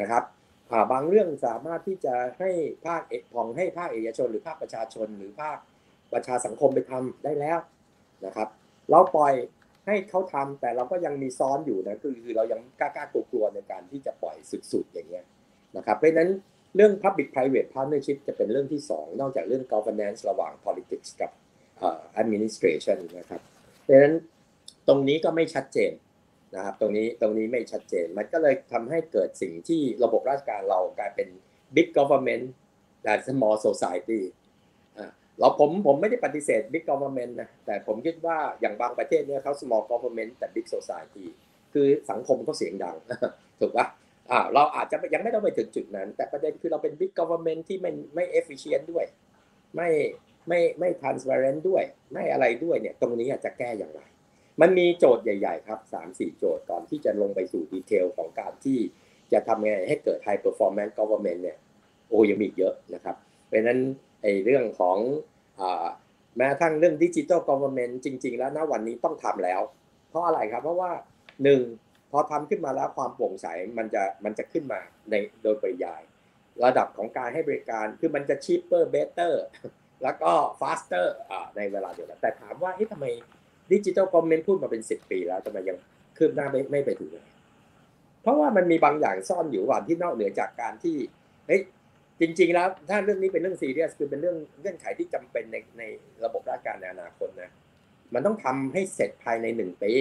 [0.01, 0.23] นะครับ
[0.93, 2.51] บางเรื่องสามารถที่จะให้
[2.87, 5.59] ภาคเอกของให้ภาคเอกชน หรือภาคประชาชน หรือภาค
[6.13, 7.59] ประชาสังคมไปทำได้แล้ว
[8.27, 8.49] นะครับ
[8.91, 9.35] เราปล่อย
[9.87, 14.37] ให้เขาทำแต่เราก็ยังมีซ้อนอยู่นะคือคือเรายังกล้ากล้ากลัวๆในการที่จะปล่อย
[14.73, 15.25] สุดๆอย่างเงี้ย
[15.77, 16.31] นะครับเพราะนั้น
[16.77, 21.31] เรื่อง public private partnership จะเป็นเรื่องที่ 2 นอกจากเรื่อง governance ระหว่าง politics กับ
[22.23, 23.41] administration นะครับ
[23.89, 24.15] ดังนั้น
[24.89, 25.93] ตรงนี้ก็ไม่ชัดเจน
[26.55, 31.29] นะครับตรงนี้ตรงนี้ไม่ชัดเจนมันก็เลยทำให้เกิดสิ่งที่ระบบราชการเรากลายเป็น
[31.77, 32.45] big government
[33.03, 34.23] แต่ small society
[35.39, 41.27] เราผมผมไม่ได้ปฏิเสธ big government นะแต่ผมคิดว่าอย่างบางประเทศเนี่ยเขา small government แต่ big society
[41.75, 42.97] คือสังคมเขาเสียงดัง
[43.61, 43.87] ถูกปะ
[44.31, 49.05] อ่าเราอาจจะยังไม่ต้องไปถึงจุดนั้น แต่ประเด็นคือเราเป็น big government ที่ไม่ไม่ efficient ด้วย
[49.77, 49.91] ไม่
[50.49, 51.83] ไม่ไม่ transparent ด้วย
[52.13, 54.03] ไม่อะไรด้วยเนี่ยตรงนี้จะแก้อย่างไร
[54.61, 58.79] มันมีโจทย์ใหญ่ ๆ ครับสามสี่โจทย์ก่อนที่จะลงไปสู่ดีเทลของการที่
[59.33, 61.59] จะทำไงให้เกิด high performance government เนี่ย
[62.09, 63.81] โอ้ยังมีเยอะนะครับ เพราะนั้น
[64.23, 64.99] ไอ้เรื่องของ
[66.37, 69.61] แม้ทั้งเรื่องดิจิทัลกอ v เ r n เมนต์จริง ๆ แล้วณวันนี้ต้องทำแล้ว
[70.09, 70.93] เพราะอะไรครับเพราะว่า
[71.45, 71.61] หนึ่ง
[72.11, 73.47] พอทำขึ้นมาแล้วความโปร่งใส
[73.79, 74.81] มันจะมันจะขึ้นมา
[75.11, 76.03] ในโดยปริยาย
[76.65, 79.35] ระดับของการให้บริการคือมันจะ cheaper better
[80.03, 81.07] แล้วก็ faster
[81.57, 83.07] ในเวลาเดียวกันแต่ถามว่าเฮ้ยทำไม
[83.73, 85.77] ดิจิทัลคอมเมนต์พูดมาเป็น10ปีแล้วทำไมยัง
[86.17, 87.27] คืบหน้าไม่ไม่ไปถึงเลย
[88.23, 90.97] เพราะว่ามันมีบางอย่างซ่อนอยู่ว่าที่นอกเหนือจากการที่
[91.47, 91.63] เฮ้ย
[92.21, 95.83] จริง ๆ แล้วถ้าเรื่องนี้เป็นเรื่องซีเรียสคือเป็นเรื่องเงื่อนไขที่จำเป็นในใน
[96.25, 97.51] ระบบราชการในอนาคตนะ
[98.15, 99.93] มันต้องทำให้เสร็จภายในหนึ่งปี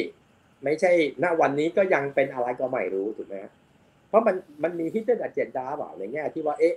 [0.64, 0.92] ไม่ใช่
[1.24, 3.36] ณวันนี้ก็ยังเป็นอะไรก็ไม่รู้ถูกไหม
[4.10, 6.76] เพราะมันมันมีฮิตเดนอเจนดาเปล่าในแง่ที่ว่าเอ๊ะ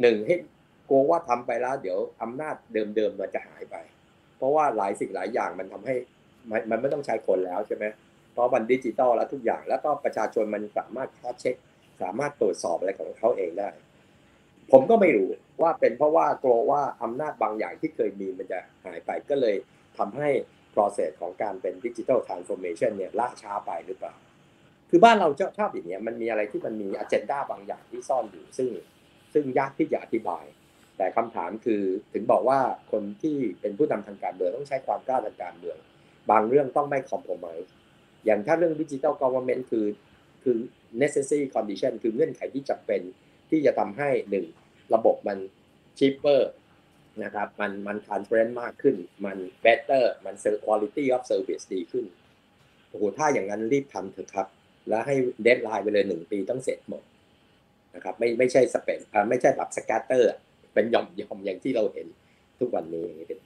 [0.00, 0.34] หนึ่งให้
[0.88, 3.76] กลัวว่าทำไปแล้ว เดี๋ยวอำนาจเดิมๆมันจะหายไป
[4.36, 5.96] เพราะว่าหลายสิ่งหลายอย่างมันทำให้
[6.50, 7.84] มันมันไม่ต้องใช้คนแล้วใช่ไหม
[8.32, 11.54] เพราะมันดิจิตอลแล้วทุกอย่าง แล้วก็ประชาชนมันสามารถ cross-check
[12.02, 13.70] สามารถตรวจสอบอะไรของเขาเองได้
[14.72, 15.30] ผมก็ไม่รู้
[15.62, 19.56] ว่าเป็นเพราะว่ากลัวว่าอำนาจบางอย่างที่เคยมีมันจะหายไปก็เลย
[19.98, 20.28] ทำให้
[20.74, 24.14] process ของการเป็น digital transformation เนี่ยล่าช้าไปหรือเปล่า
[24.90, 25.28] คือบ้านเรา
[25.58, 28.68] ชอบอย่างเนี้ยมันมีอะไรที่มันมี agenda บางอย่างที่ซ่อนอยู่ซึ่ง
[29.32, 30.44] ซึ่งยากที่จะอธิบาย
[30.96, 31.82] แต่คำถามคือ
[32.14, 32.58] ถึงบอกว่า
[32.92, 35.76] คนที่เป็นผู้นำทางการเมืองต้องใช้ความกล้าทางการเมือง
[36.30, 37.68] บางเรื่องต้องไม่คอมโพม i s e
[38.24, 39.86] อย่างถ้าเรื่องดิจิทัลกอ v e r n m e n t คือ
[40.42, 40.56] คือ
[41.02, 43.00] necessary condition คือเงื่อนไขที่จำเป็น
[43.50, 44.46] ที่จะทำให้หนึ่ง
[44.94, 45.38] ระบบมัน
[45.98, 46.40] cheaper
[47.24, 52.04] นะครับมันมัน transparent มากขึ้น มัน better มัน quality of service ดีขึ้น
[52.88, 54.46] โอ้โหถ้าอย่างนั้นรีบทำเถอะครับ
[54.88, 55.14] แล้วให้
[55.46, 57.02] deadline ไปเลยหนึ่งปีต้องเสร็จหมด
[57.94, 58.98] นะครับไม่ไม่ใช่สเปน
[59.30, 60.30] ไม่ใช่แบบ scatter
[60.74, 62.06] เป็นหย่อมหย่อมอย่างที่เราเห็น
[62.60, 63.38] ทุกวันนี้เป็น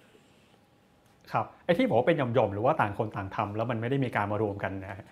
[1.32, 5.04] ครับไอ้ที่บอกว่าเป็นหย่อมๆหรือว่าต่างคนต่างทำแล้วมันไม่ได้มีการมารวมกันนะ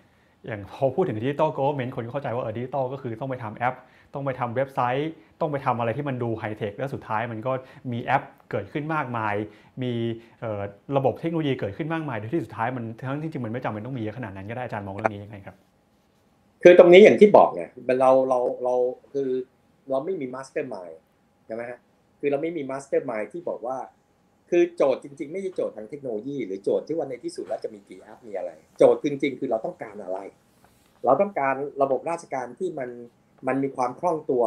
[0.47, 3.75] อย่างพอพูดถึง digital government คนเข้าใจว่าเออดิจิตอลก็คือต้องไปทำแอป
[4.15, 5.11] ต้องไปทำเว็บไซต์
[5.41, 7.53] ต้องไปทำอะไรที่มันดู high-tech แล้วสุดท้ายมันก็
[7.93, 9.35] มีแอปเกิดขึ้นมากมาย
[9.83, 9.93] มี
[10.97, 15.57] ระบบเทคโนโลยีเกิดขึ้นมากมายโดยที่สุดท้ายมันทั้งที่จริงมันไม่จำเป็นต้องมีขนาดนั้นก็ได้อาจารย์มองเรื่องนี้ยังไงครับ
[16.63, 17.63] คือตรงนี้อย่างที่บอกไง
[18.01, 18.75] เราเราเรา
[19.13, 19.29] คือ
[19.91, 20.91] เราไม่มี mastermind
[21.47, 21.79] ใช่ไหมฮะ
[22.21, 23.77] คือเราไม่มี mastermind ที่บอกว่า
[24.55, 30.19] คือโจทย์จริง ๆ ไม่ใช่โจทย์ทางเทคโนโลยี หรือโจทย์ที่ว่าในที่สุดแล้วจะมีกี่แอปมีอะไร โจทย์จริง ๆ คือเราต้องการอะไร
[31.05, 32.91] เราต้องการระบบราชการที่มัน
[33.47, 34.45] มันมีความคล่องตัว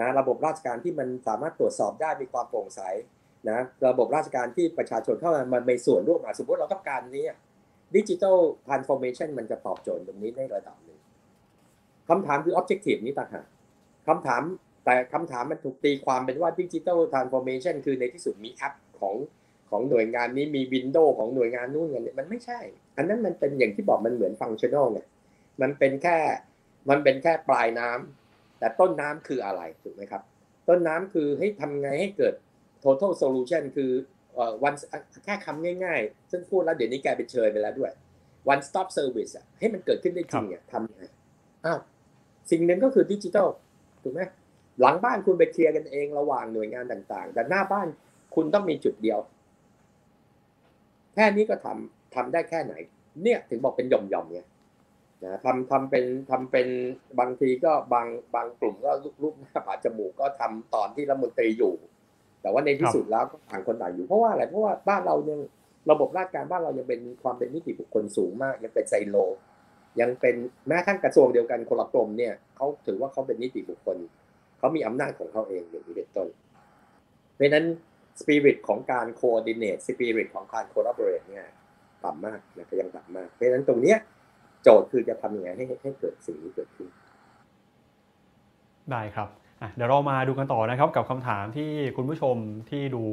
[0.00, 2.80] นะระบบราชการที่มันสามารถตรวจสอบได้มีความโปร่งใส
[3.48, 7.26] นะระบบราชการที่ประชาชนเข้ามามันมีส่วนร่วมสมมติเราต้องการนี้
[7.96, 10.98] digital transformation มันจะตอบโจทย์ตรงนี้ในระดับหนึ่ง
[12.08, 13.46] คำถามคือ objective นี้ต่างหาก
[14.08, 14.42] คำถาม
[14.84, 19.16] แต่คำถามมันถูกตีความเป็นว่า digital transformation คือในที่สุดมีแอป ของ
[19.70, 22.60] ของหน่วยงานนี้มี window ของหน่วยงานนู่นเงินมันไม่ใช่
[22.96, 25.00] อันนั้นมันเป็นอย่างที่บอกมันเหมือน functional ไง
[25.62, 26.18] มันเป็นแค่
[26.90, 30.22] มันเป็นแค่ปลายน้ำแต่ต้นน้ำคืออะไรถูกไหมครับ
[30.68, 32.34] ต้นน้ำคือให้ทำไงให้เกิด
[32.84, 33.90] total solution คือ
[34.64, 34.74] วัน
[35.24, 37.92] แค่คำง่ายๆ ซึ่งพูดแล้วเดี๋ยวนี้แกไปเชยไปแล้วด้วย
[38.52, 41.04] one stop service อะให้มันเกิดขึ้นได้จริงเนี่ยทำยังไง
[41.64, 41.78] อ้าว
[42.50, 43.48] สิ่งหนึ่งก็คือดิจิทัล
[44.02, 44.20] ถูกไหม
[44.80, 47.88] หลังบ้านคุณไปเคลียร์กันเองระหว่างหน่วยงานต่างๆ แต่หน้าบ้าน
[48.34, 49.18] คุณต้องมีจุดเดียว
[51.14, 52.74] แค่นี้ก็ทำทำได้แค่ไหน
[53.22, 54.46] เนี่ยถึงบอกเป็นหย่อมๆเนี่ย
[55.24, 56.68] นะทำทำเป็นทำเป็น
[57.20, 61.74] บางทีก็บางบางกลุ่มก็รูปหน้าปาจมูกก็ทำตอนที่รัฐมนตรีอยู่
[62.42, 65.40] แต่ว่าในที่สุดแล้วก็ต่างคนต่างอยู่เพราะว่าอะไรเพราะว่าบ้านเรายัง
[65.90, 69.16] ระบบราชการบ้านเรายังเป็นความเป็นนิติบุคคลสูงมาก ยังเป็นไซโล
[70.00, 70.34] ยังเป็น
[70.68, 73.96] แม้ทั้งกระทรวงเดียวกันคนละกรมเนี่ยเขาถือว่าเขาเป็นนิติบุคคล
[74.58, 76.28] เขามีอำนาจของเขาเองอย่างนี้เป็นต้น
[77.34, 77.66] เพราะนั้น
[78.20, 81.46] สปิริตของการ coordinate spirit ของการ collaborate เนี่ย
[82.04, 83.98] ต่ำมากนะก็ยังต่ำมาก เพราะฉะนั้นตรงเนี้ย
[84.62, 86.88] โจทย์คือจะทำยังไงให้ให้เกิดสิ่งนี้เกิดขึ้น
[88.90, 89.28] ได้ครับ
[89.76, 92.36] เดี๋ยวเรามาดูกันต่อนะครับกับคำถามที่คุณผู้ชม
[92.70, 93.04] ที่ดู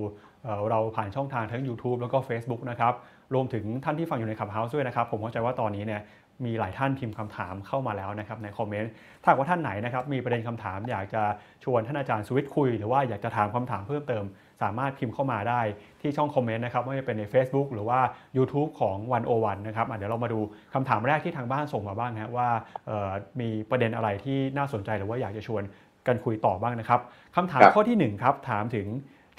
[0.70, 2.93] เราผ่านช่องทางทั้ง YouTube แล้วก็ Facebook นะครับ
[3.34, 6.02] รวมถึงท่านที่ฟังอยู่ในขับเฮาส์ด้วยนะครับ ผมเข้าใจว่าตอนนี้เนี่ย
[6.45, 8.91] มีหลายท่านพิมพ์คำถามเข้ามาแล้วนะครับในคอมเมนต์
[9.22, 11.24] ถ้าว่าท่านไหนนะครับมีประเด็นคำถามอยากจะ
[11.64, 14.24] ชวนท่านอาจารย์สวิตคุย หรือว่าอยากจะถามคำถามเพิ่มเติม
[14.62, 15.62] สามารถพิมพ์เข้ามาได้
[16.01, 17.99] ที่ช่องคอมเมนต์นะครับไม่ว่าจะเป็นใน Facebook หรือว่า
[18.38, 20.39] YouTube ของวันโอวันนะครับเดี๋ยวเรามาดู
[20.74, 22.49] คำถามแรกที่ทางบ้านส่งมาบ้างนะว่า
[23.39, 25.64] มีประเด็นอะไรที่น่าสนใจหรือว่าอยากจะชวน
[26.07, 26.99] กันคุยต่อบ้างนะครับ
[27.36, 28.88] คำถามข้อที่1ครับถามถึง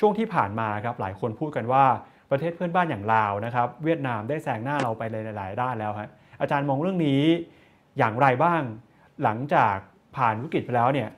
[0.00, 1.84] ช่วงที่ผ่านมาครับหลายคนพูดกันว่า
[2.30, 5.02] ประเทศเพื่อนบ้านอย่างลาวนะครับเวียดนามได้แซงหน้าเราไป
[5.36, 6.10] หลายๆด้านแล้วฮะ
[6.40, 7.22] อาจารย์มองเรื่องนี้
[7.98, 8.62] อย่างไรบ้าง
[9.24, 9.76] หลังจาก
[10.16, 11.08] ผ่านวิกฤตไปแล้วเนี่ย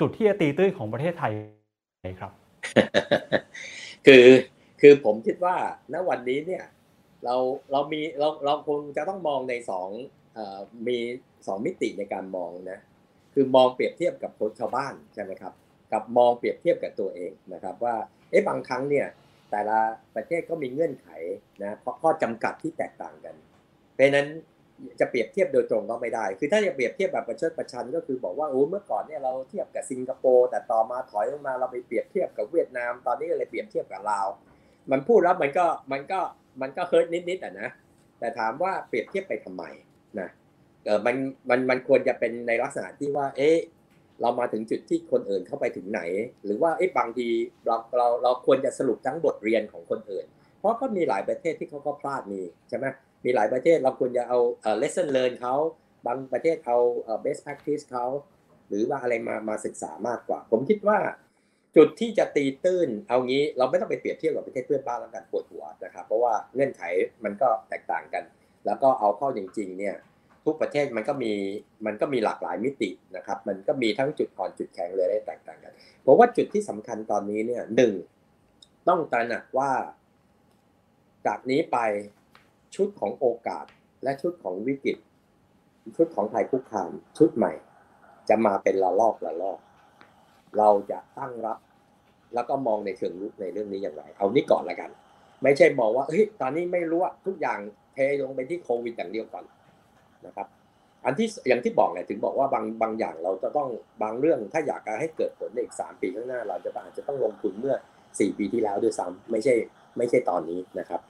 [0.00, 1.32] จุดที่จะตีตื้นของประเทศไทย
[2.20, 2.32] ครับ
[4.06, 4.26] คือ
[4.80, 5.56] คือผมคิดว่า
[5.92, 6.64] ณวันนี้เนี่ย
[7.24, 7.34] เรา
[7.72, 9.88] เรามีเราเราคงจะต้องมองในสอง
[10.86, 10.98] มี
[11.46, 12.80] สองมิติในการมองนะ
[13.34, 15.52] คือมองเปรียบเทียบกับคนชาวบ้านใช่ไหมครับ
[15.92, 17.94] กับมองเปรียบเทียบกับตัวเองนะครับ ว่า
[18.30, 19.06] เอ๊ะบางครั้งเนี่ย
[19.50, 19.78] แต่ละ
[20.14, 21.08] ประเทศก็มีเงื่อนไข
[21.62, 23.34] นะข้อจำกัดที่แตกต่างกัน
[23.94, 24.28] เพราะนั้น
[25.00, 34.28] จะเปรียบเทียบโดยตรงก็ไม่ได้ คือถ้าจะเปรียบเทียบแบบประชดประชันก็คือบอกว่าโอ้เมื่อก่อนเนี่ยเราเทียบกับสิงคโปร์แต่ต่อมาถอยลงมาเราไปเปรียบเทียบกับเวียดนาม ตอนนี้เลยเปรียบเทียบกับลาว
[34.90, 36.20] มันพูดแล้วมันก็มันก็
[36.60, 37.68] มันก็เฮิร์ตนิดๆอะนะ
[38.18, 39.64] แต่ถามว่าเปรียบเทียบไปทำไม
[40.20, 40.28] นะ
[40.84, 41.16] เออมัน
[41.50, 43.58] มันมันควรจะเป็นในลักษณะที่ว่า เอ๊ะ
[44.20, 46.00] เรามาถึงจุดที่คนอื่นเข้าไปถึงไหน
[46.44, 47.26] หรือว่าเอ๊ะบางที
[47.66, 50.26] เราเราเราควรจะสรุปทั้งบทเรียนของคนอื่น
[50.58, 52.86] เพราะก็มีหลายประเทศที่เขาก็พลาดมีใช่ไหม
[53.24, 54.38] มีหลายประเทศเราควรจะเอา
[54.82, 55.54] lesson learn เขา
[56.06, 56.76] บางประเทศเอา
[57.24, 58.06] best practice เขา
[58.68, 60.98] หรือว่าอะไรมามาศึกษามากกว่า ผมคิดว่า
[61.76, 66.82] จุดที่จะตีตื้น เอางี้เราไม่ต้องไปเปรียบเทียบกับประเทศเพื่อนบ้านแล้วกันปวดหัวนะครับ เพราะว่าเงื่อนไข
[67.24, 68.24] มันก็แตกต่างกัน
[68.66, 69.96] แล้วก็เอาเข้าจริง ๆ เนี่ย
[70.44, 71.32] ทุกประเทศมันก็มี
[71.86, 75.72] มันก็มีหลากหลายมิตินะครับ มันก็มีทั้งจุดอ่อนจุดแข็งเลยได้แตกต่างกัน
[76.04, 77.92] ผมว่าจุดที่สำคัญตอนนี้เนี่ยหนึ่ง
[78.88, 79.70] ต้องตระหนักว่า
[81.26, 81.78] จากนี้ไป
[82.74, 83.64] ชุดของโอกาส
[84.02, 84.96] และชุดของวิกฤต
[85.96, 87.52] ชุดของภัยคุกคามชุดใหม่
[88.28, 89.58] จะมาเป็นละลอกละลอก
[90.58, 91.58] เราจะตั้งรับ
[92.34, 94.90] แล้วก็มองในเชิงลุกในเรื่องนี้อย่างไร เอานี้ก่อนละกัน
[95.42, 97.58] ไม่ใช่มองว่าเฮ้ยตอนนี้ไม่รู้ว่าทุกอย่าง
[97.94, 99.44] เทลงไปที่โควิดอย่างเดียวก่อน
[100.26, 100.46] นะครับ
[101.04, 103.68] อันที่อย่างที่บอกเนี่ยถึงบอกว่าบางบางอย่างเราจะต้อง
[104.02, 107.74] บางเรื่องถ้าอยากให้เกิดผลในอีกสามปีข้างหน้า เราจะอาจจะต้องลงทุนเมื่อ
[108.18, 109.54] สี่ปีที่แล้วด้วยซ้ำไม่ใช่
[109.96, 111.00] ไม่ใช่ตอนนี้นะครับ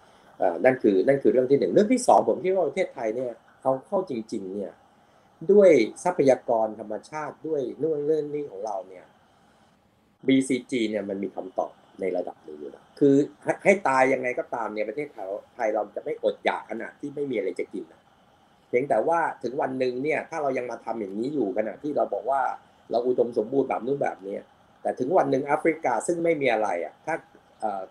[0.64, 3.32] นั่นคือนั่นคือเรื่องที่หนึ่งเรื่องที่สองผมคิดว่าประเทศไทยเนี่ย
[3.62, 4.72] เอาเข้าจริง ๆ เนี่ย
[5.52, 5.70] ด้วย
[6.04, 9.04] ทรัพยากรธรรมชาติด้วยนู่นเรื่องนี้ของเราเนี่ย
[10.26, 13.14] BCG เนี่ยมันมีคำตอบในระดับหนึ่งอยู่นะคือ
[13.64, 15.08] ให้ตายยังไงก็ตามเนี่ยประเทศ
[15.54, 18.00] ไทยเราจะไม่อดอยากขนาดที่ไม่มีอะไรจะกินนะ
[18.68, 22.42] เพียงแต่ว่าถึงวันหนึ่งเนี่ยถ้าเรายังมาทำอย่างนี้อยู่ขณะที่เราบอกว่า
[22.90, 24.36] เราอุดมสมบูรณ์แบบนู้นแบบนี้
[24.82, 27.14] แต่ถึงวันหนึ่งแอฟริกาซึ่งไม่มีอะไรอะถ้า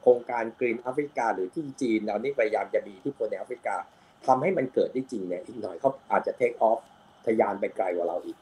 [0.01, 3.75] โครงการกรีนแอฟริกา หรือที่จีนเรานี่พยายามจะมีที่คนในแอฟริกา
[4.27, 6.79] ทำให้มันเกิดได้จริงเนี่ยอีกหน่อยเขาอาจจะเทคออฟ
[7.25, 8.37] ทยานไปไกลกว่าเราอีก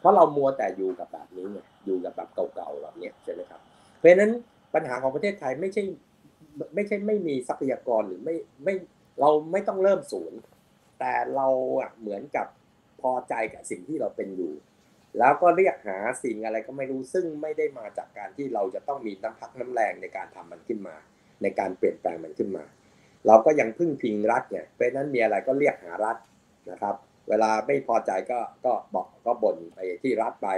[0.00, 3.60] เพราะเรามัวแต่อยู่กับแบบนี้ไงอยู่กับแบบเก่าๆแบบนี้ใช่ไหมครับ
[3.98, 4.32] เพราะฉะนั้น
[4.74, 5.82] ปัญหาของประเทศไทยไม่ใช่
[6.74, 8.74] ไม่ใช่ไม่มีทรัพยากรหรือไม่ไม่
[9.20, 10.38] เราไม่ต้องเริ่มศูนย์
[10.98, 11.48] แต่เรา
[11.80, 12.46] อะเหมือนกับ
[13.00, 14.52] พอใจกับสิ่งที่เราเป็นอยู่
[15.18, 20.96] แล้วก็เรียกหาสิ่งอะไรก็ไม่รู้ซึ่งไม่ได้มาจากการที่เราจะต้องมีน้ำพักน้ำแรงในการทำมันขึ้นมา
[21.42, 22.64] ในการเปลี่ยนแปลงมันขึ้นมา
[23.26, 26.16] เราก็ยังพึ่งพิงรัฐเนี่ยเพราะนั้นมีอะไรก็เรียกหารัฐ
[26.70, 26.94] นะครับ
[27.28, 30.48] เวลาไม่พอใจก็ก็บอกก็บ่นไปที่รัฐไป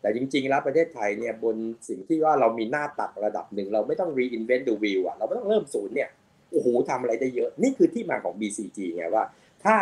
[0.00, 1.56] แต่จริง ๆ แล้วประเทศไทยเนี่ยบน
[1.88, 6.10] สิ่งที่ว่าเรามีหน้าตักระดับหนึ่ง เราไม่ต้อง reinvent the wheel อะเราไม่ต้องเริ่มศูนย์เนี่ย
[6.50, 9.24] โอ้โหทำอะไรได้เยอะ นี่คือที่มาของ BCG ไงว่า
[9.64, 9.76] ถ้า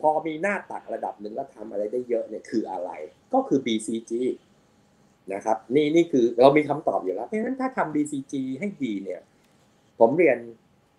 [0.00, 2.90] พอมีหน้าตักระดับหนึ่งแล้วทำอะไรได้เยอะเนี่ยคืออะไร
[3.34, 4.12] ก็คือ BCG
[5.34, 9.20] นะครับนี่นี่คือเรามีคำตอบอยู่แล้วเพราะฉะนั้นถ้าทำ BCG ให้ดีเนี่ย
[9.98, 10.38] ผมเรียน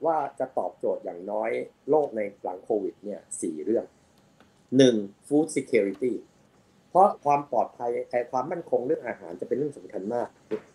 [0.06, 1.50] ว่าจะตอบโจทย์อย่างน้อย
[1.90, 3.86] โลกในหลังโควิดเนี่ยสี่เรื่อง
[4.78, 4.96] หนึ่ง
[5.28, 6.14] food security
[6.90, 7.92] เพราะความปลอดภัย
[8.32, 10.28] ความมั่นคงเรื่องอาหารจะเป็นเรื่องสำคัญมาก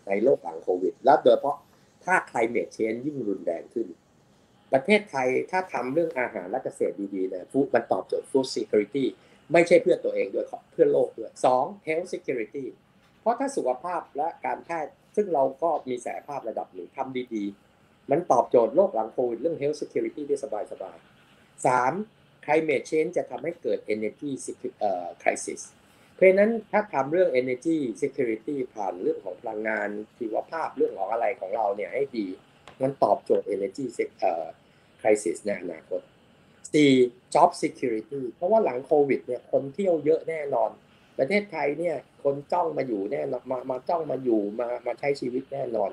[0.07, 1.57] ในโลกหลังโควิด แล้วโดยเฉพาะ
[2.05, 3.87] ถ้า climate change ยิ่งรุนแรงขึ้น
[4.73, 9.05] ประเทศไทยถ้าทำเรื่องอาหารและเกษตรดีๆเนี่ยมันตอบโจทย์ food security
[9.53, 12.65] ไม่ใช่เพื่อตัวเองด้วยเพื่อโลกด้วยสอง health security
[13.21, 20.45] เพราะถ้าสุขภาพและการแพทย์ซึ่งเราก็มีศักยภาพระดับหนึ่งทำดีๆ มันตอบโจทย์โลกหลังโควิดเรื่อง health security ได้ส
[20.83, 21.93] บายๆสาม
[22.45, 24.31] climate change จะทำให้เกิด energy
[25.21, 25.61] crisis
[26.13, 32.27] เพราะนั้นถ้าทำเรื่อง energy security ผ่านเรื่องของพลังงานชีวภาพเรื่องของอะไรของเราเนี่ยให้ดี
[32.81, 33.85] มันตอบโจทย์ energy
[35.01, 36.01] crisis ในอนาคต
[36.73, 37.33] 4.
[37.33, 40.71] job security เพราะว่าหลังโควิดเนี่ยคนเที่ยวเยอะแน่นอน
[41.19, 45.91] ประเทศไทยเนี่ยคนจ้องมาอยู่แน่นอนมามาจ้องมาอยู่มามาใช้ชีวิตแน่นอน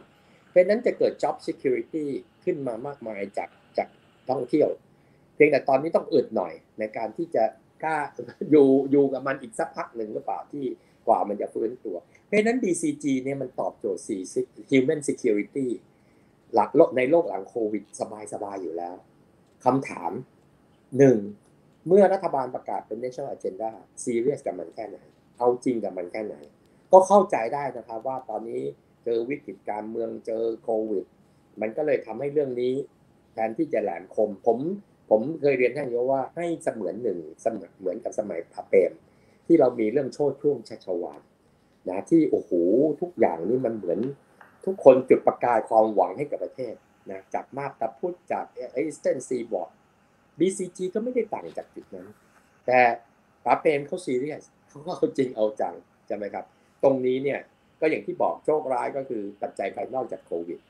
[0.50, 2.04] เพราะนั้นจะเกิด job security
[2.44, 3.88] ขึ้นมามากมายจากจาก
[4.30, 4.68] ท่องเที่ยว
[5.34, 7.44] เพียงแต่ตอนนี้ต้องอึดหน่อยในการที่จะ
[7.84, 7.96] กล้า
[8.50, 10.64] อยู่อยู่กับมันอีกสักพักหนึ่งหรือเปล่าที่
[11.06, 11.96] กว่ามันจะฟื้นตัว
[12.26, 14.02] เพราะนั้น BCG เนี่ยมันตอบโจทย์
[14.36, 15.66] 4 human security
[16.54, 17.84] หลักโลกในโลกหลังโควิด
[18.32, 18.94] สบายๆอยู่แล้ว
[19.64, 20.12] คำถาม
[20.98, 21.18] หนึ่ง
[21.86, 23.70] เมื่อรัฐบาลประกาศเป็น national agenda
[24.04, 24.98] ซีเรียสกับมันแค่ไหน
[25.38, 26.36] เอาจริงกับมันแค่ไหน
[26.92, 28.62] ก็เข้าใจได้นะครับว่าตอนนี้
[29.04, 31.04] เจอวิกฤตการเมืองเจอโควิด
[31.60, 32.74] มันก็เลยทำให้เรื่องนี้
[33.32, 34.58] แทนที่จะแหลมคม ผม
[35.10, 38.92] ผมเคยเรียนท่านโยว่าให้เสมือนหนึ่งเสมือนเหมือนกับสมัยพระเปรม
[39.46, 41.20] ที่เรามีเรื่องโชติช่วงชัชวาล
[41.88, 42.50] นะที่โอ้โห
[43.00, 44.00] ทุกอย่างนี่มันเหมือน
[44.64, 46.74] ทุกคนจุดประกายความหวังให้กับประเทศ
[47.10, 49.70] นะจากมาบตาพุดจาก Eastern Seaboard
[50.38, 52.06] BCG ก็ไม่ได้ต่างจากจุดนั้น
[52.66, 52.80] แต่
[53.44, 55.74] ป๋าเปรมเขาซีเรียสเขาก็เอาจริงเอาจัง
[56.06, 56.44] ใช่ไหมครับ
[56.84, 57.40] ตรงนี้เนี่ย
[57.80, 60.60] ก็อย่างที่บอกโชคร้ายก็คือปัจจัยภายนอกจากโควิด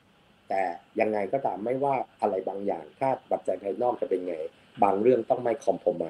[0.49, 0.61] แต่
[0.99, 4.35] ยังไงก็ตามไม่ว่าอะไรบางอย่างถ้าปัจจัยภายนอกจะเป็นไง
[4.83, 6.05] บางเรื่องต้องไม่คอมโพมไม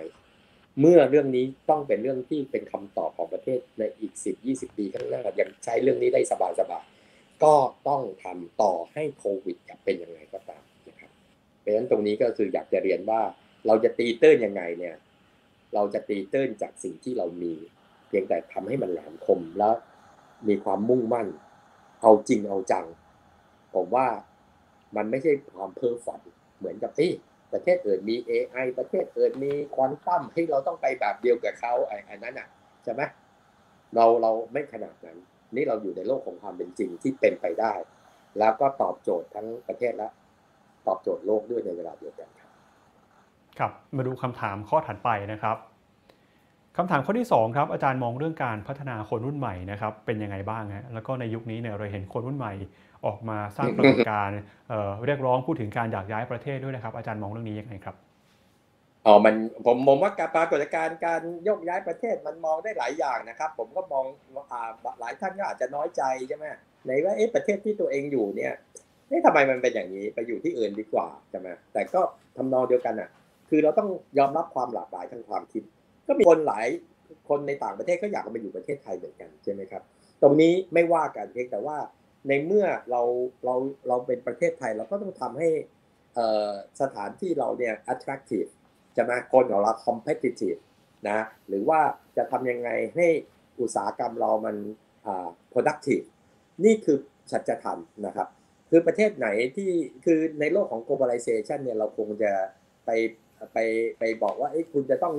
[0.80, 4.14] เมื่อเรื่องนี้ต้องเป็นเรื่องที่เป็นคำตอบของประเทศในอีก
[4.46, 7.56] 10-20 ปีข้างหน้ายังใช้เรื่องนี้ได้สบายๆก็
[7.88, 11.12] ต้องทำต่อให้โควิดจะเป็นยังไงก็ตามนะครับ
[11.60, 13.22] เพราะฉะนั้นตรงนี้ก็คืออยากจะเรียนว่า
[13.68, 14.96] เราจะตีเตื้นยังไงเนี่ย
[15.76, 17.54] เราจะตีเตื้นจากสิ่งที่เรามี
[18.08, 19.74] เพียงแต่ทำให้มันแหลมคมแล้ว
[20.48, 21.28] มีความมุ่งมั่น
[22.02, 22.86] เอาจริงเอาจัง
[23.74, 24.08] ผมว่า
[24.96, 26.22] มันไม่ใช่ความเพ้อฝัน
[26.58, 27.12] เหมือนกับที่
[27.54, 32.48] ประเทศอื่นมี AI ประเทศอื่นมีควอนตัมให้เราต้องไปแบบเดียวกับเขาไอ้อันนั้นอะ
[32.84, 33.02] ใช่ไหม
[33.96, 35.18] เราเราไม่ขนาดนั้น
[35.56, 37.74] นี่เราอยู่ในโลกของความเป็นจริงที่เป็นไปได้
[38.40, 40.08] แล้วก็ตอบโจทย์ทั้งประเทศและ
[40.88, 42.30] ตอบโจทย์โลกด้วยในเวลาเดียวกัน
[43.60, 45.58] ครับมาดูคำถามข้อถัดไปนะครับ
[46.78, 52.54] คำถามข้อที่ 2 ครับอาจารย์มองเรื่องการพัฒนาคนรุ่นใหม่นะครับเป็นยังไงบ้างฮะแล้วก็ในยุคนี้เนี่ยเราเห็นคนรุ่นใหม่
[53.06, 54.40] ออกมาสร้างปรากฏการณ์
[55.06, 57.96] เรียกร้องพูดถึงการอยากย้ายประเทศด้วยนะครับ อาจารย์มองเรื่องนี้ยังไงครับ
[59.06, 59.36] อ๋อมัน
[59.66, 64.06] ผมมองว่าการปรากฏการณ์การยกย้ายประเทศมันมองได้หลายอย่างนะครับ ผมก็มอง
[64.52, 64.70] อ่า
[65.00, 66.46] หลายท่านก็อาจจะน้อยใจใช่ไหม
[66.86, 68.54] ในว่าเอ๊ะประเทศที่ตัวเองอยู่เนี่ย
[69.10, 72.02] เอ๊ะทำไมมันเป็นอย่างนี้ไปอยู่ที่อื่นดีกว่าใช่ไหมแต่ก็
[72.38, 73.10] ทำนองเดียวกันอะ
[73.50, 75.64] คือเราต้องยอมรับความหลากหลายทางความคิด
[76.08, 76.68] ก็มีคนหลาย
[77.30, 79.84] คนในต่างประเทศก็อยากมาอยู่ประเทศไทยเหมือนกันใช่ไหมครับ
[80.22, 81.78] ตรงนี้ไม่ว่ากันเพียงแต่ว่า
[82.28, 83.02] ในเมื่อเรา
[83.46, 83.56] เรา
[83.88, 85.50] เราเป็นประเทศไทยเราก็ต้องทำให้
[86.82, 88.50] สถานที่เราเนี่ย attractive
[88.98, 90.60] จะมาคนของเรา competitive
[91.10, 91.80] นะหรือว่า
[92.18, 93.08] จะทำยังไงให้
[93.62, 94.56] อุตสาหกรรมเรามัน
[95.54, 96.06] productive
[96.66, 96.98] นี่คือ
[97.32, 98.28] สัจธรรมนะครับ
[98.70, 99.70] คือประเทศไหนที่
[100.06, 102.32] คือในโลกของ globalization เนี่ยเราคงจะ
[102.86, 102.90] ไป
[103.54, 103.58] ไป
[104.00, 105.14] ไปบอกว่าคุณจะต้อง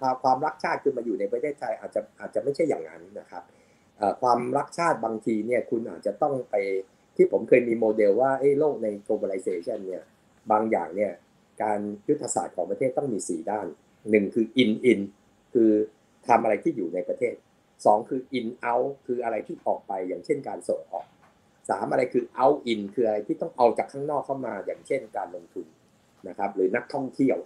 [0.00, 3.42] พาความรักชาติขึ้นมาอยู่ในประเทศไทยอาจจะอาจจะไม่ใช่อย่างนั้นนะครับ
[4.22, 6.54] ความรักชาติบางทีเนี่ยคุณอาจจะต้องไป
[7.16, 10.02] ที่ผมเคยมีโมเดลว่าโลกใน globalization เนี่ย
[10.50, 11.12] บางอย่างเนี่ย
[11.62, 13.66] การยุทธศาสตร์ของประเทศต้องมี 4 ด้าน
[14.10, 15.00] หนึ่งคือ in in
[15.54, 15.70] คือ
[16.28, 17.34] ทำอะไรที่อยู่ในประเทศ
[17.72, 21.06] 2 คือ in out คืออะไรที่ออกไปอย่างเช่นการส่งออก
[21.48, 25.66] 3 อะไรคือ out in คืออะไรที่ต้องเอาจากข้างนอกเข้ามาอย่างเช่นการลงทุน
[26.28, 27.38] นะครับหรือนักท่องเที่ยว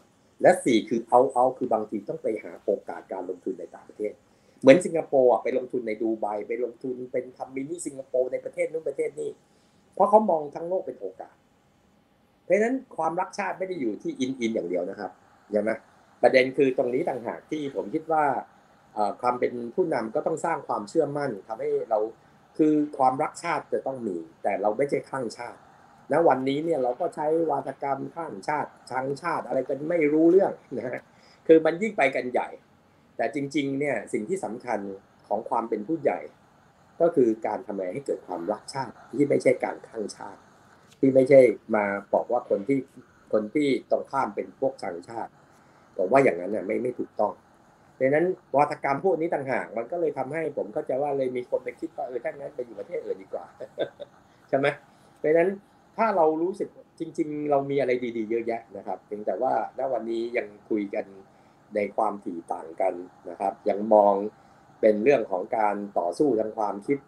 [0.42, 4.12] และ 4 คือ out out คือบางทีต้องไปหาโอกาสการลงทุนในต่างประเทศ
[4.60, 9.30] เหมือนสิงคโปร์อะไปลงทุนในดูไบไปลงทุนเป็นทำมินิสิงคโปร์ในประเทศนู้นประเทศนี้
[9.94, 11.34] เพราะเขามองทั้งโลกเป็นโอกาส
[12.44, 15.10] เพราะฉะนั้นความรักชาติไม่ได้อยู่ที่อินอินอย่างเดียวนะครับ
[15.52, 15.70] ใช่ไหม
[16.22, 18.24] ประเด็นคือตรงนี้ต่างหากที่ผมคิดว่า
[19.20, 21.98] ความเป็นผู้นำก็ต้องสร้างความเชื่อมั่นทำให้เรา
[22.58, 25.58] คือความรักชาติจะต้องมี แต่เราไม่ใช่ข้างชาติ
[26.12, 31.02] ณวันนี้เนี่ยเราก็ใช้วาทกรรมข้างชาติชังชาติอะไรกันไม่รู้เรื่องนะฮะ
[31.46, 32.48] คือมันยิ่งไปกันใหญ่
[33.16, 34.80] แต่จริงๆเนี่ยสิ่งที่สำคัญ
[35.28, 36.18] ของความเป็นผู้ใหญ่
[37.00, 40.40] ก็คือการทำอะไรให้เกิดความรักชาติที่ไม่ใช่การข้างชาติ
[41.00, 41.40] ที่ไม่ใช่
[41.74, 41.84] มา
[42.14, 42.78] บอกว่าคนที่
[43.32, 45.30] คนที่ตรงข้ามเป็นพวกชังชาติ
[45.96, 47.32] ผมว่าอย่างนั้นเนี่ยไม่ไม่ถูกต้อง
[48.00, 48.26] ดังนั้น
[48.56, 53.44] วัฒกรรมพวกนี้ต่างหากมันก็เลยทำให้ผมเข้าใจว่าเลยมีคนไปคิดว่าเออถ้างั้นไปอยู่ประเทศอื่นดีกว่า
[54.48, 54.66] ใช่ไหม
[55.18, 55.50] เพราะฉะนั้น
[55.96, 61.04] ถ้าเรารู้สึกจริง ๆ เรามีอะไรดี ๆ เยอะแยะนะครับเพียงแต่ว่าณวันนี้ยังคุยกัน
[61.74, 62.94] ในความถี่ต่างกัน
[63.30, 64.14] นะครับ ยังมอง
[64.80, 66.98] เป็นเรื่องของการต่อสู้ทางความคิด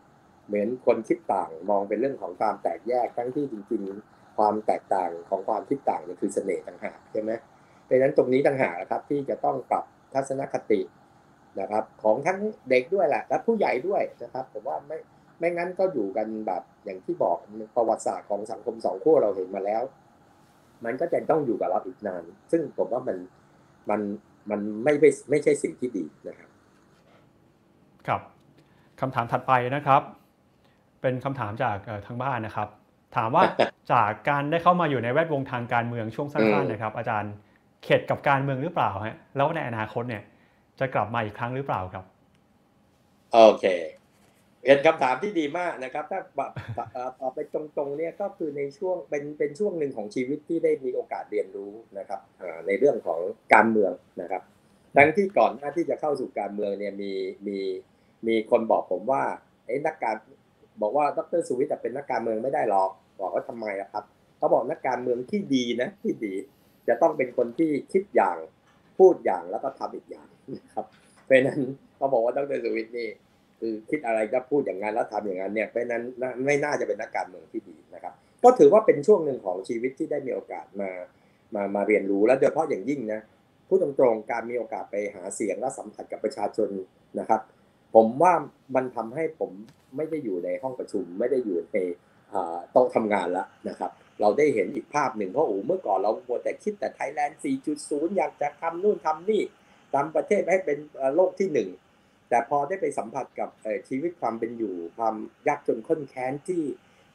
[0.47, 7.31] เหมือนคนคิดต่าง มองเป็นเรื่องของความแตกแยกทั้งที่จริง ๆ ความแตกต่างของความคิดต่างนี่คือเสน่ห์ต่างหากใช่ไหม
[7.85, 9.85] เพราะนั้นตรงนี้ต่างหากครับที่จะต้องปรับ
[10.15, 10.81] ทัศนคติ
[11.61, 12.39] นะครับ ของทั้ง
[12.71, 14.99] เด็กด้วยแหละและผู้ใหญ่ด้วยนะครับผมว่าไม่
[15.39, 17.37] ไม่งั้นก็อยู่กันแบบอย่างที่บอก
[17.77, 19.83] ประวัติศาสตร์ของสังคมสองขั้วเราเห็นมาแล้ว
[20.85, 23.17] มันก็จะต้องอยู่กับเราอีกนาน ซึ่งผมว่ามัน
[23.91, 24.01] มัน
[24.51, 26.51] มันไม่ไม่ไม่ใช่สิ่งที่ดีนะครับ
[28.07, 28.21] ครับ
[29.01, 30.03] คำถามถัดไปนะครับ
[31.03, 32.69] เป็นคำถามจากทางบ้านนะครับ
[33.17, 33.45] ถามว่า
[33.93, 37.33] จากการได้เข้ามาอยู่ในแวดวงทางการเมืองช่วงสั้นๆนะครับ อาจารย์
[37.85, 40.23] เข็ดกับการเมืองหรือเปล่าฮะแล้วในอนาคตเนี่ย
[40.79, 42.05] จะกลับมาอีกครั้งหรือเปล่าครับ
[43.33, 43.65] โอเค
[44.65, 46.21] เป็นคำถามที่ดีมากนะครับ ถ้า
[47.21, 52.21] ตอบไปตรงๆเนี่ยก็คือในช่วงเป็นเป็นช่วงหนึ่งของชีวิตที่ได้มีโอกาสเรียนรู้นะครับ
[52.67, 53.21] ในเรื่องของ
[53.55, 53.93] การเมือง
[54.23, 54.43] นะครับ
[54.97, 57.13] ทั้งที่ก่อนหน้าที่จะเข้าสู่การเมืองเนี่ยมี
[57.47, 57.59] มี
[58.27, 59.23] มีคนบอกผมว่า
[59.67, 60.15] ไอ้นักการ
[60.83, 64.05] บอกว่าดรสุวิทย์เป็นนักการเมืองไม่ได้หรอกบอกว่าทำไมล่ะครับ
[64.39, 66.35] เขาบอกนักการเมืองที่ดีนะที่ดี
[66.89, 68.37] จะต้องเป็นคนที่คิดอย่าง
[68.99, 70.87] พูดอย่างแล้วก็ทำอีกอย่างนะครับ
[71.25, 71.61] เพราะนั้น
[71.97, 73.09] เขาบอกว่าดรสุวิทย์นี่
[73.61, 76.03] คือคิดอะไรก็พูดอย่างนั้นแล้วทำอย่างนั้นเนี่ยเพราะนั้น
[76.47, 78.15] ไม่น่าจะเป็นนักการเมืองที่ดีนะครับ
[78.45, 80.91] ก็ถือว่าเป็นช่วงหนึ่งของชีวิตที่ได้มีโอกาสมา
[81.55, 83.21] มามาเรียนรู้และโดยเฉพาะอย่างยิ่งนะ
[83.69, 86.69] พูดตรงๆการมีโอกาสไปหาเสียงและสัมผัสกับประชาชน
[87.19, 87.41] นะครับ
[87.95, 88.33] ผมว่า
[88.75, 89.51] มันทำให้ผม
[89.97, 91.79] ไม่ได้อยู่ในห้องประชุม ไม่ได้อยู่ใน
[92.73, 93.91] โต๊ะทำงานแล้วนะครับ
[94.21, 97.41] เราได้เห็นอีกภาพหนึ่งเพราะโอ้เมื่อก่อนเราโมแต่คิดแต่ไทยแลนด์
[97.77, 99.43] 4.0 อยากจะทำนู่นทำนี่
[99.95, 100.79] ทำประเทศให้เป็น
[101.15, 101.69] โลกที่หนึ่ง
[102.29, 103.49] แต่พอได้ไปสัมผัสกับ
[103.89, 105.15] ชีวิตความเป็นอยู่ ความ
[105.49, 106.63] ยากจนข้นแค้นที่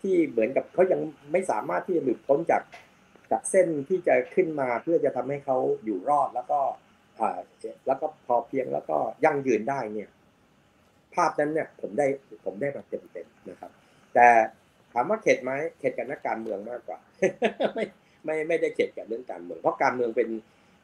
[0.01, 0.99] ที่เหมือนกับเขายัง
[1.31, 2.63] ไม่สามารถที่จะหลุดพ้นจาก
[3.31, 6.59] จากเส้นที่จะขึ้นมาเพื่อจะทำให้เขาอยู่รอดแล้วก็
[7.87, 10.09] แล้วก็พอเพียงแล้วก็ยั่งยืนได้เนี่ย
[11.15, 12.07] ภาพนั้นเนี่ยผมได้
[12.45, 13.71] ผมได้มาเต็มๆนะครับ
[14.13, 14.27] แต่
[14.93, 16.99] ถามว่าเข็ดไหมเข็ดกับนักการเมืองมากกว่า
[17.73, 17.85] ไม่
[18.25, 20.29] ไม่ไม่ได้เข็ดกับเรื่องการเมือง เพราะการเมืองเป็น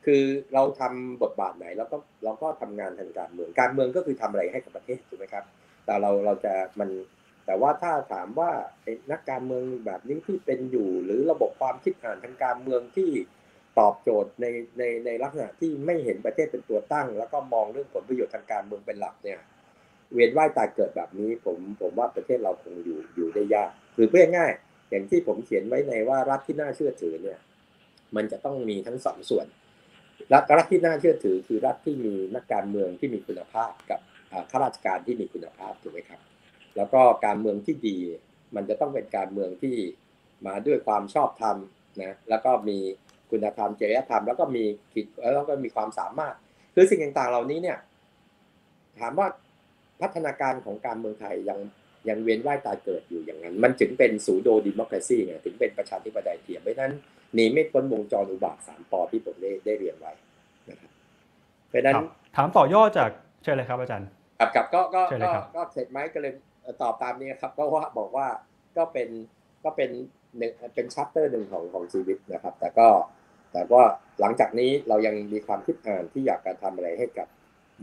[0.05, 0.23] คือ
[0.53, 5.45] เราทำบทบาทไหนเราก็เราก็ทำงานทางการเมืองการเมืองก็คือทำอะไรให้กับประเทศถูกไหมครับ
[5.85, 6.89] แต่เราเราจะมัน
[7.45, 8.51] แต่ว่าถ้าถามว่า
[9.11, 13.09] นักการเมืองแบบนี้ที่เป็นอยู่ หรือระบบความคิดอ่านทางการเมืองที่
[13.79, 14.45] ตอบโจทย์ใน
[14.77, 19.39] ในในลักษณะที่ไม่เห็นประเทศเป็นตัวตั้ง แล้วก็มองเรื่องผลประโยชน์ทางการเมืองเป็นหลักเนี่ย
[20.13, 24.51] เวียนว่ายตายเกิดแบบนี้ ผมผมว่าประเทศเราคงอยู่อยู่ได้ยากหรือเพื่อง่าย
[24.89, 27.39] อย่างที่ผมเขียนไว้ในว่ารัฐที่น่าเชื่อถือเนี่ย
[28.15, 29.47] มันจะต้องมีทั้งสองส่วน
[30.33, 33.99] รัฐรัฐที่น่าเชื่อถือคือรัฐที่มีนักการเมืองที่มีคุณภาพกับ
[34.51, 36.21] ข้าราชการที่มีคุณภาพถูกไหมครับ
[36.75, 37.97] แล้วก็การเมืองที่ดี
[38.55, 39.75] มันจะต้องเป็นการเมืองที่
[40.47, 41.57] มาด้วยความชอบธรรม
[42.01, 42.77] นะแล้วก็มี
[43.31, 44.63] คุณธรรมจริยธรรมแล้วก็มี
[44.93, 46.35] คิดแล้วก็มีความสามารถ
[46.75, 47.77] คือสิ่งต่างๆเหล่านี้เนี่ย
[48.99, 49.27] ถามว่า
[50.01, 51.59] พัฒนาการของการเมืองไทยยัง
[52.09, 56.93] ยังเวียนว่ายตายเกิดอยู่อย่างนั้น มันถึงเป็นสูโดดิโมคราซีไงถึงเป็นประชาธิปไตยเทียมเพราะนั้น
[57.33, 60.11] หนีไม่พ้นวงจรอุบาทสามปอที่ผมได้ได้เรียนไว้
[60.69, 60.91] นะครับ
[61.69, 61.95] เพราะนั้น
[62.35, 63.09] ถามต่อยอดจาก
[63.43, 64.07] เชิญเลยครับอาจารย์
[64.39, 66.33] กับกับก็ก็ก็ก็เสร็จไหมก็เลย
[66.81, 68.27] ตอบตามนี้ครับ ก็ว่าบอกว่า
[68.77, 69.09] ก็เป็น
[69.63, 69.89] ก็เป็น
[70.37, 72.87] หนึ่งเป็นชัปเตอร์หนึ่งของของชีวิตนะครับ แต่ก็
[73.53, 73.85] แต่ว่า
[74.21, 77.27] หลังจากนี้เรายังมีความคิดอ่านที่อยากจะทำอะไรให้กับ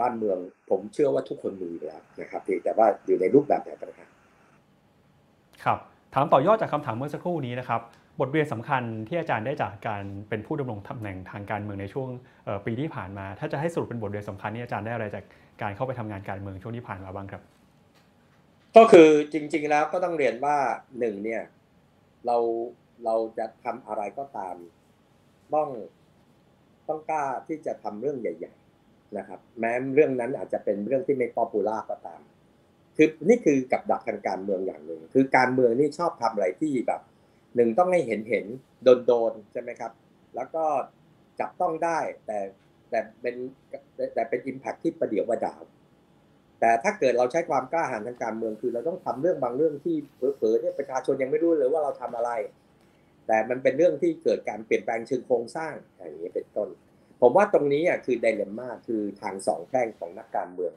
[0.00, 0.38] บ้านเมือง
[0.70, 4.10] ผมเชื่อว่าทุกคนมีอยู่แล้วนะครับเพียงแต่ว่าอยู่ในรูปแบบไหนต่างหาก
[5.64, 5.78] ครับ
[6.14, 7.80] ถามต่อยอดจากคำถามเมื่อสักครู่นี้นะครับ
[8.22, 12.08] บทเรียนสำคัญที่อาจารย์ได้จากการเป็นผู้ดำรงตำแหน่งทางการเมืองในช่วง
[12.66, 15.24] ปีที่ผ่านมา ถ้าจะให้สรุปเป็นบทเรียนสำคัญนี่อาจารย์ได้อะไรจาก
[15.62, 17.42] การเข้าไปทำงานการเมืองช่วงที่ผ่านมาบ้างครับ
[18.76, 20.56] ก็คือจริง ๆ แล้วก็ต้องเรียนว่า
[20.98, 21.42] หนึ่งเนี่ย
[22.26, 22.36] เรา
[23.04, 24.56] เราจะทำอะไรก็ตาม
[25.54, 25.68] ต้อง
[26.88, 28.54] ต้องกล้าที่จะทำเรื่องใหญ่
[28.84, 32.20] ๆ นะครับ แม้เรื่องนั้นอาจจะเป็นเรื่องที่ไม่ป๊อปปูล่าก็ตาม
[32.96, 37.00] คือนี่คือกับดักทางการเมืองอย่างหนึ่งคือการเมืองนี่ชอบทำอะไรที่แบบ
[37.56, 38.46] หนึ่งต้องให้เห็นเห็น
[38.84, 39.92] โดนโดนใช่ไหมครับ
[40.34, 40.64] แล้วก็
[41.40, 42.38] จับต้องได้แต่
[42.90, 43.34] แต่เป็น
[44.14, 45.62] แต่เป็นอิมแพคที่ประเดี๋ยวประดาว
[46.60, 52.30] แต่ถ้าเกิดเราใช้ความกล้าหาญทางการเมืองคือ เราต้องทำเรื่องบางเรื่องที่เผลอๆเนี่ยประชาชนยังไม่รู้เลยว่าเราทำอะไร
[53.26, 56.68] แต่มันเป็นเรื่องที่เกิดการเปลี่ยนแปลงเชิงโครงสร้างอย่างนี้เป็นต้น
[57.20, 60.72] ผมว่าตรงนี้อะคือไดเลม่าคือทางสองแพร่งของนักการเมือง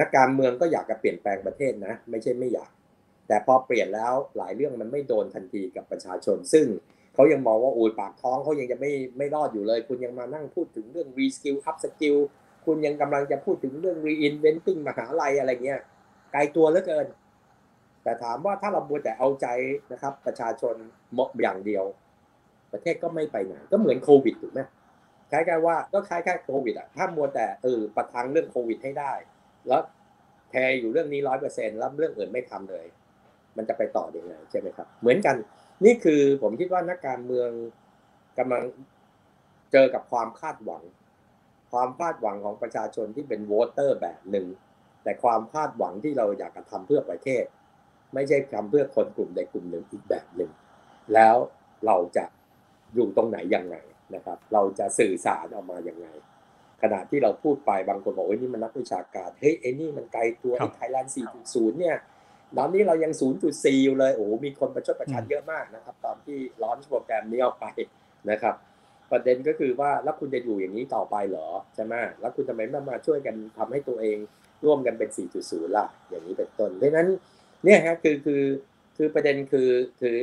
[0.00, 2.70] นักการเมืองก็อยากจะเปลี่ยนแปลงประเทศนะ ไม่ใช่ไม่อยาก
[3.28, 6.66] แต่พอเปลี่ยนแล้วหลายเรื่องมันไม่โดนทันทีกับประชาชน ซึ่ง
[7.14, 12.18] เขายังมองว่าโอ้ยปากท้องเขายังจะไม่ไม่รอดอยู่เลย คุณยังมานั่งพูดถึงเรื่อง reskill up skill
[12.66, 15.80] คุณยังกำลังจะพูดถึงเรื่อง reinventing มหาลัยอะไรเงี้ย
[16.32, 17.06] ไกลตัวเหลือเกิน
[18.02, 19.46] แต่ถามว่าถ้าเราบัวแต่เอาใจ
[19.92, 20.74] นะครับ ประชาชน
[21.14, 21.84] หมดอย่างเดียว
[22.72, 24.60] ประเทศก็ไม่ไปไหนก็เหมือนโควิดถูกไหม
[25.30, 29.12] คล้ายๆว่าก็คล้ายๆโควิดอะถ้ามัวแต่เออประทังเรื่องโควิดให้ได้
[29.68, 29.82] แล้ว
[30.50, 32.86] แทอยู่เรื่องนี้ร้อยเปอร์เซ็นต์แล้วเรื่องอื่นไม่ทำเลย
[33.58, 35.36] มันจะไปต่ออยังไงใช่ไหมครับ เหมือนกัน
[35.84, 37.50] นี่คือผมคิดว่านักการเมือง
[38.38, 38.62] กำลัง
[39.72, 40.82] เจอกับความคาดหวัง
[41.72, 44.46] ความคาดหวังของประชาชนที่เป็นโวตเตอร์แบบหนึ่ง
[45.04, 47.44] แต่ความคาดหวังที่เราอยากจะทำเพื่อประเทศ
[48.14, 50.50] ไม่ใช่ทำเพื่อคนกลุ่มใดกลุ่มหนึ่งอีกแบบหนึ่ง
[51.14, 51.36] แล้ว
[51.86, 52.24] เราจะ
[52.94, 53.76] อยู่ตรงไหนยังไง
[54.14, 56.08] นะครับ เราจะสื่อสารออกมายังไง
[56.82, 61.12] ขณะที่เราพูดไปบางคนบอกว่านี่มันนักวิชาการเฮ้ยไอ้นี่มันไกลตัวไอ้ไทยแลนด์
[61.44, 61.96] 4.0 เนี่ย
[62.56, 63.12] ตอนนี้เรายัง
[63.48, 67.66] 0.4 อยู่เลยโอ้โหมีคนประชดประชันเยอะมากนะครับ ตอนที่ร้อนโปรแกรมนี้ออกไป
[68.30, 68.54] นะครับ
[69.10, 74.16] ประเด็นก็คือว่าแล้วคุณจะอยู่อย่างนี้ต่อไปเหรอใช่ไหมแล้วคุณทำไมไม่มาช่วยกันทำให้ตัวเอง
[74.64, 75.10] ร่วมกันเป็น
[75.42, 77.08] 4.0 ล่ะ อย่างนี้เป็นต้นเพราะนั้น
[77.64, 78.42] เนี่ยฮะคือคือ
[78.96, 79.70] คือประเด็นคือ
[80.00, 80.14] คือ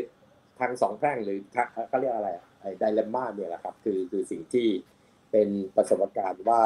[0.60, 1.40] ทางสองแพร่งหรือ
[1.90, 2.30] เขาเรียกอะไร
[2.60, 4.68] ไอ้ไดเลม่าเนี่ยแหละครับ คือคือสิ่งที่
[5.32, 6.62] เป็นประสบการณ์ว่า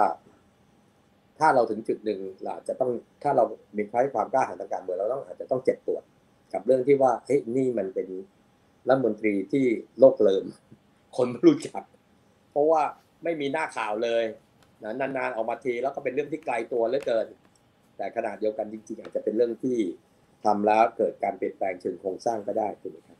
[1.40, 2.91] ถ้าเราถึงจุดหนึ่งเราจะต้อง
[3.24, 3.44] ถ้าเรา
[3.78, 6.03] มีความกล้าหาญทางการเมืองเราต้องอาจจะต้องเจ็บปวด
[6.53, 8.07] กับเรื่องที่ว่าเฮ้ยนี่มันเป็น
[8.88, 9.66] รัฐมนตรีที่
[9.99, 10.45] โลกเลิม
[11.18, 11.84] คนไม่รู้จัก
[12.52, 12.82] เพราะว่า
[13.24, 14.24] ไม่มีหน้าข่าวเลย
[14.84, 17.28] นะนานๆออกมาทีแล้วก็เป็นเรื่องที่ไกลตัวเหลือเกิน
[17.98, 19.78] แต่ขนาดเดียวกันจริงๆ อาจจะเป็นเรื่องที่
[20.45, 23.18] ทำแล้วเกิดการเปลี่ยนแปลงเชิงโครงสร้างก็ได้ถูกไหมครับ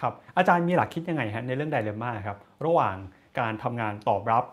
[0.00, 2.96] ครับ อาจารย์มีหลักคิดยังไงฮะในเรื่องไดเลม่าครับ ระหว่าง
[3.38, 4.44] การทำงานตอบรับ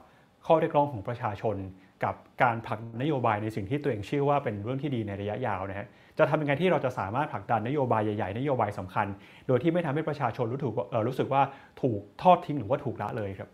[0.45, 1.55] ข้อเรียกร้องของประชาชน
[2.03, 5.87] กับการผลักนโยบายในสิ่งที่ตัวเองเชื่อว่าเป็นเรื่องที่ดีในระยะยาวนะฮะ
[6.17, 9.07] จะทำยังไงที่เราจะสามารถผลักดันนโยบายใหญ่ๆ นโยบายสำคัญ
[9.47, 10.73] โดยที่ไม่ทำให้ประชาชนรู้ถูก
[11.07, 11.41] รู้สึกว่า
[11.81, 13.49] ถูกทอดทิ้งหรือว่าถูกละเลยครับ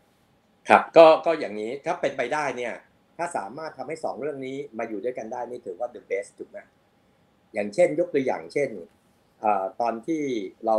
[0.70, 2.74] ครับก็ก็อย่างนี้ถ้าเป็นไปได้เนี่ย
[3.18, 6.58] ถ้าสามารถทำให้สองเรื่องนี้มาอยู่ด้วยกันได้นี่ถือว่า the best ถูกไหม
[7.54, 8.70] อย่างเช่น ยกตัวอย่างเช่น
[9.82, 10.22] ตอนที่
[10.66, 10.78] เรา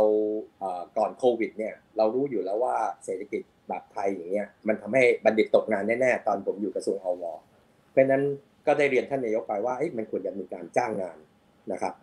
[0.97, 2.75] ก่อนโควิดเนี่ยเรารู้อยู่แล้วว่า
[3.05, 7.23] เศรษฐกิจแบบไทยอย่างเงี้ยมันทำให้บัณฑิตตกงานแน่ๆตอนผมอยู่กระทรวงอว
[7.91, 8.23] เพราะนั้น
[8.67, 11.17] ก็ได้เรียนท่านนายกไปว่ามันควรจะมีการจ้างงาน
[11.71, 11.93] นะครับ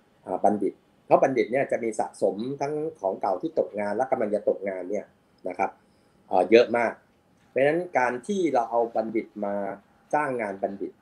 [0.45, 0.73] บัณฑิต
[1.07, 5.07] เพราะบัณฑิตเนี่ยจะมีสะสมทั้งของเก่าที่ตกงานและกำลังจะตกงานเนี่ย
[5.49, 5.71] นะครับ
[6.51, 6.93] เยอะมาก
[7.51, 9.55] เพราะนั้นการที่เราเอาบัณฑิตมา
[10.15, 10.93] จ้างงานบัณฑิต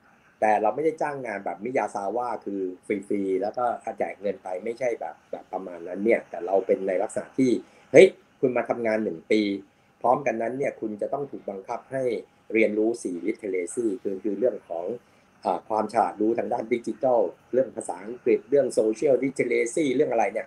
[0.41, 3.65] แต่เราไม่ได้จ้างงานแบบมิยาซาว่าคือฟรีๆแล้วก็
[3.99, 7.51] แจกเงินไปไม่ใช่แบบแบบประมาณนั้นเนี่ยแต่เราเป็นในลักษณะที่
[7.93, 8.07] เฮ้ย
[8.41, 9.41] คุณมาทำงานหนึ่งปี
[10.03, 12.03] พร้อมกันนั้นเนี่ยคุณจะต้องถูกบังคับให้
[12.55, 14.85] เรียนรู้4 literacy คือคือเรื่องของ
[15.45, 17.21] อความฉลาดรู้ทางด้านดิจิทัล
[17.53, 20.47] เรื่องภาษาอังกฤษเรื่องโซเชียลดิจิทัลซีเรื่องอะไรเนี่ย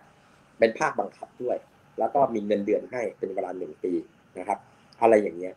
[0.60, 1.58] เป็นภาคบังคับด้วย
[2.00, 3.94] แล้วก็มีเงินเดือนให้เป็นเวลาหนึ่งปี
[4.40, 4.60] นะครับ
[5.02, 5.54] อะไรอย่างเงี้ย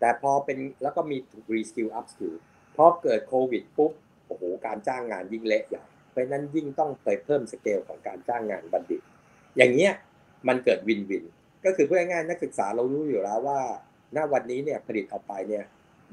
[0.00, 1.16] แต่พอเป็นแล้วก็มี
[1.54, 2.34] reskill upskill
[2.76, 3.92] พอเกิดโควิดปุ๊บ
[4.26, 9.02] โอ้โหการจ้างงานยิ่งเละใหญ่เพราะนั้นยิ่งต้องไปเพิ่มสเกลของการจ้างงานบัณฑิต
[9.56, 9.92] อย่างเงี้ย
[10.48, 11.24] มันเกิด win-win
[11.64, 13.60] ก็คือเพื่อง่ายนักศึกษาเรารู้อยู่แล้วว่า
[14.16, 15.64] ณวันนี้เนี่ยผลิตออกไปเนี่ย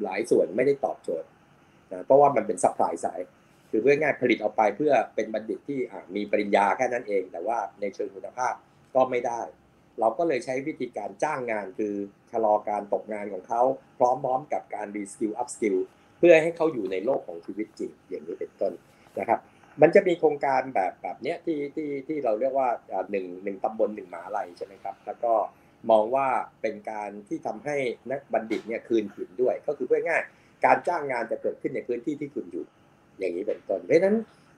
[0.04, 1.28] หลายส่วนไม่ได้ตอบโจทย์
[1.92, 3.20] นะเพราะว่ามันเป็น supply side
[3.70, 5.80] คือเพื่อง่ายผลิตออกไปเพื่อเป็นบัณฑิตที่
[6.16, 8.54] มีปริญญาแค่นั้นเอง แต่ว่าในเชิงคุณภาพ
[8.96, 9.42] ก็ไม่ได้
[10.00, 11.94] เราก็เลยใช้วิธีการจ้างงานคือ
[12.32, 13.62] ชะลอการตกงานของเขา
[13.98, 15.76] พร้อมๆกับการ reskill upskill
[16.20, 18.74] เพื่อให้เขาอยู่ในโลกของชีวิตจริงอย่างนี้เป็นต้น
[19.20, 19.40] นะครับ
[19.82, 22.70] มันจะมีโครงการแบบแบบเนี้ยที่ที่ที่เราเรียกว่า
[23.12, 25.34] หนึ่งหนึ่งตำบลหนึ่งมหาลัยใช่ไหมครับ แล้วก็
[25.92, 26.28] มองว่า
[26.62, 27.78] เป็นการที่ทำให้
[28.12, 30.22] นักบัณฑิตเนี่ยคืนถิ่นด้วย ก็คือเพื่อง่าย
[30.66, 32.66] การจ้างงานจะเกิดขึ้นในพื้นที่ที่คุณอยู่
[33.20, 34.18] อย่างนี้เป็นต้นเพราะฉะนั้น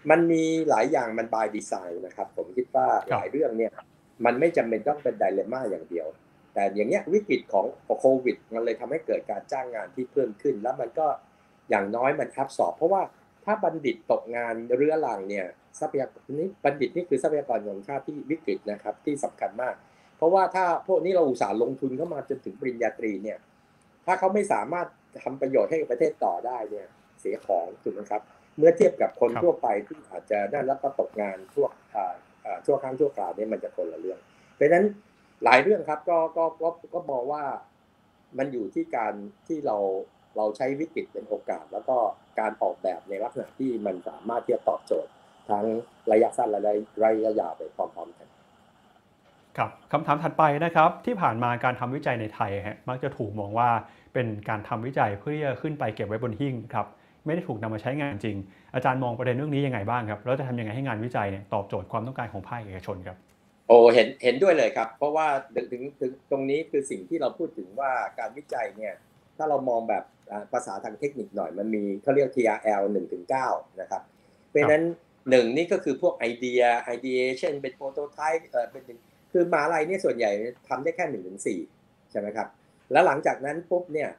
[0.10, 3.72] มันมีหลายอย่างมัน by design นะครับ ผมคิดว่าหลายเรื่องเนี่ย
[4.26, 6.07] มันไม่จำเป็นต้องเป็นไดเลม่าอย่างเดียว
[6.53, 7.65] แต่อย่างเงี้ยวิกฤตของ
[7.99, 11.07] โควิดมันเลยทำให้เกิดการจ้างงานที่เพิ่มขึ้น แล้วมันก็
[11.69, 13.02] อย่างน้อยมันทับสอบ เพราะว่า
[13.45, 15.45] ถ้าบัณฑิตตกงานเรื้อรังเนี่ย
[15.80, 19.76] ทรัพยากรนี้บัณฑิตนี่คือทรัพยากรของชาติที่วิกฤตนะครับที่สำคัญมาก
[20.18, 23.38] เพราะว่าถ้าพวกนี้เราอุตส่าห์ลงทุนเข้ามาจนถึงปริญญาตรีเนี่ย
[24.06, 24.88] ถ้าเขาไม่สามารถ
[25.24, 26.88] ทำประโยชน์ให้กับประเทศต่อได้เนี่ย
[27.22, 28.22] เสียของถูกไหมครับ
[28.58, 32.14] เมื่อเทียบกับคนครับทั่วไปที่อาจจะได้รับก็ตกงานทั่วอ่า
[32.46, 34.20] อ่าชั่วครั้งชั่วคราวเนี่ยมันจะคนละเรื่อง
[34.56, 34.86] เพราะฉะนั้น
[35.44, 37.44] หลายเรื่องครับก็ก็ก็ก็มองว่า
[38.38, 39.14] มันอยู่ที่การ
[39.48, 39.78] ที่เรา
[40.38, 41.98] เราใช้วิกฤตเป็นโอกาส แล้วก็
[42.40, 45.12] การออกแบบในลักษณะที่มันสามารถที่จะตอบโจทย์
[45.50, 45.66] ทั้ง
[46.12, 46.62] ระยะสั้นและ
[47.04, 48.24] ระยะยาวไปพร้อมๆกัน
[49.57, 53.69] ครับคำถามถัดไปนะครับที่ผ่านมาการทำวิจัยในไทยฮะมักจะถูกมองว่า
[54.14, 56.88] เป็นการทำวิจัยเพื่อที่จะขึ้นไปเก็บไว้บนหิ้งครับ
[57.26, 58.38] ไม่ได้ถูกนำมาใช้งานจริง
[58.76, 63.18] อาจารย์มองประเด็นเรื่องนี้ยังไงบ้างครับแล้วจะทำยังไงให้งานวิจัยเนี่ยตอบโจทย์ความต้องการของภาคเอกชนครับ
[63.68, 68.94] โอ้เห็นเห็นด้วยเลยครับ เพราะว่าถึงถึงถงตรงนี้คือสิ่งที่เราพูดถึงว่าการวิจัยเนี่ย
[69.38, 70.03] ถ้าเรามองแบบ
[70.52, 74.02] ภาษาทางเทคนิคหน่อยมันมีเขาเรียก TRL 1ถึง9นะครับ
[74.49, 74.84] เพราะฉะนั้น
[75.30, 78.98] หนึ่งนี่ก็คือพวกไอเดียไอเดียเช่นเป็นโปรโตไทป์เออเป็น
[79.38, 80.32] คือมหาลัยเนี่ยส่วนใหญ่
[80.70, 81.60] ทำได้แค่หนึ่งถึงสี่
[82.12, 82.48] ใช่ไหมครับ
[82.91, 84.10] แล้วหลังจากนั้นปุ๊บเนี่ย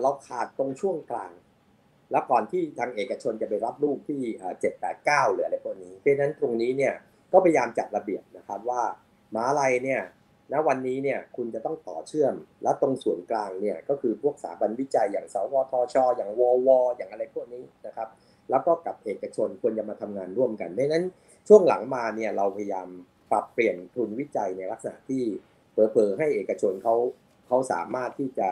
[0.00, 1.32] เราขาดตรงช่วงกลาง
[2.10, 4.20] แล้วก่อนที่ทางเอกชนจะไปรับลูกที่
[4.60, 6.94] เจ็ดแปดเก้าหรืออะไรพวกนี้เพราะฉะนั้นตรงนี้เนี่ย
[7.32, 8.82] ก็พยายามจัดระเบียบนะครับว่า
[9.34, 10.00] มหาลัยเนี่ย
[10.52, 18.08] ณวันนี้เนี่ยคุณจะต้องต่อเชื่อม และตรงส่วนกลางเนี่ยก็คือพวกสถาบันวิจัยอย่างสวทช อย่างววอย่างอะไรพวกนี้นะครับ
[18.50, 21.04] แล้วก็กับเอกชนควรจะมาทำงานร่วมกันเพราะฉะนั้น
[21.48, 22.88] ช่วงหลังมาเนี่ยเราพยายาม
[23.32, 25.22] ปรับเปลี่ยนทุนวิจัยในลักษณะที่
[25.72, 26.94] เผลอๆให้เอกชนเขา
[27.46, 28.48] เขาสามารถที่จะ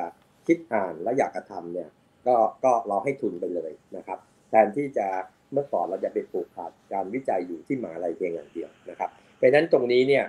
[0.47, 1.89] คิดอ่านและอยากกระทำเนี่ย
[2.27, 4.19] ก็ก็เราให้ทุนไปเลยนะครับ
[4.51, 5.07] แทนที่จะ
[5.53, 10.25] เมื่อก่อนเราจะไปปลูกขาดการวิจัยอยู่ที่มหาลัยเพียงอย่างเดียวนะครับเพราะนั้นตรงนี้เนี่ย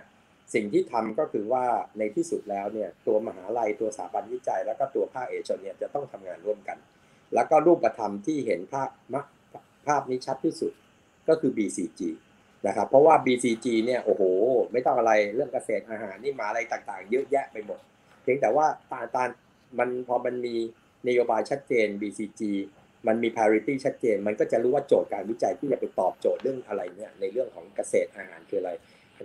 [0.54, 1.66] สิ่งที่ทำก็คือว่า
[1.98, 6.78] ในที่สุดแล้วเนี่ยตัวมหาลัยตัวสถาบันวิจัย แล้วก็ตัวภาคเอกชนเนี่ยจะต้องทำงานร่วมกัน
[7.34, 8.90] แล้วก็รูปธรรมที่เห็นภาพ
[9.88, 10.74] ภาพนี้ชัดที่สุด
[11.30, 12.02] ก็คือ BCG
[12.68, 14.24] นะครับเพราะว่า BCG เนี่ยโอ้โห
[14.72, 17.80] ไม่ต้องอะไรเรื่องเกษตรอาหารนี่มาอะไรต่างๆ เยอะแยะไปหมด
[18.24, 19.24] เพียงแต่ว่าตาตา
[19.80, 20.56] มันพอมันมี
[21.08, 22.42] นโยบายชัดเจน BCG
[23.08, 28.72] มันมี parity ชัดเจน มันก็จะรู้ว่าโจทย์การวิจัยที่จะไปตอบโจทย์เรื่องอะไรเนี่ยในเรื่องของเกษตรอาหารคืออะไร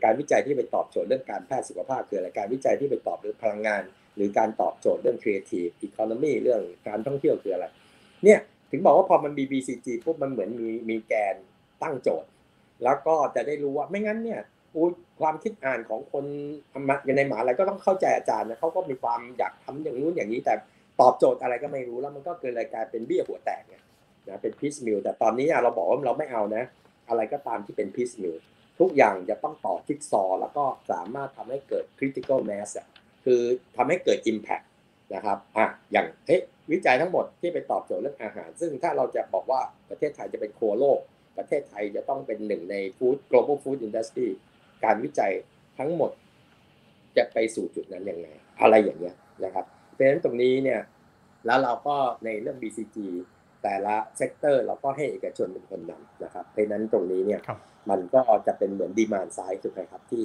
[0.04, 3.82] การวิจัยที่ไปตอบโจทย์เรื่องการแพทย์สุขภาพคืออะไรการวิจัยที่ไปตอบเรื่องพลังงาน
[4.16, 7.66] หรือการตอบโจทย์เรื่อง creative economy เรื่องการท่องเที่ยวคืออะไร
[8.24, 8.38] เนี่ย
[8.70, 11.36] ถึงบอกว่าพอมันมี BCG ปุ๊บมันเหมือนมีมีแกน
[11.82, 12.28] ตั้งโจทย์
[12.84, 14.40] แล้วก็จะได้รู้ว่าไม่งั้นเนี่ย
[15.20, 16.24] ความคิดอ่านของคน
[17.16, 20.54] ในหมาอะไรก็ต้องเข้าใจอาจารย์นะเขาก็มีความอยากทำอย่างนู้นอย่างนี้ แต่
[21.00, 23.82] ตอบโจทย์อะไรก็ไม่รู้แล้วมันก็เกิดรายกลายเป็นเบี้ยหัวแตกเนี่ย
[24.28, 26.64] นะเป็นพิสมิลแต่ตอนนี้เราบอกว่าเราไม่เอานะ
[27.08, 28.36] อะไรก็ตามที่เป็นพิสมิล
[28.80, 32.70] ทุกอย่างจะต้องต่อจิ๊กซอว์แล้วก็สามารถทำให้เกิด critical mass
[33.24, 33.40] คือ
[33.76, 34.64] ทำให้เกิด impact
[35.14, 36.40] นะครับอะอย่างเฮ้ย
[36.72, 40.98] วิจัยทั้งหมดที่ไปตอบโจทย์เรื่องอาหาร ซึ่งถ้าเราจะบอกว่าประเทศไทยจะเป็นครัวโลก
[41.38, 44.28] ประเทศไทยจะต้องเป็นหนึ่งใน food global food industry
[44.84, 45.32] การวิจัย
[45.78, 46.10] ทั้งหมด
[47.16, 48.28] จะไปสู่จุดนั้นยังไง
[48.62, 49.14] อะไรอย่างเงี้ย
[49.44, 50.80] นะครับเพราะฉะนั้นตรงนี้เนี่ย
[51.46, 52.96] แล้วเราก็ในเรื่อง BCG
[53.62, 57.58] แต่ละ sector เราก็ให้เอกชนเป็นคนนำนะครับเพราะฉะนั้นตรงนี้เนี่ยครับ
[57.90, 60.24] มันก็จะเป็นเหมือน demand side ถูกไหมครับที่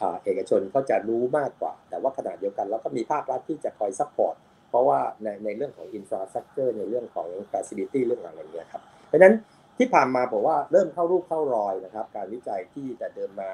[0.00, 4.36] อ่าเอกชนก็จะรู้มากกว่า แต่ว่าขณะเดียวกันเราก็มีภาครัฐที่จะคอย support
[4.70, 9.34] เพราะว่าในในเรื่องของ infrastructure ในเรื่องของ facility เรื่องอะไรอย่างเงี้ยครับเพราะฉะนั้น
[9.78, 13.52] ที่ผ่านมาผมว่าเริ่มเข้ารูปเข้ารอยนะครับ การวิจัยที่แต่เดิมมา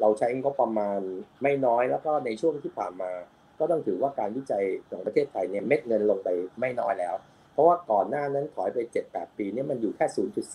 [0.00, 1.00] เราใช้งบประมาณ
[1.42, 3.12] ไม่น้อย แล้วก็ในช่วงที่ผ่านมา
[3.58, 6.28] ก็ต้องถือว่าการวิจัยของประเทศไทยเนี่ยเม็ดเงินลงไป
[6.60, 7.14] ไม่น้อยแล้ว
[7.52, 8.78] เพราะว่าก่อนหน้านั้นถอยไป
[9.08, 10.06] 7-8 ปีเนี่ยมันอยู่แค่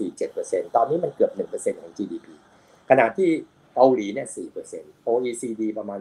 [0.09, 2.27] 0.47%ตอนนี้มันเกือบ 1%ของ GDP
[2.89, 3.29] ขณะที่
[3.75, 4.27] เกาหลีเนี่ย
[4.67, 5.99] 4% OECD ประมาณ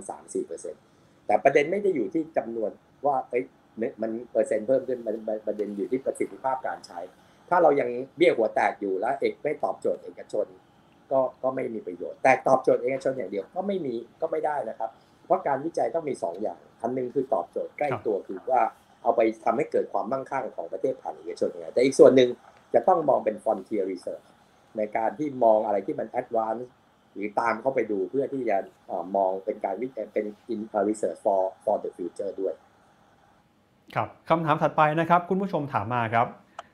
[0.63, 2.71] 3-4%แต่ประเด็นไม่ได้อยู่ที่จำนวน
[3.07, 3.45] ว่าเอ้ย
[4.03, 5.01] มันเปอร์เซ็นต์เพิ่มขึ้น
[5.47, 6.99] ประเด็นอยู่ที่ประสิทธิภาพการใช้
[7.51, 10.47] ถ้าเรายังเบี้ยหัวแตกอยู่แล้วเอกไม่ตอบโจทย์เอกชน
[11.11, 14.91] ก็ก็ไม่มีประโยชน์ แต่ตอบโจทย์เอกชนอย่างเดียวก็ไม่มีก็ไม่ได้นะครับ
[15.25, 18.63] เพราะการวิจัยต้องมี 2 อย่างอันหนึงคือตอบโจทย์ใกล้ตัวคือว่า
[19.03, 22.29] เอาไปทำให้เกิดความมั่งคั่งของประเทศผ่านเอกชนยังไงแต่อีกส่วนหนึ่ง
[22.75, 24.27] จะต้องมองเป็น frontier research
[24.77, 26.65] ในการที่มองอะไรที่มัน advance
[27.13, 28.57] หรือตามเข้าไปดูเพื่อที่จะ
[29.17, 32.55] มองเป็นการวิจัยเป็น in research for for the future ด้วย
[33.95, 36.27] ครับคำถามถัดไปนะครับ คุณผู้ชมถามมาครับ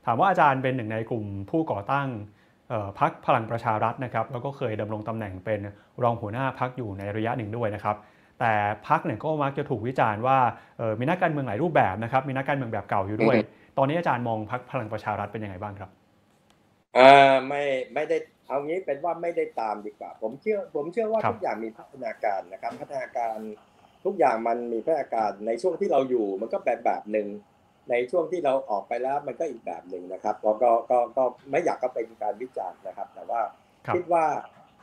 [0.06, 2.09] ถามว่าอาจารย์เป็นหนึ่งในกลุ่มผู้ก่อตั้ง
[2.68, 5.60] เอ่อพักพลังประชารัฐนะครับแล้วก็เคยดำรงตำแหน่งเป็น
[6.02, 7.97] รองหัวหน้าพักอยู่ในระยะหนึ่งด้วยนะครับ
[8.40, 8.52] แต่
[8.89, 10.39] พักเนี่ยก็มักจะถูกวิจารณ์ว่า
[10.78, 15.90] เอ่อมีนักการเมืองหลายรูปแบบนะครับมีนักการเมืองแบบเก่าอยู่ด้วยอือฮึตอนนี้อาจารย์มองพักพลังประชารัฐเป็นยังไงบ้างครับ
[16.97, 17.62] อ่าไม่
[17.94, 18.16] ไม่ได้
[18.48, 23.36] เอางี้เป็นว่าไม่ได้ตามดีกว่า ผมเชื่อผมเชื่อว่าครับทุกอย่างมีพัฒนาการนะครับ พัฒนาการ
[24.05, 27.28] ทุกอย่างมันมีพัฒนาการในช่วงที่เราอยู่มันก็แบบแบบหนึ่ง
[27.90, 33.40] ในช่วงที่เราออกไปแล้วมันก็อีกแบบหนึ่งนะครับก็ก็ก็ก็ไม่อยากก็เป็นการวิจารณ์นะครับ แต่ว่า
[33.86, 34.24] ครับคิดว่า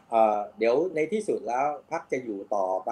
[0.10, 2.92] เอ่อเดี๋ยวในที่สุดแล้วพักจะอยู่ต่อไป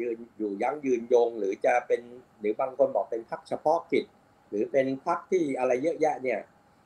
[0.00, 2.00] ยืนอยู่ยั้งยืนยง หรือจะเป็น
[2.40, 4.04] หรือบางคนบอกเป็นพักเฉพาะกิจ
[4.50, 6.40] หรือเป็นพักที่อะไรเยอะแยะเนี่ย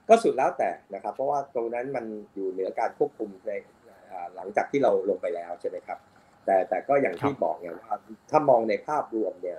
[0.08, 3.52] ก็สุดแล้วแต่นะครับ เพราะว่าตรงนั้นมันอยู่เหนือการควบคุมใน
[4.34, 5.98] หลังจากที่เราลงไปแล้วใช่ไหมครับ
[6.46, 7.94] แต่แต่ก็อย่างที่บอกไงว่า
[8.30, 9.58] ถ้ามองในภาพรวมเนี่ย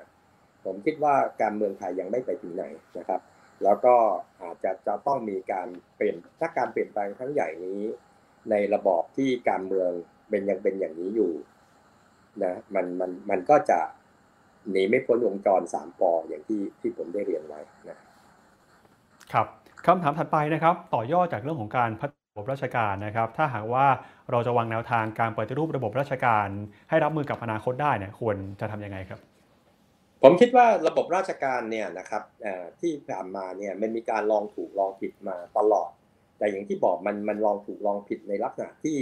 [0.66, 2.64] ผมคิดว่าการเมืองไทยยังไม่ไปถึงไหน
[2.98, 3.22] นะครับ
[3.64, 3.96] แล้วก็
[4.42, 7.82] อาจจะจะต้องมีการเปลี่ยนถ้าการเปลี่ยนแปลงครั้งใหญ่นี้
[8.50, 9.92] ในระบอบที่การเมือง
[10.30, 11.32] เป็นยังเป็นอย่างนี้อยู่
[12.44, 13.80] นะมันมันมันก็จะ
[14.72, 17.60] หนีไม่พ้นวงจรสามปออย่างที่ที่ผมได้เรียนไว้
[17.90, 17.98] นะ
[19.34, 19.48] ครับ
[19.86, 23.88] คำถามถัดไปนะครับ ต่อยอดจากเรื่องของการพัฒนาระบบราชการนะครับ ถ้าหากว่า
[24.32, 26.48] เราจะวางแนวทางการปฏิรูประบบราชการ
[26.90, 29.35] ให้รับมือกับอนาคตได้เนี่ยควรจะทํำยังไงครับ
[30.27, 32.23] ผมคิดว่าระบบราชการเนี่ยนะครับ
[32.81, 35.89] ที่ผ่านมาเนี่ยมันมีการลองถูกลองผิดมาตลอด
[36.38, 38.97] แต่อย่างที่บอกมันมันลองถูกลองผิดในลักษณะที่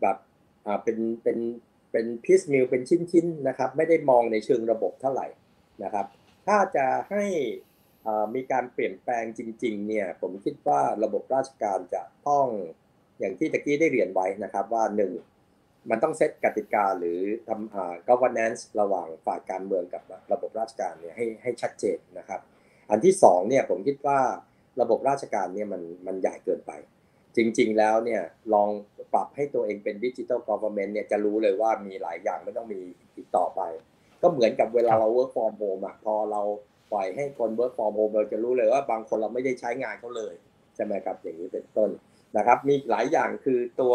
[0.00, 0.16] แบบ
[0.84, 1.38] เป็นเป็น
[1.92, 2.82] เป็นพิสมิลเป็น
[3.12, 5.26] ชิ้นๆนะครับไม่ได้มองในเชิงระบบเท่าไหร่
[5.84, 6.06] นะครับ
[6.46, 7.24] ถ้าจะให้
[8.34, 12.46] มีการเปลี่ยนแปลงจริงๆเนี่ยผมคิดว่าระบบราชการจะต้อง
[13.18, 15.12] อย่างที่ตะกี้ได้เรียนไว้นะครับว่าหนึ่ง
[15.90, 20.02] มันต้องเซตกติกาหรือทำ governance ระหว่างฝ่ายการเมืองกับ
[20.32, 22.40] ระบบราชการเนี่ยให้ให้ชัดเจนนะครับ
[22.90, 24.18] อันที่สองเนี่ยผมคิดว่า
[24.80, 26.72] ระบบราชการเนี่ยมันมันใหญ่เกินไป
[27.36, 28.22] จริงๆแล้วเนี่ย
[28.54, 28.68] ลอง
[29.14, 32.80] ปรับให้ตัวเองเป็นดิจิทัลกอร์เมนต์เนี่ยจะรู้เลยว่ามีหลายอย่างไม่ต้องมี
[33.16, 33.62] ติดต่อไป
[34.22, 36.42] ก็เหมือนกับเวลาเรา work from home อะพอเรา
[36.92, 40.34] ปล่อยให้คน work from home เราจะรู้เลยว่าบางคนเราไม่ได้ใช้งานเขาเลย
[40.74, 41.90] ใช่ไหมครับอย่างนี้เป็นต้น
[42.36, 43.94] นะครับ มีหลายอย่างคือตัว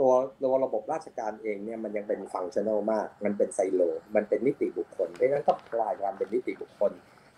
[0.00, 0.12] ตัว
[0.42, 3.80] ตัวระบบราชการเองเนี่ยมันยังเป็นฟังชั่นอลมาก มันเป็นไซโล
[4.14, 6.92] มันเป็นนิติบุคคลเพราะฉะนั้นต้องคลายความเป็นนิติบุคคล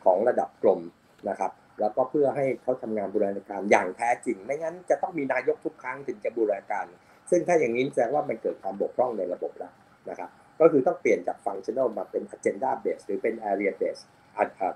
[0.05, 0.81] ของระดับกรม
[1.29, 6.87] นะครับ แล้วก็เพื่อให้เขาทำงานบูรณาการอย่างแท้จริง ไม่งั้นจะต้องมีนายกทุกครั้งถึงจะบูรณาการ
[7.31, 9.73] ซึ่งถ้าอย่างนี้แสดงว่ามันเกิดความบกพร่องในระบบแล้ว
[10.11, 10.31] นะครับ
[10.61, 14.05] ก็คือต้องเปลี่ยนจากฟังชั่นอลมาเป็น agenda based หรือเป็น area based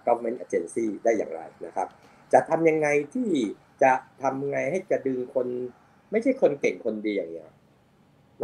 [0.07, 1.89] government agency ได้อย่างไรนะครับ
[2.33, 3.31] จะทำยังไงที่
[3.83, 3.93] จะ
[4.23, 5.47] ทำไงให้จะดึงคน
[6.13, 7.51] ไม่ใช่คนเก่งคนดีอย่างเงี้ย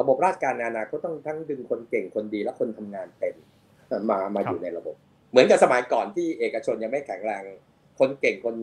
[0.00, 3.34] ระบบราชการนานาก็ต้องทั้งดึงคนเก่งคนดีและคนทำงานเป็น
[4.10, 4.96] มามาอยู่ในระบบ
[5.30, 7.44] เหมือนกับสมัยก่อนที่เอกชนยังไม่แข็งแรง
[7.98, 8.54] คนเก่งคน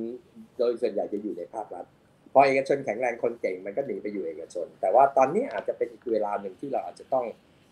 [0.57, 1.85] โดยส่วนใหญ่จะอยู่ในภาครัฐ
[2.33, 7.25] พอเอกชนแข็งแรงคนเก่งมันก็หนีไปอยู่เอกชน แต่ว่าตอนนี้อาจจะเป็นอีกเวลาหนึ่งที่เราอาจจะต้อง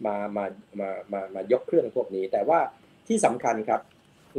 [0.05, 0.45] มามา
[0.79, 2.59] มามามายกเครื่องพวกนี้ แต่ว่า
[3.07, 3.81] ที่สำคัญครับ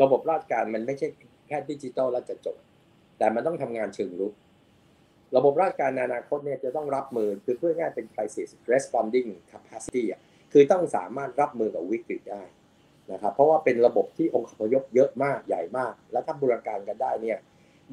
[0.02, 1.08] ระบบราชการมันไม่ใช่
[1.48, 2.56] แค่ดิจิตอลแล้วจะจบ
[3.18, 4.32] แต่มันต้องทำงานเชิงรุก
[5.36, 10.04] ระบบราชการในอนาคตเนี่ยจะต้องรับมือคือเพื่อง่ายเป็น crisis responding capacity
[10.52, 12.42] คือต้องสามารถรับมือกับวิกฤตได้
[13.12, 17.38] นะครับเพราะว่าเป็นระบบที่องค์พยพเยอะมากใหญ่มาก แล้วถ้าบูรณาการกันได้เนี่ย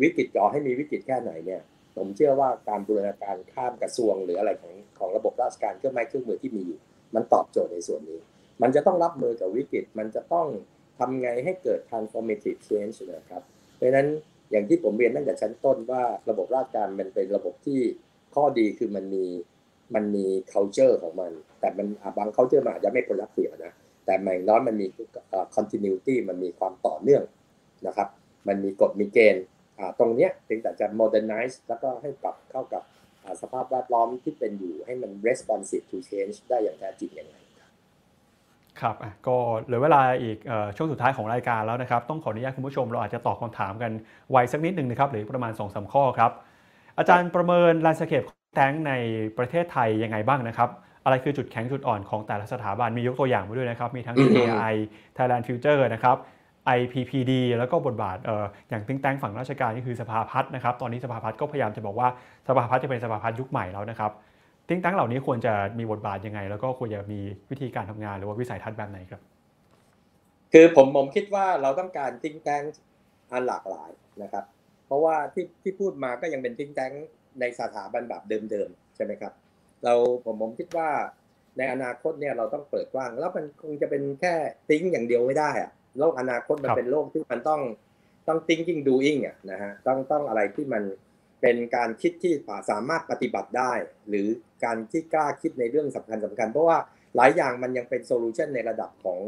[0.01, 1.61] วิกฤตจ่อให้มีวิกฤตแค่ไหนเนี่ย
[1.95, 6.79] ผมเชื่อว่าการบูรณาการข้ามกระทรวง หรืออะไรของของระบบราชการเครื่องไม้เครื่องมือที่มีอยู่
[7.15, 8.19] มันตอบโจทย์ในส่วนนี้
[8.61, 10.47] มันจะต้องรับมือกับวิกฤต มันจะต้อง
[10.99, 13.41] ทำไงให้เกิด transformative change นะครับ
[13.75, 14.07] เพราะฉะนั้น
[14.51, 17.79] อย่างที่ผมเรียนตั้งแต่ชั้นต้นว่าระบบราชการมันเป็นระบบที่
[18.35, 19.25] ข้อดีคือมันมี
[19.95, 23.73] มันมี culture ของมัน แต่มันบาง culture มันอาจจะไม่ผลลัพธ์เสียนะ
[24.05, 24.87] แต่หมายน้อยมันมี
[25.55, 27.23] continuity มันมีความต่อเนื่อง
[27.87, 28.07] นะครับ
[28.47, 29.45] มันมีกฎมีเกณฑ์
[29.99, 32.83] ตรงเนี้ยถึงแต่จะ modernize แล้วก็ให้ปรับเข้ากับ
[33.41, 37.35] สภาพแวดล้อมที่เป็นอยู่ให้มัน responsive to change ได้อย่างแท้จริงยังไง
[38.81, 38.95] ครับ
[39.27, 40.37] ก็เหลือเวลาอีก
[40.77, 43.91] ช่วงสุดท้ายของรายการแล้วนะครับ ต้องขออนุญาตคุณผู้ชมเราอาจจะตอบคำถามกัน
[44.31, 46.31] ไวสักนิดหนึ่งนะครับหรือประมาณ2อสข้อครับ
[46.97, 48.23] อาจารย์ประเมินแลนด์สเคป
[48.55, 48.93] แทงใน
[49.37, 50.69] ประเทศไทยยังไงบ้างนะครับ
[51.05, 54.73] อะไรคือจุดแข็งจุดอ่อนของแต่ละสถาบันมียกตัวอย่างมาด้วยนะครับ มีทั้ง AI
[55.17, 56.17] Thailand Future นะครับ
[56.77, 62.07] IPPD แล้วก็บทบาทอออย่างติ้งแตงฝั่งราชการนี่คือสภาพัฒน์นะครับ ตอนนี้สภาพัฒน์ก็พยายามจะบอกว่า
[62.47, 64.11] สภาพัฒน์จะเป็นสภาพัฒน์ยุคใหม่แล้วนะครับ
[64.69, 67.19] ติ้งตั้งเหล่านี้ควรจะมีบทบาทยังไง แล้วก็ควรจะมี
[67.49, 69.21] วิธีการทำงานหรือว่าวิสัยทัศน์แบบไหนครับ
[70.53, 72.63] คือผมผมคิดว่าเราต้องการติ้งแตง
[73.31, 73.91] อันหลากหลาย
[74.23, 74.45] นะครับ
[74.85, 76.91] เพราะว่าที่ที่พูดมาก็ยังเป็นติ้งแตง
[77.39, 79.33] ในสถาบันแบบเดิมๆใช่ไหมครับ
[79.83, 79.93] เรา
[80.25, 80.89] ผมผมคิดว่า
[81.57, 84.33] ในอนาคตเนี่ยเราต้องเปิดกว้าง แล้วมันคงจะเป็นแค่
[84.69, 87.61] ติ้งอย่างเดียวไม่ได้อะโลกอนาคตมันเป็นโลกที่มันต้อง
[88.27, 90.83] ต้อง thinking doing อะนะฮะต้องต้องอะไรที่มัน
[91.41, 92.33] เป็นการคิดที่
[92.69, 93.71] สามารถปฏิบัติได้
[94.09, 94.27] หรือ
[94.63, 96.77] การที่กล้าคิดในเรื่องสำคัญสำคัญ เพราะว่า
[97.15, 99.19] หลายอย่างมันยังเป็น solution ในระดับของ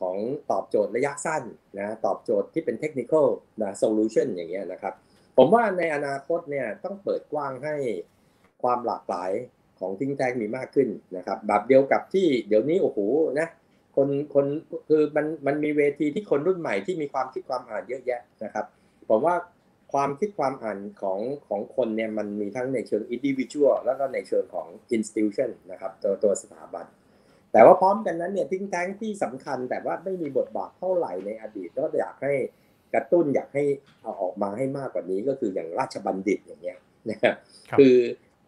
[0.00, 0.16] ของ
[0.50, 1.42] ตอบโจทย์ระยะสั้น
[1.78, 3.26] นะตอบโจทย์ที่เป็น technical
[3.62, 4.94] นะ solution อย่างเงี้ยนะครับ
[5.36, 7.74] ผมว่าในอนาคตเนี่ยต้องเปิดกว้างให้
[8.62, 9.30] ความหลากหลาย
[9.80, 12.98] ของ think tank มีมากขึ้นนะครับแบบเดียวกับที่เดี๋ยวนี้โอ้โห
[13.38, 13.48] นะ
[13.96, 14.46] คนคน
[14.88, 18.66] คือมันมันมีเวทีที่คนรุ่นใหม่ที่มีความคิดความอ่านเยอะแยะนะครับ
[19.08, 19.34] ผมว่า
[19.92, 26.86] ความคิดความอ่านของของคนเนี่ยมันมีทั้งในเชิง individual แล้วก็ในเชิงของ institution นะครับตัวตัวสถาบัน
[27.52, 32.34] แต่ว่าพร้อมกันนั้นเนี่ยทิ้งแท้งที่สำคัญ แต่ว่าไม่มีบทบาทเท่าไหร่ในอดีตก็อยากให้
[32.94, 33.64] กระตุ้นอยากให้
[34.02, 36.78] เอาออกมาให้มากกว่านี้ก็คืออย่างราชบัณฑิตอย่างเงี้ย
[37.10, 37.34] นะครับ
[37.70, 37.98] ครับคือ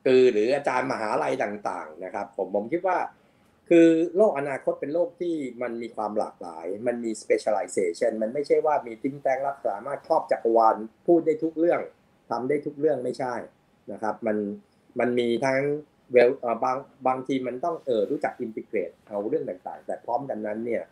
[0.04, 2.98] คือหรืออาจารย์มหาลัยต่างๆนะครับ ผมผมคิดว่า
[3.68, 10.76] คือโลกอนาคตเป็นโลกที่มันมีความหลากหลาย มันมี specialization มันไม่ใช่ว่ามีติ้งแตงรักสามารถครอบจักรวาล
[11.06, 11.80] พูดได้ทุกเรื่อง
[12.30, 13.34] ทำได้ทุกเรื่องไม่ใช่
[13.92, 14.36] นะครับ มัน
[14.98, 15.60] มันมีทั้ง
[16.12, 16.30] เวล
[16.64, 16.76] บาง
[17.06, 20.82] บางทีมันต้องเออรู้จักอินทิเกรตเอาเรื่องต่างๆ แต่พร้อมกันนั้นเนี่ย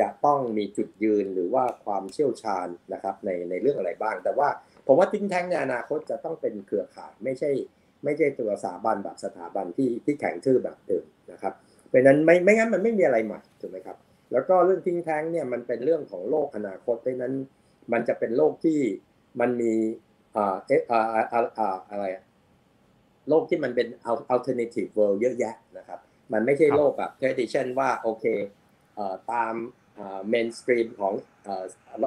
[0.00, 4.48] จะต้องมีจุดยืนหรือว่าความเชี่ยวชาญนะครับในในเรื่องอะไรบ้าง แต่ว่า
[4.86, 7.50] ผมว่าติ้งแทงในอนาคตจะต้องเป็นเครือข่ายไม่ใช่
[8.04, 11.54] ไม่ใช่ตัวสถาบันแบบสถาบันที่ที่แข็งทื่อแบบเดิมนะครับ
[11.90, 13.96] เพราะฉะนั้นไม่ไม่งั้นมันไม่มีอะไรใหม่ถูกไหมครับ
[14.32, 17.34] แล้วก็เรื่องทิ้งแท้งเนี่ยมันเป็นเรื่องของโลกอนาคตเพราะฉะนั้น
[17.92, 18.78] มันจะเป็นโลกที่
[19.40, 19.72] มันมี
[20.36, 22.24] อ่าเอะอ่าอ่าอ่าอ่าอะไรอะ
[23.28, 23.88] โลกที่มันเป็น
[24.34, 25.98] alternative world เยอะแยะนะครับ
[26.32, 28.24] มันไม่ใช่ครับโลกแบบ tradition ว่าโอเค
[28.94, 29.54] เอ่อตาม
[29.98, 31.12] อ่า mainstream ของ
[31.44, 31.64] เอ่อ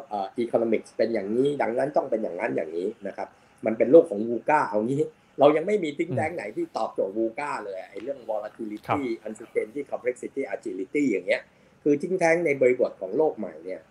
[0.09, 3.27] เอ่อ economics เป็นอย่างนี้ ดังนั้นต้องเป็นอย่างนั้นอย่างนี้นะครับ
[3.65, 5.03] มันเป็นโลกของวูก้าเอางี้
[5.39, 11.41] เรายังไม่มีทิ้งแดงไหนที่ตอบโจทย์วูก้าเลยไอ้เรื่อง volatility uncertainty complexity agility อย่างเงี้ย
[11.83, 13.81] คือทิ้งแท้งในบริบทของโลกใหม่เนี่ย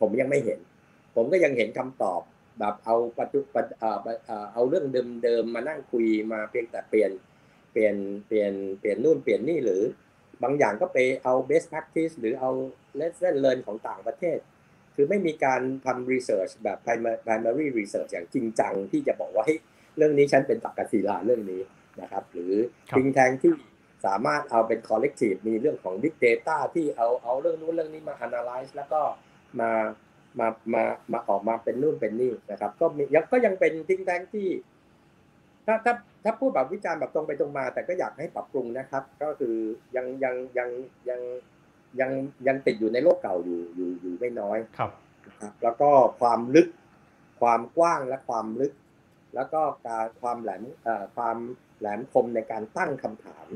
[0.00, 0.60] ผมยังไม่เห็น
[1.16, 2.20] ผมก็ยังเห็นคำตอบ
[2.58, 4.86] แบบเอาปัจจุบันเอ่อเอ่อเอาเรื่อง
[5.24, 7.10] เดิมๆมานั่งคุยมาเพียงแต่เปลี่ยน
[7.72, 7.94] เปลี่ยน
[8.26, 9.82] เปลี่ยนเปลี่ยนนู่นเปลี่ยนนี่หรือ
[10.42, 12.50] บางอย่างก็ไปเอา best practice หรือเอา
[13.00, 14.38] lesson learn ของต่างประเทศ
[14.94, 19.60] คือไม่มีการทำ research แบบ primary primary research อย่างจริงจังที่จะบอกว่าเฮ้ย
[19.96, 21.62] เรื่องนี้ฉันเป็นตักกศิลาเรื่องนี้
[22.00, 22.54] นะครับ หรือ
[22.90, 23.52] ครับทิ้งแทงที่
[24.06, 29.00] สามารถเอาเป็น collective มีเรื่องของ big data ที่เอาเอาเรื่องนู้นเรื่องนี้มา analyze แล้วก็
[29.60, 29.70] มา
[30.38, 34.48] มามามาออกมาเป็นนู่นเป็นนี่นะครับ ก็มียังก็ยังเป็นทิ้งแทงที่
[35.66, 35.94] ถ้าถ้า
[36.24, 39.56] ถ้าพูดแบบวิจารณ์แบบตรงไปตรงมา แต่ก็อยากให้ปรับปรุงนะครับ ก็คือ
[39.96, 40.68] ยังยังยัง
[41.08, 41.20] ยัง
[42.00, 42.10] ยัง
[42.46, 44.90] ยังติดอยู่ในโลกเก่าอยู่อยู่อยู่ไม่น้อยครับ
[45.26, 45.90] นะครับแล้วก็
[46.20, 46.68] ความลึก
[47.40, 48.72] ความกว้างและความลึก
[49.34, 50.62] แล้วก็การความแหลม
[51.16, 51.36] ความ
[51.78, 53.46] แหลมคมในการตั้งคำถาม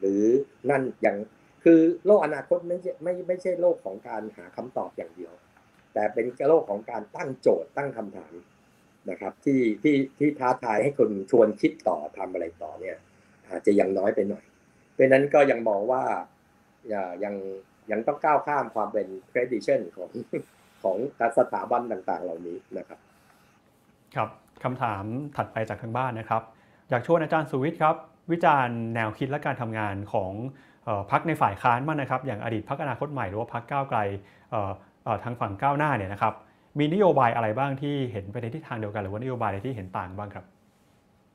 [0.00, 0.22] หรือ
[0.70, 1.16] นั่นอย่าง
[1.64, 5.32] คือโลกอนาคตไม่ใช่ไม่ไม่ใช่โลกของการหาคำตอบอย่างเดียว
[5.94, 8.32] แต่เป็นโลกของการตั้งโจทย์ตั้งคำถาม
[9.10, 12.96] นะครับ ที่ที่ที่ท้าทายให้คนชวนคิดต่อทำอะไรต่อเนี่ย
[13.48, 14.44] อาจจะยังน้อยไปหน่อย
[14.92, 16.02] เพราะฉะนั้นก็ยังมองว่า
[16.88, 17.34] อย่ายัง
[17.90, 20.10] ยังต้องก้าวข้ามความเป็น tradition ของ
[20.82, 20.96] ของ
[21.38, 22.98] สถาบันต่างๆ เหล่านี้นะครับ
[24.14, 24.28] ครับ
[24.64, 25.04] คำถาม
[25.36, 26.42] ถัดไปจากทางบ้านนะครับ
[26.90, 27.96] อยากชวนอาจารย์สุวิทย์ครับ
[28.32, 30.32] วิจารณ์แนวคิดและการทำงานของ
[30.88, 33.98] ออพักในฝ่ายค้านมากนะครับ อย่างอดีตพักอนาคตใหม่หรือว่าพักก้าวไกล
[35.24, 36.34] ทางฝั่งก้าวหน้าเนี่ยนะครับ
[36.78, 40.44] มีนโยบายอะไรบ้างที่เห็นไปในทิศทางเดียวกัน หรือว่านโยบายอะไรที่เห็นต่างบ้างครับ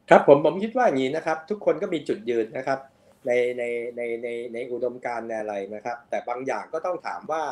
[0.09, 2.79] ครับผมผมคิดว่าอย่างนี้นะครับ ทุกคนก็มีจุดยืนนะครับ
[3.27, 3.63] ในใน
[3.95, 7.43] ในในในอุดมการณ์ในอะไรนะครับ แต่บางอย่างก็ต้องถามว่า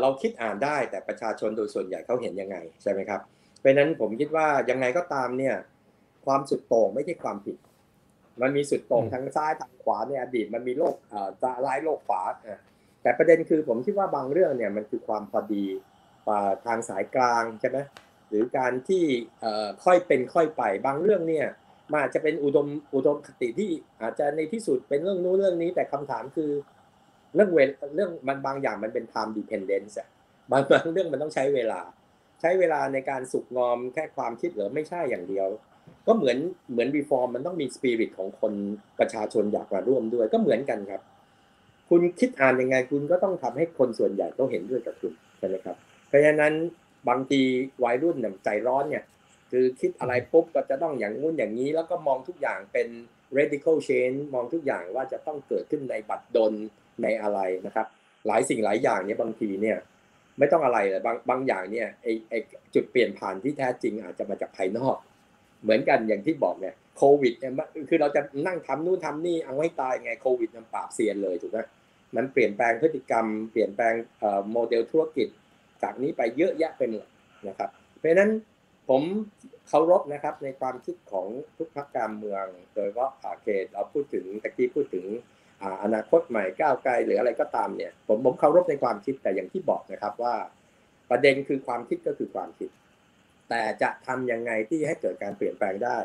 [0.00, 3.20] เราคิดอ่านได้แต่ประชาชนโดยส่วนใหญ่เขาเห็นยังไงใช่ไหมครับ
[3.64, 5.56] เพราะฉะนั้นผมคิดว่ายังไงก็ตามเนี่ย
[6.26, 7.56] ความสุดโต่งไม่ใช่ความผิด
[8.40, 11.28] มันมีสุดโต่งอืมทางซ้ายทางขวาในอดีตมันมีโลกเอ่อ
[11.66, 12.60] ร้ายโลกขวาอะ
[13.02, 15.64] แต่ประเด็นคือผมคิดว่าบางเรื่องเนี่ยมันคือความพอดี
[16.28, 17.78] อ่าทางสายกลางใช่ไหม
[18.28, 19.04] หรือการที่
[19.40, 21.46] เอ่อค่อยเป็นค่อยไป บางเรื่องเนี่ย
[21.90, 23.70] มันอาจจะเป็นอุดมอุดมคติที่
[24.02, 26.50] อาจจะในที่สุดเป็นเรื่องนู้นเรื่องนี้ แต่คำถามคือ
[27.34, 30.08] เรื่องเวลเรื่องมันบางอย่างมันเป็น time dependence อะ
[30.50, 35.48] บางบางเรื่องมันต้องใช้เวลาใช้เวลาในการสุกงอมแค่ความคิดหรือไม่ใช่อย่างเดียว
[36.06, 36.38] ก็เหมือน
[36.70, 38.52] เหมือน reform มันต้องมี spirit ของคน
[38.98, 41.02] ประชาชนอยากมาร่วมด้วย ก็เหมือนกันครับ
[41.90, 45.76] คุณคิดอ่านยังไงคุณก็ต้องทำให้คนส่วนใหญ่ต้องเห็นด้วยกับคุณใช่ไหมครับ
[46.08, 46.52] เพราะฉะนั้น
[47.08, 47.40] บางที
[47.84, 49.04] วัยรุ่นเนี่ยใจร้อนเนี่ย
[49.50, 52.88] คือคิดอะไรปุ๊บก็จะต้องอย่างงู้นอย่างนี้ แล้วก็มองทุกอย่างเป็น
[53.36, 56.52] radical change มองทุกอย่างว่าจะต้องเกิดขึ้นในบัตรดล
[57.02, 57.86] ในอะไรนะครับ
[58.26, 59.78] หลายสิ่งหลายอย่างเนี่ยบางทีเนี่ย
[60.38, 62.34] ไม่ต้องอะไรเลยบางบางอย่างเนี่ยไอไอ
[62.74, 64.96] จุดเปลี่ยนผ่านที่แท้จริงอาจจะมาจากภายนอก
[65.62, 67.52] เหมือนกันอย่างที่บอกเนี่ยโควิดเนี่ย
[67.88, 71.58] คือเราจะนั่งทำนู่นทำนี่เอาให้ตายไงโควิดมันปราบเซียนเลยถูกไหม
[72.16, 73.94] มันเปลี่ยนแปลงพฤติกรรม เปลี่ยนแปลง
[74.52, 75.28] โมเดลธุรกิจ
[75.82, 77.06] จากนี้ไปเยอะแยะไปหมด
[77.48, 78.30] นะครับ เพราะฉะนั้น
[78.88, 79.02] ผม
[79.68, 82.44] เคารพนะครับในความคิดของทุกพรรคการเมือง
[82.74, 85.06] โดยเฉพาะอาเขตเราพูดถึงตะกี้พูดถึง
[85.82, 90.34] อนาคตใหม่ก้าวไกลหรืออะไรก็ตามเนี่ยผมผมเคารพในความคิดแต่อย่างที่บอกนะครับว่า
[91.10, 92.70] ประเด็นคือความคิดก็คือความคิด
[93.50, 95.98] แต่จะทำยังไงที่ให้เกิดการเปลี่ยนแปลงได้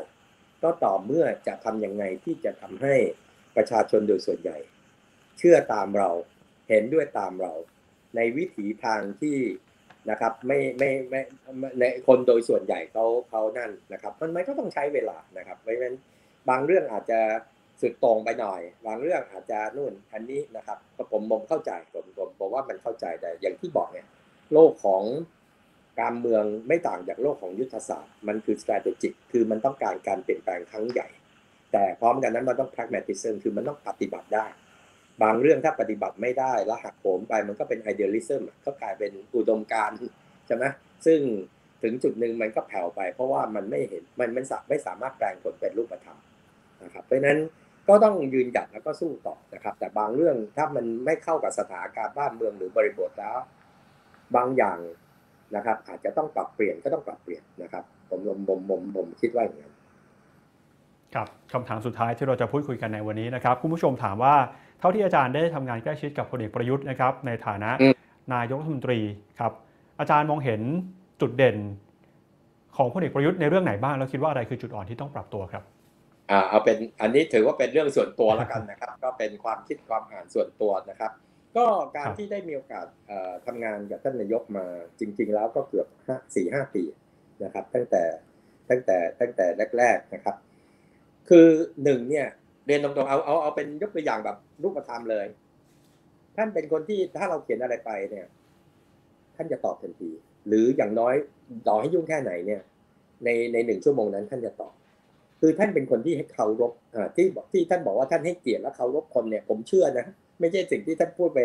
[0.62, 2.94] ก็ต่อเมื่อจะทำยังไงที่จะทำให้
[3.56, 4.58] ประชาชนโดยส่วนใหญ่
[5.38, 6.10] เชื่อตามเรา
[6.68, 7.52] เห็นด้วยตามเรา
[8.16, 9.38] ในวิถีทางที่
[10.10, 11.20] นะครับไม่ไม่ไม่
[11.58, 15.96] ไม่ในคนโดยส่วนใหญ่เขาเขานั่นนะครับ มันมันก็ต้องใช้เวลานะครับเพราะฉะนั้น
[16.48, 17.20] บางเรื่องอาจจะ
[17.80, 24.06] สุดตรงไปหน่อย บางเรื่องอาจจะนู่นอันนี้นะครับก็ผมผมเข้าใจผมผมผมว่ามันเข้าใจแต่อย่างที่บอกเนี่ย
[24.52, 25.02] โลกของ
[26.00, 31.08] การเมืองไม่ต่างจากโลกของยุทธศาสตร์ มันคือ strategic คือมันต้องการการเปลี่ยนแปลงครั้งใหญ่
[31.72, 34.46] แต่พร้อมกันนั้นมันต้อง pragmatism คือมันต้องปฏิบัติได้
[35.22, 39.90] บางเรื่องถ้าปฏิบัติไม่ได้แล้วหักโหมไปมันก็เป็น idealism ก็กลายเป็นอุดมการ
[40.46, 40.64] ใช่ไหม
[41.06, 41.20] ซึ่ง
[41.82, 46.18] ถึงจุดหนึ่งมันก็แผ่วไป เพราะว่ามันไม่เห็นมันมันไม่สามารถแปลงผลเป็นรูปธรรม
[46.84, 47.38] นะครับเพราะนั้น
[47.90, 53.38] ก็ต้องยืนหยัดแล้วก็สู้ต่อนะครับ แต่บางเรื่องถ้ามันไม่เข้ากับสถานการณ์บ้านเมืองหรือบริบทแล้ว
[54.36, 54.78] บางอย่าง
[55.56, 59.72] นะครับ อาจจะต้องปรับเปลี่ยนก็ต้องปรับเปลี่ยนนะครับ ผมผมผมผมผมคิดว่าอย่างนั้น
[61.14, 64.34] ครับคำถามสุดท้ายที่เราจะพูดคุยกันในวันนี้นะครับคุณผู้ชมถามว่า
[64.78, 67.70] เท่าที่อาจารย์ได้ทำงานใกล้ชิดกับพลเอกประยุทธ์นะครับในฐานะ
[68.34, 69.00] นายกรัฐมนตรี
[69.40, 69.52] ครับ
[70.00, 70.60] อาจารย์มองเห็น
[71.20, 71.56] จุดเด่น
[72.76, 75.64] ของพลเอกประยุทธ์ในเรื่องไหนบ้างแล้วคิดว่าอะไรคือจุดอ่อนที่ต้องปรับตัวครับ
[76.30, 81.12] อ่าเอาเป็นอันนี้ถือว่าเป็นเรื่องส่วนตัวแล้วกันนะครับ ก็เป็นความคิดความอ่านส่วนตัวนะครับ
[81.56, 81.66] ก็
[81.96, 82.86] การที่ได้มีโอกาส
[83.46, 84.66] ทำงานกับท่านนายกมา
[85.00, 86.82] จริง ๆ แล้วก็เกือบห้าสี่ห้าปี
[87.44, 88.02] นะครับ ตั้งแต่
[88.70, 89.46] ตั้งแต่ตั้งแต่
[89.78, 90.36] แรก ๆนะครับ
[91.28, 91.48] คือ
[91.84, 92.26] หนึ่งเนี่ย
[92.66, 95.26] เรียนตรงๆเอาเอาเอาเป็นยกตัวอย่างแบบรูปธรรมเลย
[96.36, 98.26] ท่านเป็นคนที่ถ้าเราเขียนอะไรไปเนี่ย
[99.36, 100.10] ท่านจะตอบทันที
[100.48, 101.14] หรืออย่างน้อย
[101.68, 102.62] ต่อให้ยุ่งแค่ไหนเนี่ย
[103.24, 104.72] ในในหนึ่งชั่วโมงนั้นท่านจะตอบ
[105.40, 106.72] คือท่านเป็นคนที่ให้เคารพ
[107.16, 110.06] ที่ที่ท่านบอกว่าท่านให้เกียรติและเคารพคนเนี่ยผมเชื่อนะ
[110.40, 111.40] ไม่ใช่สิ่งที่ท่านพูดไป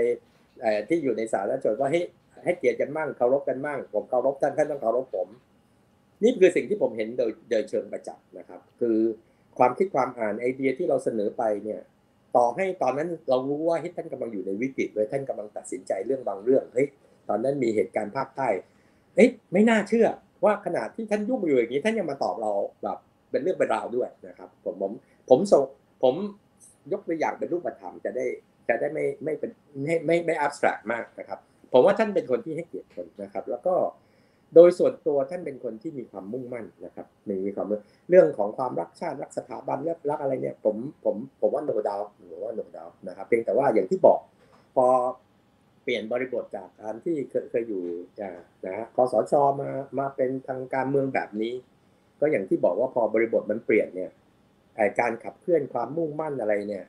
[0.89, 2.01] ที่อยู่ในสารแล้วจว่าให้
[2.43, 5.27] ให้เกียรติกันมั่งเคารพกันมั่งผมเคารพท่านท่านต้องเคารพผม
[6.23, 8.97] นี่คือสิ่งที่ผมเห็นโดยโดยเชิงประจักษ์นะครับ คือ
[9.57, 11.79] ความคิดความอ่านไอเดียที่เราเสนอไปเนี่ย
[12.37, 16.87] ต่อให้ตอนนั้นเรารู้ว่าท่านกำลังอยู่ในวิกฤตเลยท่านกำลังตัดสินใจเรื่องบางเรื่องเฮ้ย
[17.29, 18.47] ตอนนั้นมีเหตุการณ์ภาคใต้
[19.15, 20.07] เฮ้ยไม่น่าเชื่อ
[20.45, 22.51] ว่าขนาดที่ท่านยุ่งอยู่อย่างนี้ท่านยังมาตอบเรา
[22.83, 22.97] แบบ
[23.35, 24.91] เป็นเรื่องเป็นราวด้วยนะครับ ผมผม
[25.29, 25.63] ผมส่ง
[26.03, 26.13] ผม
[26.91, 28.25] ยกตัวอย่างเป็นรูปธรรมจะได้
[28.69, 29.51] จะได้ไม่ไม่เป็น
[29.83, 31.39] ไม่ไม่ไม่อับสแตรกมากนะครับ
[31.73, 33.75] ผมว่าท่านเป็นคนที่ให้เกียรติคนนะครับ แล้วก็
[34.55, 37.67] โดยส่วนตัวท่านเป็นคนที่มีความมุ่งมั่นนะครับมีความ
[38.09, 44.19] เรื่องของความรักชาติรักสถาบันเรื่องรักอะไรเนี่ย ผมผมผมว่าโนดาวผมว่าโนดาวนะครับเพียงแต่ว่าอย่างที่บอก
[44.75, 44.87] พอ
[45.83, 47.83] เปลี่ยนบริบทจากการที่เคยเคยอยู่
[48.65, 51.53] นะคอสชมามาเป็นทางการเมืองแบบนี้
[52.19, 54.11] ก็อย่างที่บอกว่าพอบริบทมันเปลี่ยนเนี่ย
[54.99, 56.85] การขับเคลื่อนความมุ่งมั่นอะไรเนี่ย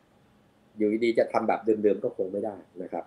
[0.76, 3.04] อยู่ดีจะทำแบบเดิมๆก็คงไม่ได้นะครับ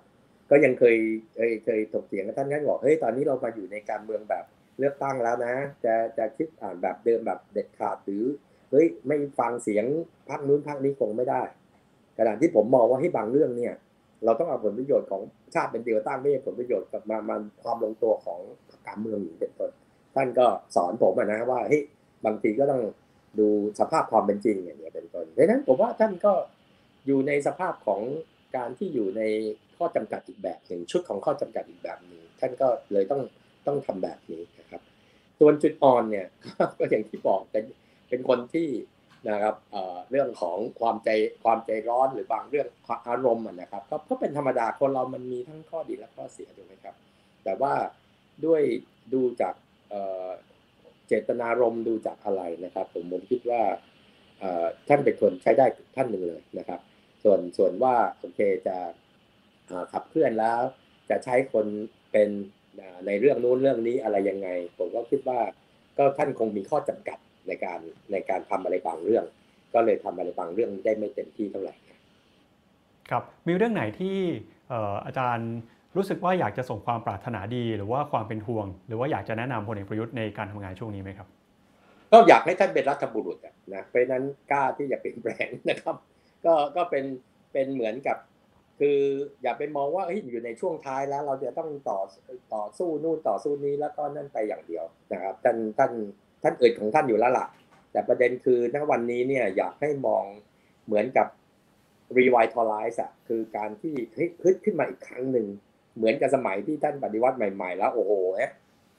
[0.49, 0.97] ก็ยังเคย
[1.35, 4.45] เคยเคยถกเถียงกับท่านนั้นบอกเฮ้ยตอนนี้เรามาอยู่ในการเมืองแบบ
[4.79, 5.55] เลือกตั้งแล้วนะ
[5.85, 8.23] จะจะคิดอ่านแบบเดิมแบบเด็ดขาดหรือ
[8.71, 9.85] เฮ้ยไม่ฟังเสียง
[10.29, 11.41] พรรคนู้นพรรคนี้คงไม่ได้
[12.17, 13.73] ขณะที่ผมมองว่าให้บางเรื่องเนี่ย
[14.25, 15.21] เราต้องเอาผลประโยชน์ของ
[15.53, 18.39] ชาติเป็นเดียวตั้งไม่ใช่ผลประโยชน์กับมามันความลงตัวของ
[18.87, 19.71] การเมืองเป็นต้น
[20.15, 21.83] ท่านก็สอนผมนะว่าเฮ้ย
[22.25, 22.81] บางทีก็ต้อง
[23.39, 23.47] ดู
[23.79, 26.33] สภาพความเป็นจริงอย่างนี้เป็นต้นดังนั้นผมว่าท่านก็
[27.05, 28.01] อยู่ในสภาพของ
[28.55, 29.21] การที่อยู่ใน
[29.77, 33.21] ข้อจำกัดอีกแบบหนึ่งชุดของข้อจำกัดอีกแบบหนึ่งท่านก็เลยต้อง
[33.67, 34.81] ต้องทำแบบนี้นะครับ
[35.39, 36.27] ส่วนจุดอ่อนเนี่ย
[36.79, 37.65] ก็อย่างที่บอกเป็น
[38.09, 38.67] เป็นคนที่
[39.29, 39.55] นะครับ
[40.11, 41.09] เรื่องของความใจ
[41.43, 42.67] ความใจร้อนหรือบางเรื่อง
[43.07, 46.95] อารมณ์นะครับก็เป็นธรรมดาคนเรามันมีทั้งข้อดีและข้อเสียถูกไหมครับ
[47.43, 47.73] แต่ว่า
[48.45, 48.61] ด้วย
[49.13, 49.53] ดูจาก
[51.09, 53.61] เจตนารมณ์ดูจากอะไรนะครับ ผมผมคิดว่า
[54.87, 55.65] ท่านเป็นคนใช้ได้
[55.95, 56.79] ท่านหนึ่งเลยนะครับ
[57.23, 58.77] ส่วนส่วนว่าโอเคจะ
[59.93, 60.59] ขับเคลื่อนแล้ว
[61.09, 61.65] จะใช้คน
[62.11, 62.29] เป็น
[63.07, 65.39] ในเรื่องนู้นเรื่องนี้อะไรยังไง ผมก็คิดว่า
[65.97, 67.17] ก็ท่านคงมีข้อจำกัด
[67.47, 67.79] ในการ
[68.11, 69.25] ในการทำอะไรบางเรื่อง
[69.73, 71.75] ก็เลยทำอะไรบางเรื่องได้ไม่เต็มที่เท่าไหร่
[73.09, 74.17] ครับมีเรื่องไหนที่
[75.05, 75.53] อาจารย์
[75.95, 81.27] รู้สึกว่าอยากจะส่งความปรารถนาดี หรือว่าความเป็นห่วง หรือว่าอยากจะแนะนำพลเอกประยุทธ์ในการทำงานช่วงนี้ไหมครับ
[82.11, 83.37] ก็อยากให้ท่านเป็นรัฐบุรุษ
[83.73, 85.95] นะเพราะนั้นกล้าที่จะเปลี่ยนแปลงนะครับ
[86.45, 87.05] ก็ก็เป็น
[87.53, 88.17] เป็นเหมือนกับ
[88.79, 88.99] คือ
[89.41, 91.99] อย่าไปมองว่าอยู่ในช่วงท้ายแล้ว เราจะต้องต่อ
[92.53, 95.91] ต่อสู้นู่นต่อสู้นี้แล้วก็นั่นไปอย่างเดียวนะครับท่านท่าน
[96.43, 97.45] ท่านเอ่ยของท่านอยู่แล้วล่ะ
[97.91, 100.23] แต่ประเด็นคือณวันนี้เนี่ยอยากให้มอง
[100.85, 101.27] เหมือนกับ
[102.17, 103.93] revitalize อะคือการที่
[104.43, 105.47] ฮึดขึ้นมาอีกครั้งหนึ่ง
[105.99, 108.13] เหมือนกับสมัยที่ท่านปฏิวัติใหม่ๆ แล้วโอ้โห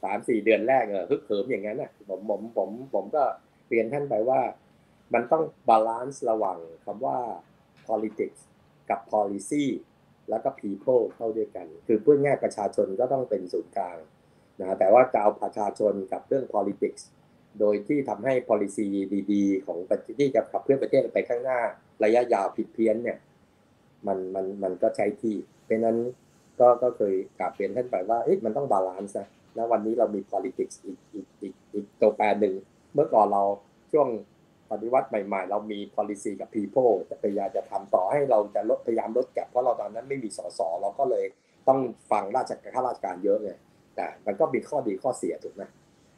[0.02, 3.22] สามสี่เดือนแรกเออฮึกเหิมอย่างนั้นน่ะผมผมผมผมก็
[3.68, 4.40] เรียนท่านไปว่า
[5.14, 7.18] มันต้องบาลานซ์ระหว่างคำว่า
[7.88, 8.40] politics
[8.90, 9.64] กับ policy
[10.30, 13.98] แล้วก็ people เข้าด้วยกัน คือพูดง่ายประชาชนก็ต้องเป็นศูนย์กลาง
[14.60, 17.02] นะแต่ว่าจะเอาประชาชนกับเรื่อง politics
[17.60, 18.86] โดยที่ทำให้ policy
[19.32, 19.78] ดีๆ ของ
[20.18, 21.60] ที่จะขับเคลื่อนประเทศไปข้างหน้า
[22.04, 23.18] ระยะยาวผิดเพี้ยนเนี่ย
[24.06, 25.96] มันมันมันก็ใช้ที่เพราะนั้น
[26.60, 32.54] ก็ก็เคยกราบเรียนท่านไปว่าเอ๊ะมันต้อง balance นะแล้ววันนี้เรามี politics อีกอีกอีกอีกตัวแปรหนึ่ง
[32.94, 33.42] เมื่อก่อนเรา
[33.92, 34.08] ช่วง
[34.70, 41.24] ปฏิวัติใหม่ๆ เรามี policy กับ people จะพยายามจะทำต่อให้เราจะลดพยายามลด gap เพราะเราตอนนั้นไม่มีสสเราก็เลย
[41.68, 41.80] ต้อง
[42.10, 43.50] ฟังราชการข้าราชการเยอะไง
[43.96, 45.62] แต่มันก็มีข้อดีข้อเสียถูกไหม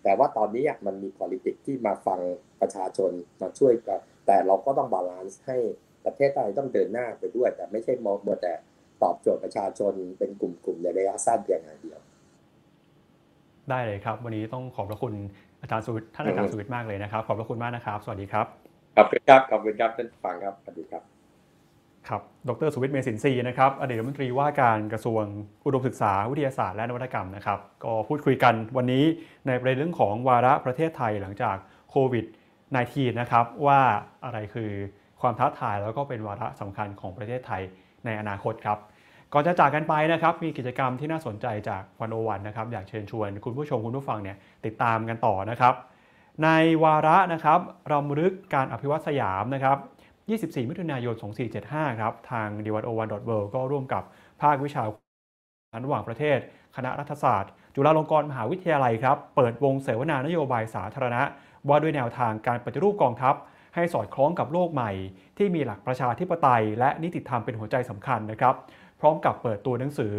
[0.02, 2.20] แต่ว่าตอนนี้มันมี politics ที่มาฟัง
[2.60, 3.10] ประชาชน
[3.42, 5.56] มาช่วยกันแต่เราก็ต้อง balance ให้
[6.04, 8.52] ประเทศไทยต้องเดินหน้าไปด้วย แต่ไม่ใช่มองมัวแต่
[9.02, 12.00] ตอบโจทย์ประชาชนเป็นกลุ่มๆในระยะสั้นเพียงอย่างเดียว
[13.70, 15.14] ได้เลยครับ วันนี้ต้องขอบพระคุณ
[15.60, 18.46] อาจารย์สุวิทย์ท่านอาจารย์สุวิทย์มากเลยนะครับ ขอบพระคุณมากนะครับ สวัสดีครับ
[18.96, 21.02] ขอบคุณครับขอบคุณครับท่านผู้ฟังครับสวัสดีครับ
[22.08, 25.24] ครับ ดรสุวิทย์เมสินทรีย์นะครับ อดีตรัฐมนตรีว่าการกระทรวง
[25.64, 29.04] อุดมศึกษาวิทยาศาสตร์และนวัตกรรมนะครับ ก็พูดคุยกันวันนี้
[29.46, 31.56] ในประเด็นเรื่องของวาระประเทศไทยหลังจาก
[31.90, 32.24] โควิด
[32.72, 33.80] -19 นะครับว่า
[34.24, 34.70] อะไรคือ
[35.20, 37.62] ความท้าทายแล้วก็เป็นวาระสำคัญของประเทศไทย
[38.04, 38.78] ในอนาคตครับ
[39.34, 44.36] ก่อนจะจากกันไปนะครับมีกิจกรรมที่น่าสนใจจากวันโอวันนะครับอยากเชิญชวนคุณผู้ชมคุณผู้ฟังเนี่ย
[44.66, 45.74] ติดตามกันต่อนะครับ
[46.44, 46.48] ใน
[46.84, 47.60] วาระนะครับ
[47.92, 49.76] รำลึกการอภิวัตสยามนะครับ
[50.62, 51.14] 24 มิถุนายน
[51.58, 54.02] 2475 ครับ ทาง d 1 0 1 w o r l d ก็ร่วมกับ
[54.42, 54.84] ภาควิชา
[55.84, 56.38] ระหว่างประเทศ
[56.76, 61.22] คณะรัฐศาสตร์ จุฬาลงกรณ์มหาวิทยาลัยครับ เปิดวงเสวนานโยบายสาธารณะ
[61.68, 63.34] ว่าด้วยแนวทางการปฏิรูปกองทัพ
[63.74, 64.90] ให้สอดคล้องกับโลกใหม่
[65.38, 68.54] ที่มีหลักประชาธิปไตย และนิติธรรมเป็นหัวใจสำคัญนะครับ
[69.02, 70.16] พร้อมกับเปิดตัวหนังสือ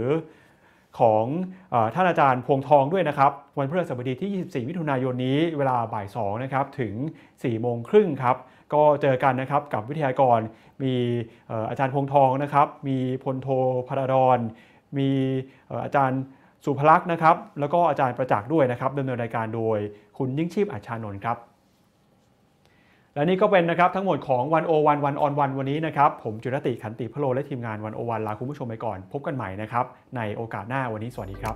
[1.00, 1.26] ของ
[1.74, 6.94] อท่านอาจารย์พวงทองด้วยนะครับ วันพฤหัสบดีที่ 24 มิถุนายนนี้เวลาบ่าย2นะครับถึง
[7.32, 8.36] 4 โมงครึ่งครับ
[8.74, 10.40] ก็เจอกันนะครับกับวิทยากร
[10.84, 10.94] มี
[11.70, 13.48] อาจารย์พวงทองนะครับ มีพลโท
[13.88, 14.40] พระดอน
[14.98, 15.10] มี
[15.84, 16.22] อาจารย์
[16.66, 19.78] สุภลักษณ์นะครับ แล้วก็อาจารย์ประจักษ์ด้วยนะครับดำเนินรายการโดย
[20.18, 21.38] คุณยิ่งชีพอัชชานนท์ครับ
[23.16, 29.86] และนี่ก็เป็นนะครับทั้งหมดของวันโอวันวันออนวันวันนี้นะครับ ผมจุรติขันติพโลและทีมงานวันโอวันลาคุณผู้ชมไปก่อน พบกันใหม่นะครับ
[30.18, 31.56] ในโอกาสหน้าวันนี้สวัสดีครับ